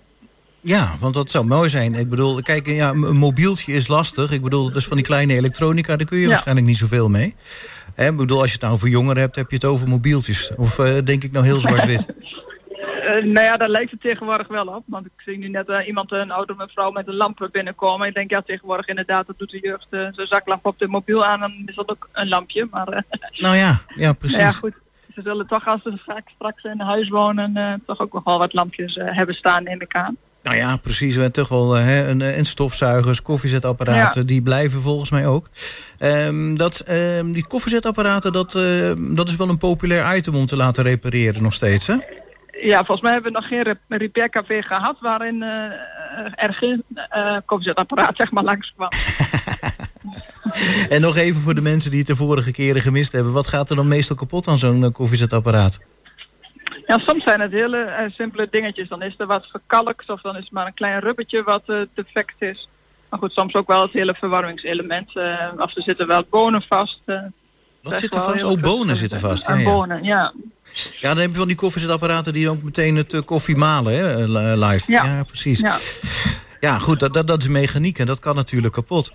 Ja, 0.60 0.94
want 1.00 1.14
dat 1.14 1.30
zou 1.30 1.44
mooi 1.44 1.68
zijn. 1.68 1.94
Ik 1.94 2.08
bedoel, 2.08 2.42
kijk, 2.42 2.66
ja, 2.66 2.90
een 2.90 3.16
mobieltje 3.16 3.72
is 3.72 3.88
lastig. 3.88 4.30
Ik 4.32 4.42
bedoel, 4.42 4.72
dus 4.72 4.86
van 4.86 4.96
die 4.96 5.06
kleine 5.06 5.34
elektronica, 5.34 5.96
daar 5.96 6.06
kun 6.06 6.16
je 6.16 6.22
Ja. 6.22 6.28
waarschijnlijk 6.28 6.66
niet 6.66 6.76
zoveel 6.76 7.08
mee. 7.08 7.34
Hè, 7.94 8.08
ik 8.10 8.16
bedoel, 8.16 8.38
als 8.40 8.46
je 8.46 8.52
het 8.52 8.62
nou 8.62 8.78
voor 8.78 8.88
jongeren 8.88 9.22
hebt, 9.22 9.36
heb 9.36 9.48
je 9.50 9.54
het 9.54 9.64
over 9.64 9.88
mobieltjes. 9.88 10.50
Of 10.56 10.78
eh, 10.78 10.94
denk 11.04 11.24
ik 11.24 11.32
nou 11.32 11.44
heel 11.44 11.60
zwart-wit? 11.66 12.06
Eh, 13.09 13.24
nou 13.24 13.46
ja, 13.46 13.56
daar 13.56 13.68
lijkt 13.68 13.90
het 13.90 14.00
tegenwoordig 14.00 14.48
wel 14.48 14.66
op. 14.66 14.82
Want 14.86 15.06
ik 15.06 15.12
zie 15.16 15.38
nu 15.38 15.48
net 15.48 15.68
eh, 15.68 15.86
iemand, 15.86 16.12
een 16.12 16.30
oude 16.30 16.54
mevrouw 16.56 16.90
met 16.90 17.09
een 17.09 17.16
lamp 17.16 17.48
binnenkomen. 17.52 18.06
Ik 18.09 18.14
denk, 18.14 18.30
ja, 18.30 18.42
tegenwoordig 18.42 18.86
inderdaad, 18.86 19.26
dat 19.26 19.38
doet 19.38 19.50
de 19.50 19.61
jeugd 19.61 19.86
eh, 19.90 20.06
zijn 20.12 20.26
zaklamp 20.26 20.66
op 20.66 20.78
de 20.78 20.88
mobiel 20.88 21.24
aan. 21.24 21.40
Dan 21.40 21.52
is 21.66 21.74
dat 21.74 21.90
ook 21.90 22.09
een 22.12 22.28
lampje. 22.28 22.68
Maar 22.70 23.04
nou 23.36 23.56
ja, 23.56 23.80
ja, 23.96 24.12
precies. 24.12 24.36
nou 24.36 24.48
ja, 24.48 24.56
goed. 24.59 24.74
Ze 25.14 25.22
zullen 25.22 25.46
toch, 25.46 25.66
als 25.66 25.82
ze 25.82 25.98
straks, 26.02 26.32
straks 26.34 26.64
in 26.64 26.80
huis 26.80 27.09
wonen, 27.09 27.82
toch 27.86 28.00
ook 28.00 28.12
nog 28.12 28.24
wel 28.24 28.38
wat 28.38 28.52
lampjes 28.52 28.94
hebben 28.94 29.34
staan, 29.34 29.62
neem 29.62 29.80
ik 29.80 29.94
aan. 29.94 30.16
Nou 30.42 30.56
ja, 30.56 30.76
precies. 30.76 31.14
We 31.14 31.20
hebben 31.22 31.42
toch 31.42 31.48
wel 31.48 31.76
eh, 31.76 31.84
hè, 31.84 32.09
een, 32.09 32.20
en 32.20 32.44
stofzuigers, 32.44 33.22
koffiezetapparaten, 33.22 34.20
Ja. 34.20 34.26
die 34.26 34.42
blijven 34.42 34.80
volgens 34.80 35.11
mij 35.11 35.26
ook. 35.26 35.48
Ehm, 35.98 36.54
dat, 36.54 36.80
ehm, 36.80 37.32
die 37.32 37.46
koffiezetapparaten, 37.46 38.32
dat, 38.32 38.54
eh, 38.54 38.92
dat 38.98 39.28
is 39.28 39.36
wel 39.36 39.48
een 39.48 39.59
populair 39.59 40.16
item 40.16 40.34
om 40.34 40.46
te 40.46 40.56
laten 40.56 40.84
repareren 40.84 41.42
nog 41.42 41.54
steeds, 41.54 41.86
hè? 41.86 41.96
Ja, 42.62 42.76
volgens 42.76 43.00
mij 43.00 43.12
hebben 43.12 43.32
we 43.32 43.38
nog 43.38 43.48
geen 43.48 43.62
rep- 43.62 43.80
repaircafé 43.88 44.62
gehad 44.62 44.96
waarin 45.00 45.42
eh, 45.42 45.48
er 46.34 46.54
geen 46.54 46.84
eh 47.09 47.36
koffiezetapparaat 47.44 48.16
zeg 48.16 48.30
maar 48.30 48.44
langskwam. 48.44 48.88
En 50.88 51.00
nog 51.00 51.16
even 51.16 51.40
voor 51.40 51.54
de 51.54 51.61
mensen 51.61 51.90
die 51.90 51.98
het 51.98 52.09
de 52.09 52.16
vorige 52.16 52.52
keren 52.52 52.82
gemist 52.82 53.12
hebben. 53.12 53.32
Wat 53.32 53.46
gaat 53.46 53.70
er 53.70 53.76
dan 53.76 53.88
meestal 53.88 54.16
kapot 54.16 54.48
aan 54.48 54.59
zo'n 54.59 54.84
eh, 54.84 54.90
koffiezetapparaat? 54.92 55.78
Ja, 56.86 56.98
soms 56.98 57.24
zijn 57.24 57.40
het 57.40 57.52
hele 57.52 57.78
eh, 57.82 58.11
simpele 58.11 58.48
dingetjes. 58.50 58.88
Dan 58.88 59.02
is 59.02 59.14
er 59.18 59.26
wat 59.26 59.46
verkalkt 59.46 60.11
of 60.11 60.20
dan 60.20 60.36
is 60.36 60.42
het 60.42 60.52
maar 60.52 60.66
een 60.66 60.74
klein 60.74 61.00
rubbertje 61.00 61.42
wat 61.42 61.62
eh, 61.66 61.80
defect 61.94 62.34
is. 62.42 62.68
Maar 63.09 63.18
goed, 63.18 63.32
soms 63.32 63.54
ook 63.54 63.66
wel 63.66 63.82
het 63.82 63.92
hele 63.92 64.14
verwarmingselement. 64.14 65.16
eh, 65.16 65.48
of 65.56 65.76
er 65.76 65.82
zitten 65.82 66.06
wel 66.06 66.24
bonen 66.30 66.62
vast. 66.68 67.00
Eh. 67.82 67.90
Wat 67.90 67.98
zit 67.98 68.14
er 68.14 68.20
vast? 68.22 68.44
Oh, 68.44 68.60
bonen 68.60 68.96
zitten 68.96 69.20
vast. 69.20 69.46
Ja, 69.46 69.54
ja. 69.54 69.64
bonen, 69.64 70.04
ja. 70.04 70.32
ja, 71.00 71.08
dan 71.14 71.18
heb 71.18 71.30
je 71.30 71.36
van 71.36 71.46
die 71.46 71.56
koffiezetapparaten 71.56 72.32
die 72.32 72.48
ook 72.50 72.62
meteen 72.62 72.96
het 72.96 73.12
eh, 73.12 73.20
koffie 73.24 73.56
malen, 73.56 73.92
hè, 73.92 74.22
eh, 74.22 74.28
li- 74.28 74.64
live. 74.66 74.92
Ja. 74.92 75.22
precies. 75.24 75.62
Ja, 76.60 76.78
goed, 76.78 77.00
dat, 77.00 77.12
dat, 77.14 77.26
dat 77.26 77.40
is 77.42 77.48
mechaniek 77.48 77.98
en 77.98 78.06
dat 78.06 78.18
kan 78.20 78.34
natuurlijk 78.34 78.74
kapot. 78.74 79.12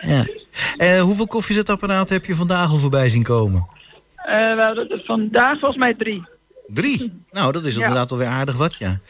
Ja. 0.00 0.26
Eh, 0.76 1.00
hoeveel 1.02 1.26
koffiezetapparaten 1.26 2.14
heb 2.14 2.24
je 2.24 2.34
vandaag 2.34 2.70
al 2.70 2.76
voorbij 2.76 3.08
zien 3.08 3.22
komen? 3.22 3.66
Eh, 4.16 4.34
we 4.54 4.62
hadden 4.62 5.02
vandaag 5.04 5.58
volgens 5.58 5.76
mij 5.80 5.94
drie. 5.94 6.24
Drie. 6.66 7.22
Nou, 7.30 7.52
dat 7.52 7.64
is 7.64 7.74
Ja. 7.74 7.80
inderdaad 7.80 8.10
alweer 8.10 8.26
aardig 8.26 8.56
wat, 8.56 8.74
ja. 8.74 9.00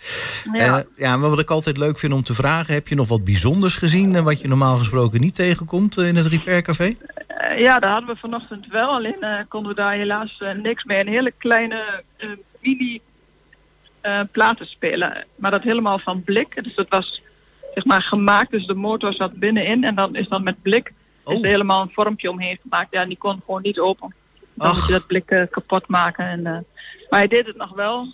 Ja. 0.52 0.78
Eh, 0.78 0.84
ja, 0.96 1.16
maar 1.16 1.30
wat 1.30 1.38
ik 1.38 1.50
altijd 1.50 1.76
leuk 1.76 1.98
vind 1.98 2.12
om 2.12 2.22
te 2.22 2.34
vragen... 2.34 2.74
heb 2.74 2.88
je 2.88 2.94
nog 2.94 3.08
wat 3.08 3.24
bijzonders 3.24 3.74
gezien... 3.76 4.14
en 4.16 4.24
wat 4.24 4.40
je 4.40 4.48
normaal 4.48 4.78
gesproken 4.78 5.20
niet 5.20 5.34
tegenkomt 5.34 5.96
eh, 5.98 6.06
in 6.06 6.16
het 6.16 6.26
repaircafé? 6.26 6.84
Eh, 6.84 7.15
ja, 7.56 7.78
daar 7.78 7.90
hadden 7.90 8.08
we 8.14 8.16
vanochtend 8.20 8.66
wel. 8.66 8.88
Alleen 8.88 9.20
eh, 9.22 9.38
konden 9.48 9.70
we 9.70 9.76
daar 9.76 9.92
helaas 9.92 10.36
eh, 10.40 10.52
niks 10.52 10.84
mee. 10.84 11.00
Een 11.00 11.08
hele 11.08 11.30
kleine 11.38 12.02
eh, 12.16 12.28
mini 12.60 13.00
eh, 14.00 14.20
platen 14.32 14.66
spelen. 14.66 15.24
Maar 15.36 15.50
dat 15.50 15.62
helemaal 15.62 15.98
van 15.98 16.22
blik. 16.24 16.64
Dus 16.64 16.74
dat 16.74 16.88
was 16.88 17.22
zeg 17.74 17.84
maar 17.84 18.02
gemaakt. 18.02 18.50
Dus 18.50 18.66
de 18.66 18.74
motor 18.74 19.14
zat 19.14 19.32
binnenin. 19.32 19.84
En 19.84 19.94
dan 19.94 20.14
is 20.16 20.28
dan 20.28 20.42
met 20.42 20.62
blik 20.62 20.86
is 21.26 21.34
Oh. 21.34 21.40
er 21.42 21.46
helemaal 21.48 21.82
een 21.82 21.90
vormpje 21.92 22.30
omheen 22.30 22.58
gemaakt. 22.62 22.88
Ja, 22.92 23.00
en 23.02 23.08
die 23.08 23.18
kon 23.18 23.42
gewoon 23.46 23.62
niet 23.62 23.78
open. 23.78 24.14
Dan 24.54 24.68
Ach. 24.68 24.76
moet 24.76 24.86
je 24.86 24.92
dat 24.92 25.06
blik 25.06 25.30
eh, 25.30 25.42
kapot 25.50 25.88
maken. 25.88 26.24
En, 26.26 26.46
eh, 26.46 26.52
maar 27.10 27.18
hij 27.18 27.28
deed 27.28 27.46
het 27.46 27.56
nog 27.56 27.74
wel. 27.74 28.12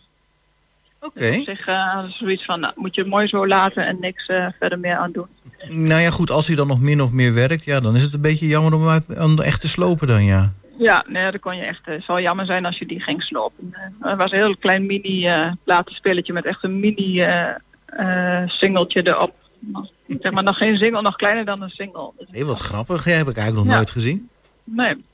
Oké. 1.00 1.26
Op 1.38 1.44
zich 1.44 1.66
eh, 1.66 2.04
zoiets 2.04 2.44
van, 2.44 2.60
nou, 2.60 2.72
moet 2.76 2.94
je 2.94 3.00
het 3.00 3.10
mooi 3.10 3.26
zo 3.26 3.46
laten 3.46 3.86
en 3.86 4.00
niks 4.00 4.26
eh, 4.26 4.46
verder 4.58 4.78
meer 4.78 4.96
aan 4.96 5.12
doen. 5.12 5.26
Nou 5.68 6.00
ja, 6.00 6.10
goed, 6.10 6.30
als 6.30 6.46
hij 6.46 6.56
dan 6.56 6.66
nog 6.66 6.80
min 6.80 7.02
of 7.02 7.10
meer 7.12 7.34
werkt... 7.34 7.64
ja, 7.64 7.80
dan 7.80 7.94
is 7.94 8.02
het 8.02 8.14
een 8.14 8.20
beetje 8.20 8.46
jammer 8.46 8.74
om 8.74 8.80
hem 8.80 8.90
uit- 8.90 9.16
aan 9.16 9.36
de 9.36 9.42
echt 9.44 9.60
te 9.60 9.68
slopen 9.68 10.06
dan, 10.06 10.24
ja. 10.24 10.52
Ja, 10.78 11.04
nee, 11.08 11.30
dat 11.30 11.40
kon 11.40 11.56
je 11.56 11.62
echt. 11.62 11.80
Het 11.84 12.04
zou 12.04 12.20
jammer 12.20 12.46
zijn 12.46 12.64
als 12.66 12.78
je 12.78 12.86
die 12.86 13.00
ging 13.00 13.22
slopen. 13.22 13.74
Eh, 14.00 14.10
Er 14.10 14.16
was 14.16 14.30
een 14.32 14.38
heel 14.38 14.56
klein 14.56 14.86
mini 14.86 15.26
eh 15.26 15.52
platenspelletje 15.64 16.32
met 16.32 16.44
echt 16.44 16.64
een 16.64 16.80
mini 16.80 17.20
eh 17.20 17.48
eh, 17.86 18.48
singeltje 18.48 19.06
erop. 19.06 19.34
Nog- 19.58 19.90
Zeg 20.20 20.32
maar 20.32 20.42
nog 20.42 20.56
geen 20.56 20.76
single, 20.76 21.02
nog 21.02 21.16
kleiner 21.16 21.44
dan 21.44 21.62
een 21.62 21.70
single. 21.70 22.10
Hé, 22.30 22.44
wat 22.44 22.58
grappig. 22.58 23.04
Ja, 23.04 23.10
heb 23.10 23.28
ik 23.28 23.36
eigenlijk 23.36 23.56
nog 23.56 23.66
Ja. 23.66 23.74
nooit 23.76 23.90
gezien. 23.90 24.28
Nee. 24.64 25.04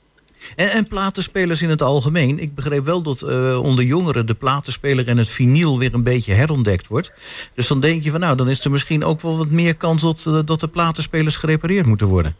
En, 0.55 0.71
en 0.71 0.87
platenspelers 0.87 1.61
in 1.61 1.69
het 1.69 1.81
algemeen. 1.81 2.39
Ik 2.39 2.55
begreep 2.55 2.83
wel 2.83 3.01
dat 3.01 3.21
eh, 3.21 3.63
onder 3.63 3.85
jongeren 3.85 4.25
de 4.25 4.33
platenspeler 4.33 5.07
en 5.07 5.17
het 5.17 5.29
vinyl 5.29 5.79
weer 5.79 5.93
een 5.93 6.03
beetje 6.03 6.33
herontdekt 6.33 6.87
wordt. 6.87 7.13
Dus 7.53 7.67
dan 7.67 7.79
denk 7.79 8.03
je 8.03 8.11
van 8.11 8.19
nou, 8.19 8.35
dan 8.35 8.49
is 8.49 8.63
er 8.63 8.71
misschien 8.71 9.03
ook 9.03 9.21
wel 9.21 9.37
wat 9.37 9.49
meer 9.49 9.75
kans 9.75 10.01
dat, 10.01 10.25
eh, 10.27 10.39
dat 10.45 10.59
de 10.59 10.67
platenspelers 10.67 11.35
gerepareerd 11.35 11.85
moeten 11.85 12.07
worden. 12.07 12.35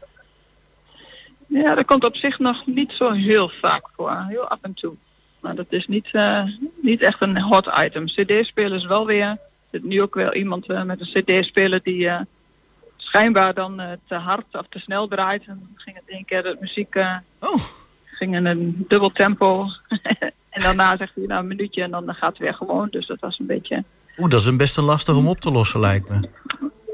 Ja, 1.48 1.76
dat 1.76 1.86
komt 1.86 2.04
op 2.04 2.16
zich 2.16 2.40
nog 2.40 2.66
niet 2.66 2.92
zo 2.92 3.12
heel 3.12 3.52
vaak 3.62 3.86
voor. 3.96 4.26
Heel 4.28 4.48
af 4.48 4.60
en 4.62 4.74
toe. 4.74 4.94
Maar 5.40 5.56
dat 5.56 5.66
is 5.70 5.88
niet, 5.88 6.10
eh, 6.12 6.44
niet 6.82 7.02
echt 7.02 7.22
een 7.22 7.42
hot 7.42 7.70
item. 7.80 8.06
CD-spelers 8.06 8.86
wel 8.86 9.06
weer. 9.06 9.28
Er 9.28 9.38
zit 9.72 9.84
nu 9.84 10.02
ook 10.02 10.16
wel 10.16 10.34
iemand 10.34 10.68
met 10.68 11.00
een 11.00 11.24
CD-speler 11.24 11.80
die 11.84 12.10
schijnbaar 12.98 13.54
dan 13.54 13.82
te 14.08 14.16
hard 14.16 14.46
of 14.52 14.66
te 14.70 14.80
snel 14.80 15.08
draait. 15.08 15.42
En 15.46 15.60
dan 15.60 15.70
ging 15.76 15.96
het 15.96 16.06
één 16.08 16.26
keer 16.26 16.44
de 16.44 16.58
muziek 16.60 16.96
Oh, 17.40 17.79
ging 18.20 18.36
in 18.36 18.46
een 18.46 18.86
dubbel 18.88 19.10
tempo. 19.12 19.68
en 20.50 20.62
daarna 20.62 20.98
zegt 20.98 21.12
hij 21.16 21.26
nou 21.26 21.42
een 21.42 21.48
minuutje 21.48 21.84
en 21.84 21.92
dan 21.92 22.14
gaat 22.14 22.30
het 22.30 22.38
weer 22.38 22.54
gewoon. 22.54 22.88
Dus 22.92 23.08
dat 23.08 23.20
was 23.20 23.40
een 23.40 23.46
beetje... 23.46 23.84
Oeh, 24.18 24.30
dat 24.30 24.42
is 24.42 24.48
een 24.48 24.58
best 24.58 24.78
een 24.78 24.84
lastig 24.84 25.16
om 25.16 25.28
op 25.28 25.40
te 25.40 25.52
lossen, 25.52 25.80
lijkt 25.80 26.10
me. 26.10 26.30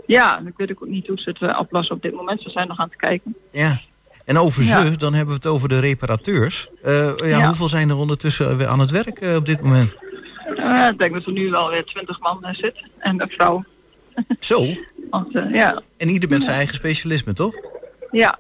Ja, 0.05 0.41
ik 0.45 0.53
weet 0.57 0.71
ook 0.71 0.87
niet 0.87 1.07
hoe 1.07 1.19
ze 1.19 1.29
het 1.29 1.41
eh, 1.41 1.59
oplossen 1.59 1.95
op 1.95 2.01
dit 2.01 2.13
moment. 2.13 2.41
Ze 2.41 2.49
zijn 2.49 2.67
nog 2.67 2.79
aan 2.79 2.87
het 2.87 2.97
kijken. 2.97 3.35
Ja. 3.51 3.79
En 4.25 4.37
over 4.37 4.63
Ja. 4.63 4.85
ze, 4.85 4.97
dan 4.97 5.13
hebben 5.13 5.33
we 5.35 5.41
het 5.43 5.53
over 5.53 5.69
de 5.69 5.79
reparateurs. 5.79 6.67
Eh, 6.83 7.17
ja, 7.17 7.25
Ja. 7.27 7.45
Hoeveel 7.45 7.69
zijn 7.69 7.89
er 7.89 7.97
ondertussen 7.97 8.57
weer 8.57 8.67
aan 8.67 8.79
het 8.79 8.89
werk 8.89 9.19
eh, 9.21 9.35
op 9.35 9.45
dit 9.45 9.61
moment? 9.61 9.95
Ik 10.89 10.97
denk 10.97 11.13
dat 11.13 11.25
er 11.25 11.31
nu 11.31 11.49
wel 11.49 11.69
weer 11.69 11.85
twintig 11.85 12.19
man 12.19 12.45
zit. 12.51 12.75
En 12.97 13.21
een 13.21 13.29
vrouw. 13.29 13.63
Zo. 14.39 14.67
Want, 15.11 15.31
ja. 15.51 15.81
En 15.97 16.07
ieder 16.09 16.29
met 16.29 16.43
zijn 16.43 16.55
eigen 16.55 16.75
specialisme, 16.75 17.33
toch? 17.33 17.55
ja, 18.11 18.39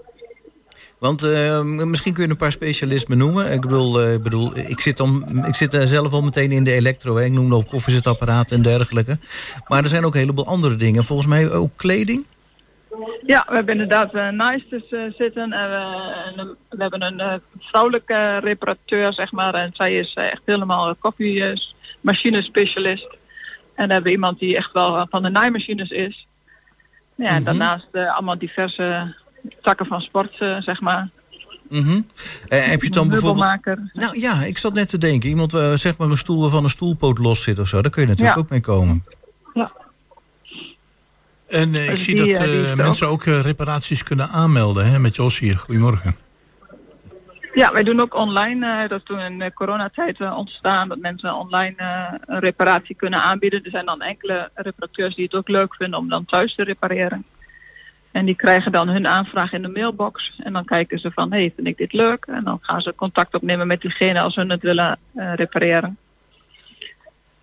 Want 0.97 1.23
eh, 1.23 1.61
misschien 1.61 2.13
kun 2.13 2.23
je 2.23 2.29
een 2.29 2.37
paar 2.37 2.51
specialismen 2.51 3.17
noemen. 3.17 3.51
Ik 3.51 3.61
bedoel, 3.61 4.01
eh, 4.01 4.13
ik, 4.13 4.23
bedoel 4.23 4.57
ik, 4.57 4.79
zit 4.79 4.97
dan, 4.97 5.43
ik 5.47 5.55
zit 5.55 5.73
eh, 5.73 5.85
zelf 5.85 6.13
al 6.13 6.21
meteen 6.21 6.51
in 6.51 6.63
de 6.63 6.71
elektro. 6.73 7.15
Hè. 7.15 7.23
Ik 7.23 7.31
noemde 7.31 7.55
op 7.55 7.67
koffiezetapparaten 7.69 8.55
en 8.55 8.61
dergelijke. 8.61 9.17
Maar 9.67 9.83
er 9.83 9.89
zijn 9.89 10.05
ook 10.05 10.13
een 10.13 10.19
heleboel 10.19 10.47
andere 10.47 10.75
dingen. 10.75 11.03
Volgens 11.03 11.27
mij 11.27 11.51
ook 11.51 11.71
kleding. 11.75 12.25
Ja, 13.25 13.45
we 13.47 13.55
hebben 13.55 13.73
inderdaad 13.73 14.13
uh, 14.13 14.29
Nice 14.29 14.83
eh, 14.89 14.99
zitten. 15.17 15.53
En 15.53 15.69
we, 15.69 16.55
we 16.69 16.81
hebben 16.81 17.01
een 17.01 17.41
vrouwelijke 17.59 18.37
reparateur, 18.37 19.13
zeg 19.13 19.31
maar. 19.31 19.53
En 19.53 19.69
zij 19.73 19.97
is 19.97 20.13
echt 20.13 20.41
helemaal 20.45 20.87
een 20.89 20.97
koffiemachineспecialist. 20.99 23.07
En 23.75 23.75
dan 23.75 23.89
hebben 23.89 24.03
we 24.03 24.11
iemand 24.11 24.39
die 24.39 24.57
echt 24.57 24.71
wel 24.71 25.07
van 25.09 25.23
de 25.23 25.29
naaimachines 25.29 25.89
is. 25.89 26.27
Ja, 27.15 27.27
en 27.27 27.33
Mhm. 27.35 27.43
daarnaast 27.43 27.87
allemaal 27.93 28.37
diverse 28.37 29.15
takken 29.61 29.85
van 29.85 30.01
sport, 30.01 30.35
eh, 30.39 30.61
zeg 30.61 30.81
maar. 30.81 31.09
Mhm. 31.69 32.01
Eh, 32.47 32.65
heb 32.65 32.81
je 32.81 32.89
dan 32.89 33.09
bijvoorbeeld... 33.09 33.61
Nou 33.93 34.19
ja, 34.19 34.43
ik 34.43 34.57
zat 34.57 34.73
net 34.73 34.89
te 34.89 34.97
denken. 34.97 35.29
Iemand, 35.29 35.53
eh, 35.53 35.73
zeg 35.73 35.97
maar 35.97 36.09
een 36.09 36.17
stoel 36.17 36.41
waarvan 36.41 36.63
een 36.63 36.69
stoelpoot 36.69 37.17
los 37.17 37.43
zit 37.43 37.59
of 37.59 37.67
zo. 37.67 37.81
Daar 37.81 37.91
kun 37.91 38.01
je 38.01 38.07
natuurlijk 38.07 38.35
Ja. 38.37 38.41
ook 38.43 38.49
mee 38.49 38.61
komen. 38.61 39.03
En 41.47 41.75
eh, 41.75 41.83
ik 41.83 41.89
Dus 41.89 42.03
zie 42.03 42.15
die, 42.15 42.33
dat 42.37 42.43
die 42.45 42.75
mensen 42.75 43.07
ook 43.07 43.23
reparaties 43.23 44.03
kunnen 44.03 44.29
aanmelden 44.29 44.85
hè, 44.91 44.99
met 44.99 45.15
Jos 45.15 45.39
hier. 45.39 45.57
Goedemorgen. 45.57 46.15
Ja, 47.53 47.71
wij 47.71 47.83
doen 47.83 47.99
ook 47.99 48.15
online. 48.15 48.83
eh, 48.83 48.89
dat 48.89 48.99
is 48.99 49.05
toen 49.05 49.19
in 49.19 49.39
de 49.39 49.53
coronatijd 49.53 50.21
ontstaan 50.21 50.87
dat 50.89 50.97
mensen 50.99 51.33
online 51.35 51.75
eh, 51.77 52.13
een 52.25 52.39
reparatie 52.39 52.95
kunnen 52.95 53.21
aanbieden. 53.21 53.63
Er 53.63 53.69
zijn 53.71 53.85
dan 53.85 54.01
enkele 54.01 54.49
reparateurs 54.53 55.15
die 55.15 55.23
het 55.25 55.33
ook 55.33 55.47
leuk 55.47 55.75
vinden 55.75 55.99
om 55.99 56.09
dan 56.09 56.25
thuis 56.25 56.55
te 56.55 56.63
repareren. 56.63 57.25
En 58.15 58.25
die 58.25 58.35
krijgen 58.35 58.71
dan 58.71 58.87
hun 58.87 59.07
aanvraag 59.07 59.53
in 59.53 59.61
de 59.61 59.67
mailbox. 59.67 60.33
En 60.43 60.53
dan 60.53 60.65
kijken 60.65 60.99
ze 60.99 61.11
van, 61.11 61.31
hé, 61.31 61.39
hey, 61.39 61.51
vind 61.55 61.67
ik 61.67 61.77
dit 61.77 61.93
leuk? 61.93 62.25
En 62.25 62.43
dan 62.43 62.57
gaan 62.61 62.81
ze 62.81 62.95
contact 62.95 63.33
opnemen 63.35 63.67
met 63.67 63.81
diegene 63.81 64.21
als 64.21 64.35
hun 64.35 64.49
het 64.49 64.61
willen 64.61 64.99
eh, 65.15 65.33
repareren. 65.33 65.97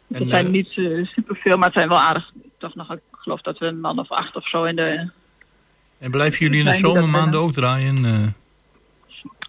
En, 0.08 0.20
Het 0.20 0.28
zijn 0.28 0.44
eh, 0.44 0.50
niet 0.50 0.76
uh, 0.76 1.06
superveel, 1.06 1.56
maar 1.56 1.66
het 1.66 1.76
zijn 1.76 1.88
wel 1.88 1.98
aardig. 1.98 2.32
Toch 2.58 2.74
nog, 2.74 2.92
ik 2.92 3.00
geloof 3.10 3.40
dat 3.40 3.58
we 3.58 3.66
een 3.66 3.80
man 3.80 3.98
of 3.98 4.10
acht 4.10 4.36
of 4.36 4.48
zo 4.48 4.64
in 4.64 4.76
de... 4.76 5.10
En 5.98 6.10
blijven 6.10 6.38
jullie 6.38 6.58
in 6.58 6.64
de 6.64 6.74
zomermaanden 6.74 7.40
ook 7.40 7.52
draaien? 7.52 8.34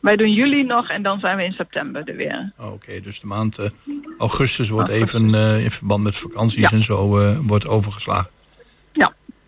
Wij 0.02 0.16
doen 0.16 0.34
juli 0.34 0.64
nog 0.64 0.90
en 0.90 1.04
dan 1.04 1.20
zijn 1.20 1.38
we 1.38 1.44
in 1.44 1.54
september 1.54 2.10
er 2.10 2.16
weer. 2.16 2.52
Oh, 2.58 2.72
Oké, 2.72 3.00
dus 3.02 3.20
de 3.20 3.28
maand 3.28 3.72
augustus 4.18 4.70
wordt 4.70 4.90
Augustus. 4.90 5.22
even 5.22 5.60
in 5.64 5.72
verband 5.72 6.04
met 6.04 6.16
vakanties 6.16 6.70
Ja. 6.70 6.72
en 6.72 6.82
zo 6.82 7.08
wordt 7.42 7.68
overgeslagen. 7.68 8.30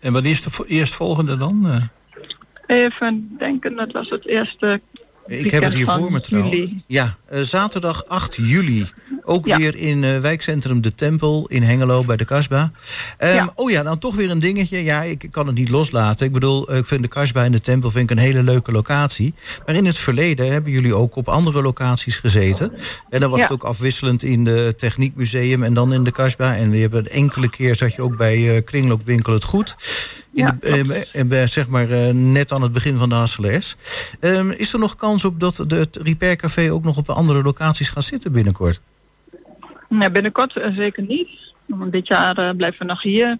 En 0.06 0.12
wanneer 0.12 0.30
is 0.30 0.42
de 0.42 0.50
vo- 0.50 0.64
eerstvolgende 0.64 1.36
dan? 1.36 1.66
Eh, 1.68 1.82
Even 2.86 3.34
denken, 3.38 3.76
dat 3.76 3.92
was 3.92 4.08
het 4.10 4.26
eerste 4.26 4.80
Ik 5.26 5.50
heb 5.50 5.62
het 5.62 5.74
hier 5.74 5.86
voor 5.86 6.12
me 6.12 6.20
trouwens. 6.20 6.70
Ja, 6.86 7.16
eh, 7.28 7.40
zaterdag 7.40 8.06
8 8.06 8.34
juli. 8.42 8.86
Ook 9.24 9.46
Ja. 9.46 9.58
weer 9.58 9.76
in 9.76 10.04
eh, 10.04 10.18
wijkcentrum 10.20 10.80
De 10.80 10.94
Tempel 10.94 11.46
in 11.48 11.62
Hengelo 11.62 12.04
bij 12.04 12.16
de 12.16 12.24
Kasba. 12.24 12.70
Ehm, 13.18 13.34
Ja. 13.34 13.52
Oh 13.54 13.70
ja, 13.70 13.82
dan 13.82 13.98
toch 13.98 14.14
weer 14.14 14.30
een 14.30 14.38
dingetje. 14.38 14.84
Ja, 14.84 15.02
ik 15.02 15.26
kan 15.30 15.46
het 15.46 15.56
niet 15.56 15.68
loslaten. 15.68 16.26
Ik 16.26 16.32
bedoel, 16.32 16.68
eh, 16.68 16.76
ik 16.78 16.86
vind 16.86 17.02
de 17.02 17.08
Kasba 17.08 17.44
en 17.44 17.52
de 17.52 17.60
Tempel 17.60 17.90
vind 17.90 18.10
ik 18.10 18.16
een 18.16 18.22
hele 18.22 18.42
leuke 18.42 18.72
locatie. 18.72 19.34
Maar 19.66 19.74
in 19.74 19.86
het 19.86 19.98
verleden 19.98 20.52
hebben 20.52 20.72
jullie 20.72 20.94
ook 20.94 21.16
op 21.16 21.28
andere 21.28 21.62
locaties 21.62 22.18
gezeten. 22.18 22.72
En 23.10 23.20
dan 23.20 23.30
was 23.30 23.38
Ja. 23.38 23.44
het 23.44 23.54
ook 23.54 23.64
afwisselend 23.64 24.22
in 24.22 24.44
de 24.44 24.74
Techniekmuseum 24.76 25.62
en 25.62 25.74
dan 25.74 25.92
in 25.92 26.04
de 26.04 26.12
Kasba. 26.12 26.56
En 26.56 26.70
we 26.70 26.76
hebben 26.78 27.10
enkele 27.10 27.50
keer 27.50 27.74
zat 27.74 27.94
je 27.94 28.02
ook 28.02 28.16
bij 28.16 28.56
eh, 28.56 28.64
Kringloopwinkel 28.64 29.32
Het 29.32 29.44
Goed. 29.44 29.76
In 30.36 30.44
Ja, 30.44 30.56
de, 30.60 31.06
eh, 31.12 31.46
zeg 31.46 31.68
maar 31.68 31.90
eh, 31.90 32.12
net 32.12 32.52
aan 32.52 32.62
het 32.62 32.72
begin 32.72 32.96
van 32.96 33.08
de 33.08 33.14
Hasselaars. 33.14 33.76
Ehm, 34.20 34.50
is 34.50 34.72
er 34.72 34.78
nog 34.78 34.96
kans 34.96 35.24
op 35.24 35.40
dat 35.40 35.64
de, 35.66 35.76
het 35.76 35.96
Repair 35.96 36.36
Café 36.36 36.72
ook 36.72 36.84
nog 36.84 36.96
op 36.96 37.08
andere 37.08 37.42
locaties 37.42 37.88
gaat 37.88 38.04
zitten 38.04 38.32
binnenkort? 38.32 38.80
Nee, 39.88 40.10
binnenkort 40.10 40.56
eh, 40.56 40.74
zeker 40.74 41.02
niet. 41.02 41.28
Want 41.66 41.92
dit 41.92 42.06
jaar 42.06 42.38
eh, 42.38 42.56
blijven 42.56 42.78
we 42.78 42.84
nog 42.84 43.02
hier. 43.02 43.38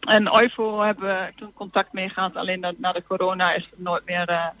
En 0.00 0.32
OIVO 0.32 0.80
hebben 0.80 1.04
we 1.04 1.32
toen 1.36 1.52
contact 1.54 1.92
mee 1.92 2.08
gehad. 2.08 2.36
Alleen 2.36 2.60
na, 2.60 2.72
na 2.76 2.92
de 2.92 3.02
corona 3.08 3.54
is 3.54 3.68
nooit 3.76 4.02
meer, 4.06 4.52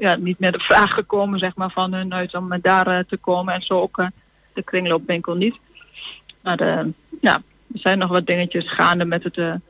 ja, 0.00 0.16
niet 0.16 0.38
meer 0.38 0.52
de 0.52 0.58
vraag 0.58 0.94
gekomen 0.94 1.38
zeg 1.38 1.56
maar, 1.56 1.70
van 1.70 1.92
hun 1.92 2.14
uit 2.14 2.34
om 2.34 2.58
daar 2.62 3.04
te 3.06 3.16
komen. 3.16 3.54
En 3.54 3.62
zo 3.62 3.80
ook 3.80 4.04
de 4.52 4.62
kringloopwinkel 4.62 5.34
niet. 5.34 5.56
Maar 6.40 6.86
ja, 7.20 7.34
er 7.74 7.80
zijn 7.80 7.98
nog 7.98 8.10
wat 8.10 8.26
dingetjes 8.26 8.72
gaande 8.72 9.04
met 9.04 9.22
het 9.22 9.60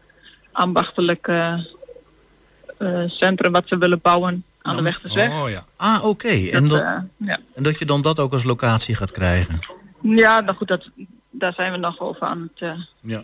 ambachtelijke 0.56 1.66
eh, 2.78 3.02
centrum 3.06 3.52
wat 3.52 3.62
ze 3.66 3.78
willen 3.78 4.00
bouwen 4.02 4.44
aan 4.62 4.76
de 4.76 4.82
Wegtersweg. 4.82 5.30
Oh 5.30 5.48
ja. 5.50 5.64
Ah, 5.76 6.04
oké. 6.04 6.28
En, 6.28 6.68
Dat, 6.68 6.80
eh, 6.80 6.96
ja. 7.16 7.38
en 7.54 7.62
dat 7.62 7.78
je 7.78 7.84
dan 7.84 8.02
dat 8.02 8.18
ook 8.20 8.32
als 8.32 8.44
locatie 8.44 8.94
gaat 8.94 9.12
krijgen? 9.12 9.58
ja, 10.02 10.40
nou 10.40 10.56
goed, 10.56 10.68
dat, 10.68 10.88
daar 11.30 11.52
zijn 11.52 11.72
we 11.72 11.78
nog 11.78 12.00
over 12.00 12.22
aan 12.22 12.50
het 12.52 12.62
eh 12.70 12.78
ja. 13.00 13.22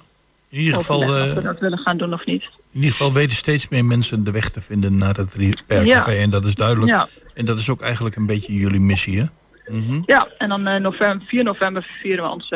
In 0.49 0.59
ieder 0.59 0.75
geval, 0.75 0.99
of 0.99 1.07
we 1.35 1.41
dat 1.43 1.59
willen 1.61 1.79
gaan 1.79 1.97
doen 1.97 2.13
of 2.13 2.27
niet. 2.27 2.43
in 2.43 2.49
ieder 2.73 2.91
geval 2.91 3.13
weten 3.13 3.37
steeds 3.37 3.69
meer 3.69 3.85
mensen 3.85 4.25
de 4.25 4.31
weg 4.31 4.51
te 4.51 4.61
vinden 4.61 4.97
naar 4.99 5.17
het 5.17 5.35
Repair 5.35 5.87
Ja. 5.87 5.99
Café. 5.99 6.17
En 6.17 6.31
dat 6.31 6.45
is 6.45 6.55
duidelijk. 6.55 6.91
Ja, 6.91 7.09
En 7.35 7.45
dat 7.45 7.59
is 7.59 7.69
ook 7.71 7.81
eigenlijk 7.81 8.17
een 8.17 8.27
beetje 8.27 8.53
jullie 8.55 8.81
missie, 8.81 9.19
hè? 9.21 9.27
Mhm. 9.69 10.03
ja, 10.07 10.29
en 10.39 10.49
dan 10.49 10.67
eh, 10.67 10.81
november, 10.81 11.27
4 11.27 11.45
november 11.45 11.87
vieren 12.01 12.25
we 12.25 12.31
ons 12.31 12.55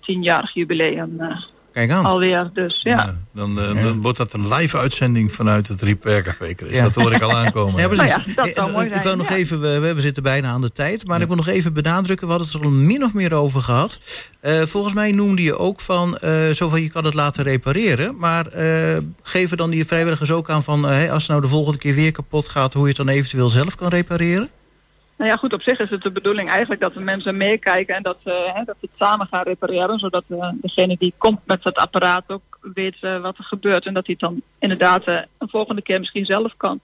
tienjarig 0.00 0.54
jubileum 0.54 1.16
Kijk 1.78 1.90
aan. 1.90 2.04
alweer. 2.04 2.50
Dus 2.54 2.80
ja. 2.82 3.14
Dan, 3.34 3.60
eh, 3.60 3.82
dan 3.82 4.02
wordt 4.02 4.18
dat 4.18 4.32
een 4.32 4.54
live 4.54 4.78
uitzending 4.78 5.32
vanuit 5.32 5.68
het 5.68 5.82
Repair 5.82 6.22
Café. 6.22 6.54
Ja. 6.68 6.82
Dat 6.82 6.94
hoor 6.94 7.12
ik 7.12 7.22
al 7.22 7.36
aankomen. 7.42 7.80
Ja, 7.80 7.88
precies. 7.88 8.06
Nou 8.16 8.22
ja, 8.26 8.34
dat 8.34 8.54
zou 8.54 8.68
Eh, 8.68 8.74
mooi 8.74 8.88
Ik 8.88 9.02
wil 9.02 9.16
nog 9.16 9.28
ja. 9.28 9.36
even, 9.36 9.60
we, 9.60 9.94
we 9.94 10.00
zitten 10.00 10.22
bijna 10.22 10.48
aan 10.48 10.60
de 10.60 10.72
tijd, 10.72 11.06
maar 11.06 11.20
ik 11.20 11.26
wil 11.26 11.36
nog 11.36 11.48
even 11.48 11.72
benadrukken, 11.72 12.26
we 12.26 12.32
hadden 12.32 12.52
het 12.52 12.60
er 12.60 12.68
al 12.68 12.74
min 12.76 13.04
of 13.04 13.14
meer 13.14 13.34
over 13.34 13.60
gehad. 13.60 14.00
Eh, 14.40 14.62
volgens 14.62 14.94
mij 14.94 15.10
noemde 15.10 15.42
je 15.42 15.58
ook 15.58 15.80
van, 15.80 16.18
eh 16.18 16.50
zo 16.50 16.68
van 16.68 16.82
je 16.82 16.90
kan 16.90 17.04
het 17.04 17.14
laten 17.14 17.44
repareren, 17.44 18.16
maar 18.16 18.46
eh, 18.46 18.96
geven 19.22 19.56
dan 19.56 19.70
die 19.70 19.86
vrijwilligers 19.86 20.30
ook 20.30 20.50
aan 20.50 20.62
van, 20.62 20.84
hey, 20.84 21.10
als 21.10 21.22
het 21.22 21.30
nou 21.30 21.42
de 21.42 21.48
volgende 21.48 21.78
keer 21.78 21.94
weer 21.94 22.12
kapot 22.12 22.48
gaat, 22.48 22.72
hoe 22.72 22.82
je 22.82 22.88
het 22.88 22.96
dan 22.96 23.08
eventueel 23.08 23.48
zelf 23.48 23.74
kan 23.74 23.88
repareren? 23.88 24.48
Nou 25.18 25.30
ja, 25.30 25.36
goed, 25.36 25.52
op 25.52 25.62
zich 25.62 25.78
is 25.78 25.90
het 25.90 26.02
de 26.02 26.10
bedoeling 26.10 26.48
eigenlijk 26.48 26.80
dat 26.80 26.94
de 26.94 27.00
mensen 27.00 27.36
meekijken 27.36 27.94
en 27.94 28.02
dat, 28.02 28.18
hè, 28.24 28.64
dat 28.64 28.76
we 28.80 28.88
het 28.90 28.98
samen 28.98 29.26
gaan 29.26 29.42
repareren. 29.42 29.98
Zodat 29.98 30.24
eh, 30.28 30.50
degene 30.60 30.96
die 30.98 31.14
komt 31.16 31.40
met 31.44 31.64
het 31.64 31.76
apparaat 31.76 32.24
ook 32.26 32.58
weet 32.74 32.96
eh, 33.00 33.20
wat 33.20 33.38
er 33.38 33.44
gebeurt. 33.44 33.86
En 33.86 33.94
dat 33.94 34.06
hij 34.06 34.16
het 34.18 34.28
dan 34.28 34.42
inderdaad 34.58 35.06
een 35.06 35.48
volgende 35.48 35.82
keer 35.82 35.98
misschien 35.98 36.24
zelf 36.24 36.56
kan. 36.56 36.80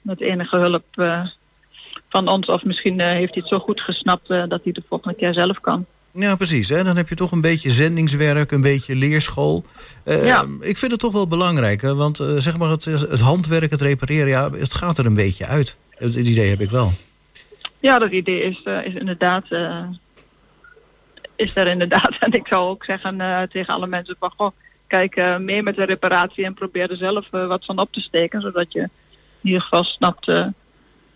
Met 0.00 0.20
enige 0.20 0.56
hulp 0.56 0.84
van 2.08 2.28
ons. 2.28 2.46
Of 2.46 2.64
misschien 2.64 3.00
heeft 3.00 3.34
hij 3.34 3.42
het 3.42 3.48
zo 3.48 3.58
goed 3.58 3.80
gesnapt 3.80 4.28
dat 4.28 4.48
hij 4.48 4.60
het 4.62 4.74
de 4.74 4.82
volgende 4.88 5.16
keer 5.16 5.32
zelf 5.32 5.60
kan. 5.60 5.86
Ja, 6.10 6.36
precies. 6.36 6.68
Hè? 6.68 6.84
Dan 6.84 6.96
heb 6.96 7.08
je 7.08 7.14
toch 7.14 7.32
een 7.32 7.40
beetje 7.40 7.70
zendingswerk, 7.70 8.52
een 8.52 8.62
beetje 8.62 8.94
leerschool. 8.94 9.64
Ja. 10.04 10.46
Ik 10.60 10.76
vind 10.76 10.90
het 10.90 11.00
toch 11.00 11.12
wel 11.12 11.28
belangrijk, 11.28 11.82
hè? 11.82 11.94
want 11.94 12.16
zeg 12.36 12.58
maar 12.58 12.70
het, 12.70 12.84
het 12.84 13.20
handwerk, 13.20 13.70
het 13.70 13.82
repareren, 13.82 14.28
ja, 14.28 14.50
het 14.50 14.74
gaat 14.74 14.98
er 14.98 15.06
een 15.06 15.14
beetje 15.14 15.46
uit. 15.46 15.76
Het, 15.90 16.14
het 16.14 16.26
idee 16.26 16.48
heb 16.48 16.60
ik 16.60 16.70
wel. 16.70 16.92
Ja, 17.80 17.98
dat 17.98 18.10
idee 18.10 18.42
is, 18.42 18.62
eh, 18.64 18.84
is 18.84 18.94
inderdaad... 18.94 19.44
eh, 19.48 19.84
is 21.36 21.56
er 21.56 21.66
inderdaad. 21.66 22.16
En 22.20 22.32
ik 22.32 22.46
zou 22.46 22.68
ook 22.68 22.84
zeggen 22.84 23.20
eh, 23.20 23.42
tegen 23.42 23.74
alle 23.74 23.86
mensen 23.86 24.16
van... 24.18 24.32
Goh, 24.36 24.50
kijk 24.86 25.38
mee 25.38 25.62
met 25.62 25.76
de 25.76 25.84
reparatie 25.84 26.44
en 26.44 26.54
probeer 26.54 26.90
er 26.90 26.96
zelf 26.96 27.30
wat 27.30 27.64
van 27.64 27.78
op 27.78 27.92
te 27.92 28.00
steken. 28.00 28.40
Zodat 28.40 28.72
je 28.72 28.80
in 28.80 28.88
ieder 29.42 29.60
geval 29.60 29.84
snapt 29.84 30.26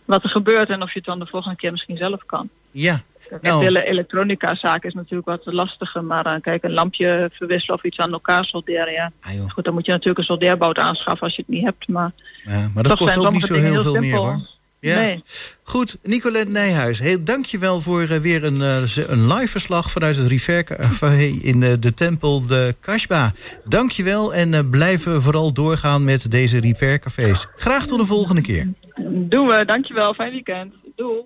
wat 0.04 0.22
er 0.22 0.30
gebeurt 0.30 0.68
en 0.68 0.82
of 0.82 0.92
je 0.92 0.98
het 0.98 1.08
dan 1.08 1.18
de 1.18 1.26
volgende 1.26 1.56
keer 1.56 1.70
misschien 1.70 1.96
zelf 1.96 2.26
kan. 2.26 2.48
Ja, 2.70 3.02
Nou. 3.28 3.58
De 3.58 3.64
hele 3.64 3.84
elektronica 3.84 4.54
zaak 4.54 4.84
is 4.84 4.94
natuurlijk 4.94 5.28
wat 5.28 5.40
lastiger. 5.44 6.04
Maar 6.04 6.26
eh, 6.26 6.40
kijk, 6.40 6.62
een 6.62 6.72
lampje 6.72 7.30
verwisselen 7.32 7.76
of 7.76 7.84
iets 7.84 7.98
aan 7.98 8.12
elkaar 8.12 8.44
solderen. 8.44 8.92
Ja. 8.92 9.12
ah. 9.20 9.50
Goed, 9.50 9.64
dan 9.64 9.74
moet 9.74 9.86
je 9.86 9.92
natuurlijk 9.92 10.18
een 10.18 10.24
soldeerbout 10.24 10.78
aanschaffen 10.78 11.26
als 11.26 11.36
je 11.36 11.42
het 11.46 11.50
niet 11.50 11.64
hebt. 11.64 11.88
Maar, 11.88 12.12
ja 12.44 12.70
maar 12.74 12.82
dat 12.82 12.98
toch 12.98 12.98
kost 12.98 13.18
ook 13.18 13.32
niet 13.32 13.42
zo 13.42 13.54
heel 13.54 13.62
dingen 13.62 13.82
veel 13.82 13.92
meer 13.92 14.02
simpel. 14.02 14.24
hoor. 14.24 14.48
Ja. 14.80 15.00
Nee. 15.00 15.22
Goed, 15.62 15.98
Nicolette 16.02 16.52
Nijhuis, 16.52 16.98
heel 16.98 17.24
dankjewel 17.24 17.80
voor 17.80 18.02
eh, 18.02 18.16
weer 18.16 18.44
een, 18.44 18.62
eh, 18.62 18.96
een 19.08 19.32
live 19.32 19.48
verslag 19.48 19.90
vanuit 19.90 20.16
het 20.16 20.26
River 20.26 20.64
Café 20.64 21.16
in 21.50 21.62
eh, 21.62 21.72
de 21.80 21.94
tempel 21.94 22.46
de 22.46 22.74
Kashba. 22.80 23.32
Dankjewel 23.64 24.34
en 24.34 24.54
eh, 24.54 24.60
blijven 24.70 25.22
vooral 25.22 25.52
doorgaan 25.52 26.04
met 26.04 26.30
deze 26.30 26.60
Repair 26.60 26.98
Cafés. 26.98 27.46
Graag 27.56 27.86
tot 27.86 27.98
de 27.98 28.04
volgende 28.06 28.40
keer. 28.40 28.72
Doen 29.10 29.46
we, 29.46 29.64
dankjewel. 29.66 30.14
Fijn 30.14 30.30
weekend. 30.30 30.74
Doei. 30.96 31.20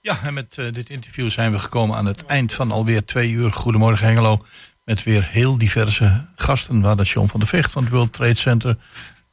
Ja, 0.00 0.18
en 0.22 0.34
met 0.34 0.58
eh, 0.58 0.72
dit 0.72 0.90
interview 0.90 1.30
zijn 1.30 1.52
we 1.52 1.58
gekomen 1.58 1.96
aan 1.96 2.06
het 2.06 2.26
eind 2.26 2.52
van 2.52 2.72
alweer 2.72 3.04
twee 3.04 3.30
uur. 3.30 3.52
Goedemorgen 3.52 4.06
Hengelo. 4.06 4.38
Met 4.84 5.02
weer 5.02 5.28
heel 5.30 5.58
diverse 5.58 6.26
gasten. 6.36 6.80
Waar 6.80 6.96
dat 6.96 7.08
John 7.08 7.28
van 7.28 7.40
der 7.40 7.48
Vecht 7.48 7.70
van 7.70 7.82
het 7.82 7.92
World 7.92 8.12
Trade 8.12 8.34
Center. 8.34 8.76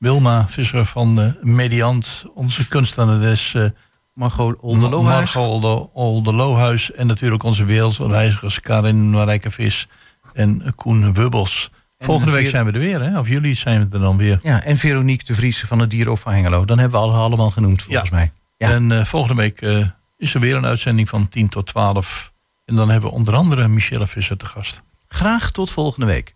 Wilma 0.04 0.46
Visser 0.50 0.86
van 0.86 1.36
Mediant. 1.42 2.26
Onze 2.34 2.68
kunstenares 2.68 3.54
eh 3.54 3.64
Margot 4.14 4.56
Olderlohuis. 4.60 5.34
Margot 5.34 5.52
Olde- 5.54 5.90
Olderlohuis. 5.94 6.92
En 6.92 7.08
natuurlijk 7.08 7.44
onze 7.44 7.66
wereldreizigers 7.66 8.60
Karin 8.60 9.10
Marijke 9.10 9.52
Vis 9.52 9.88
en 10.34 10.74
Koen 10.76 11.14
Wubbels. 11.14 11.72
Volgende 12.00 12.32
week 12.32 12.48
zijn 12.48 12.66
we 12.66 12.72
er 12.72 12.80
weer, 12.80 13.02
hè? 13.02 13.20
Of 13.20 13.28
jullie 13.28 13.56
zijn 13.56 13.88
we 13.90 13.96
er 13.96 14.02
dan 14.02 14.18
weer. 14.18 14.40
Ja, 14.44 14.64
en 14.64 14.78
Veronique 14.78 15.26
de 15.26 15.34
Vries 15.34 15.60
van 15.68 15.80
het 15.80 15.90
Dierhof 15.90 16.20
van 16.20 16.34
Hengelo. 16.34 16.66
Dan 16.66 16.80
hebben 16.80 17.00
we 17.00 17.06
alle 17.06 17.18
allemaal 17.18 17.50
genoemd, 17.52 17.82
volgens 17.82 18.10
mij. 18.10 18.32
Ja. 18.58 18.70
En 18.72 18.92
eh, 18.92 19.06
volgende 19.06 19.42
week 19.42 19.62
eh, 19.62 19.78
is 20.18 20.34
er 20.34 20.40
weer 20.40 20.56
een 20.56 20.66
uitzending 20.66 21.10
van 21.10 21.30
10 21.30 21.50
tot 21.50 21.66
12. 21.68 22.34
En 22.66 22.76
dan 22.76 22.90
hebben 22.90 23.10
we 23.10 23.16
onder 23.16 23.36
andere 23.36 23.68
Michelle 23.68 24.08
Visser 24.08 24.38
te 24.38 24.46
gast. 24.46 24.82
Graag 25.08 25.52
tot 25.52 25.72
volgende 25.72 26.06
week. 26.06 26.34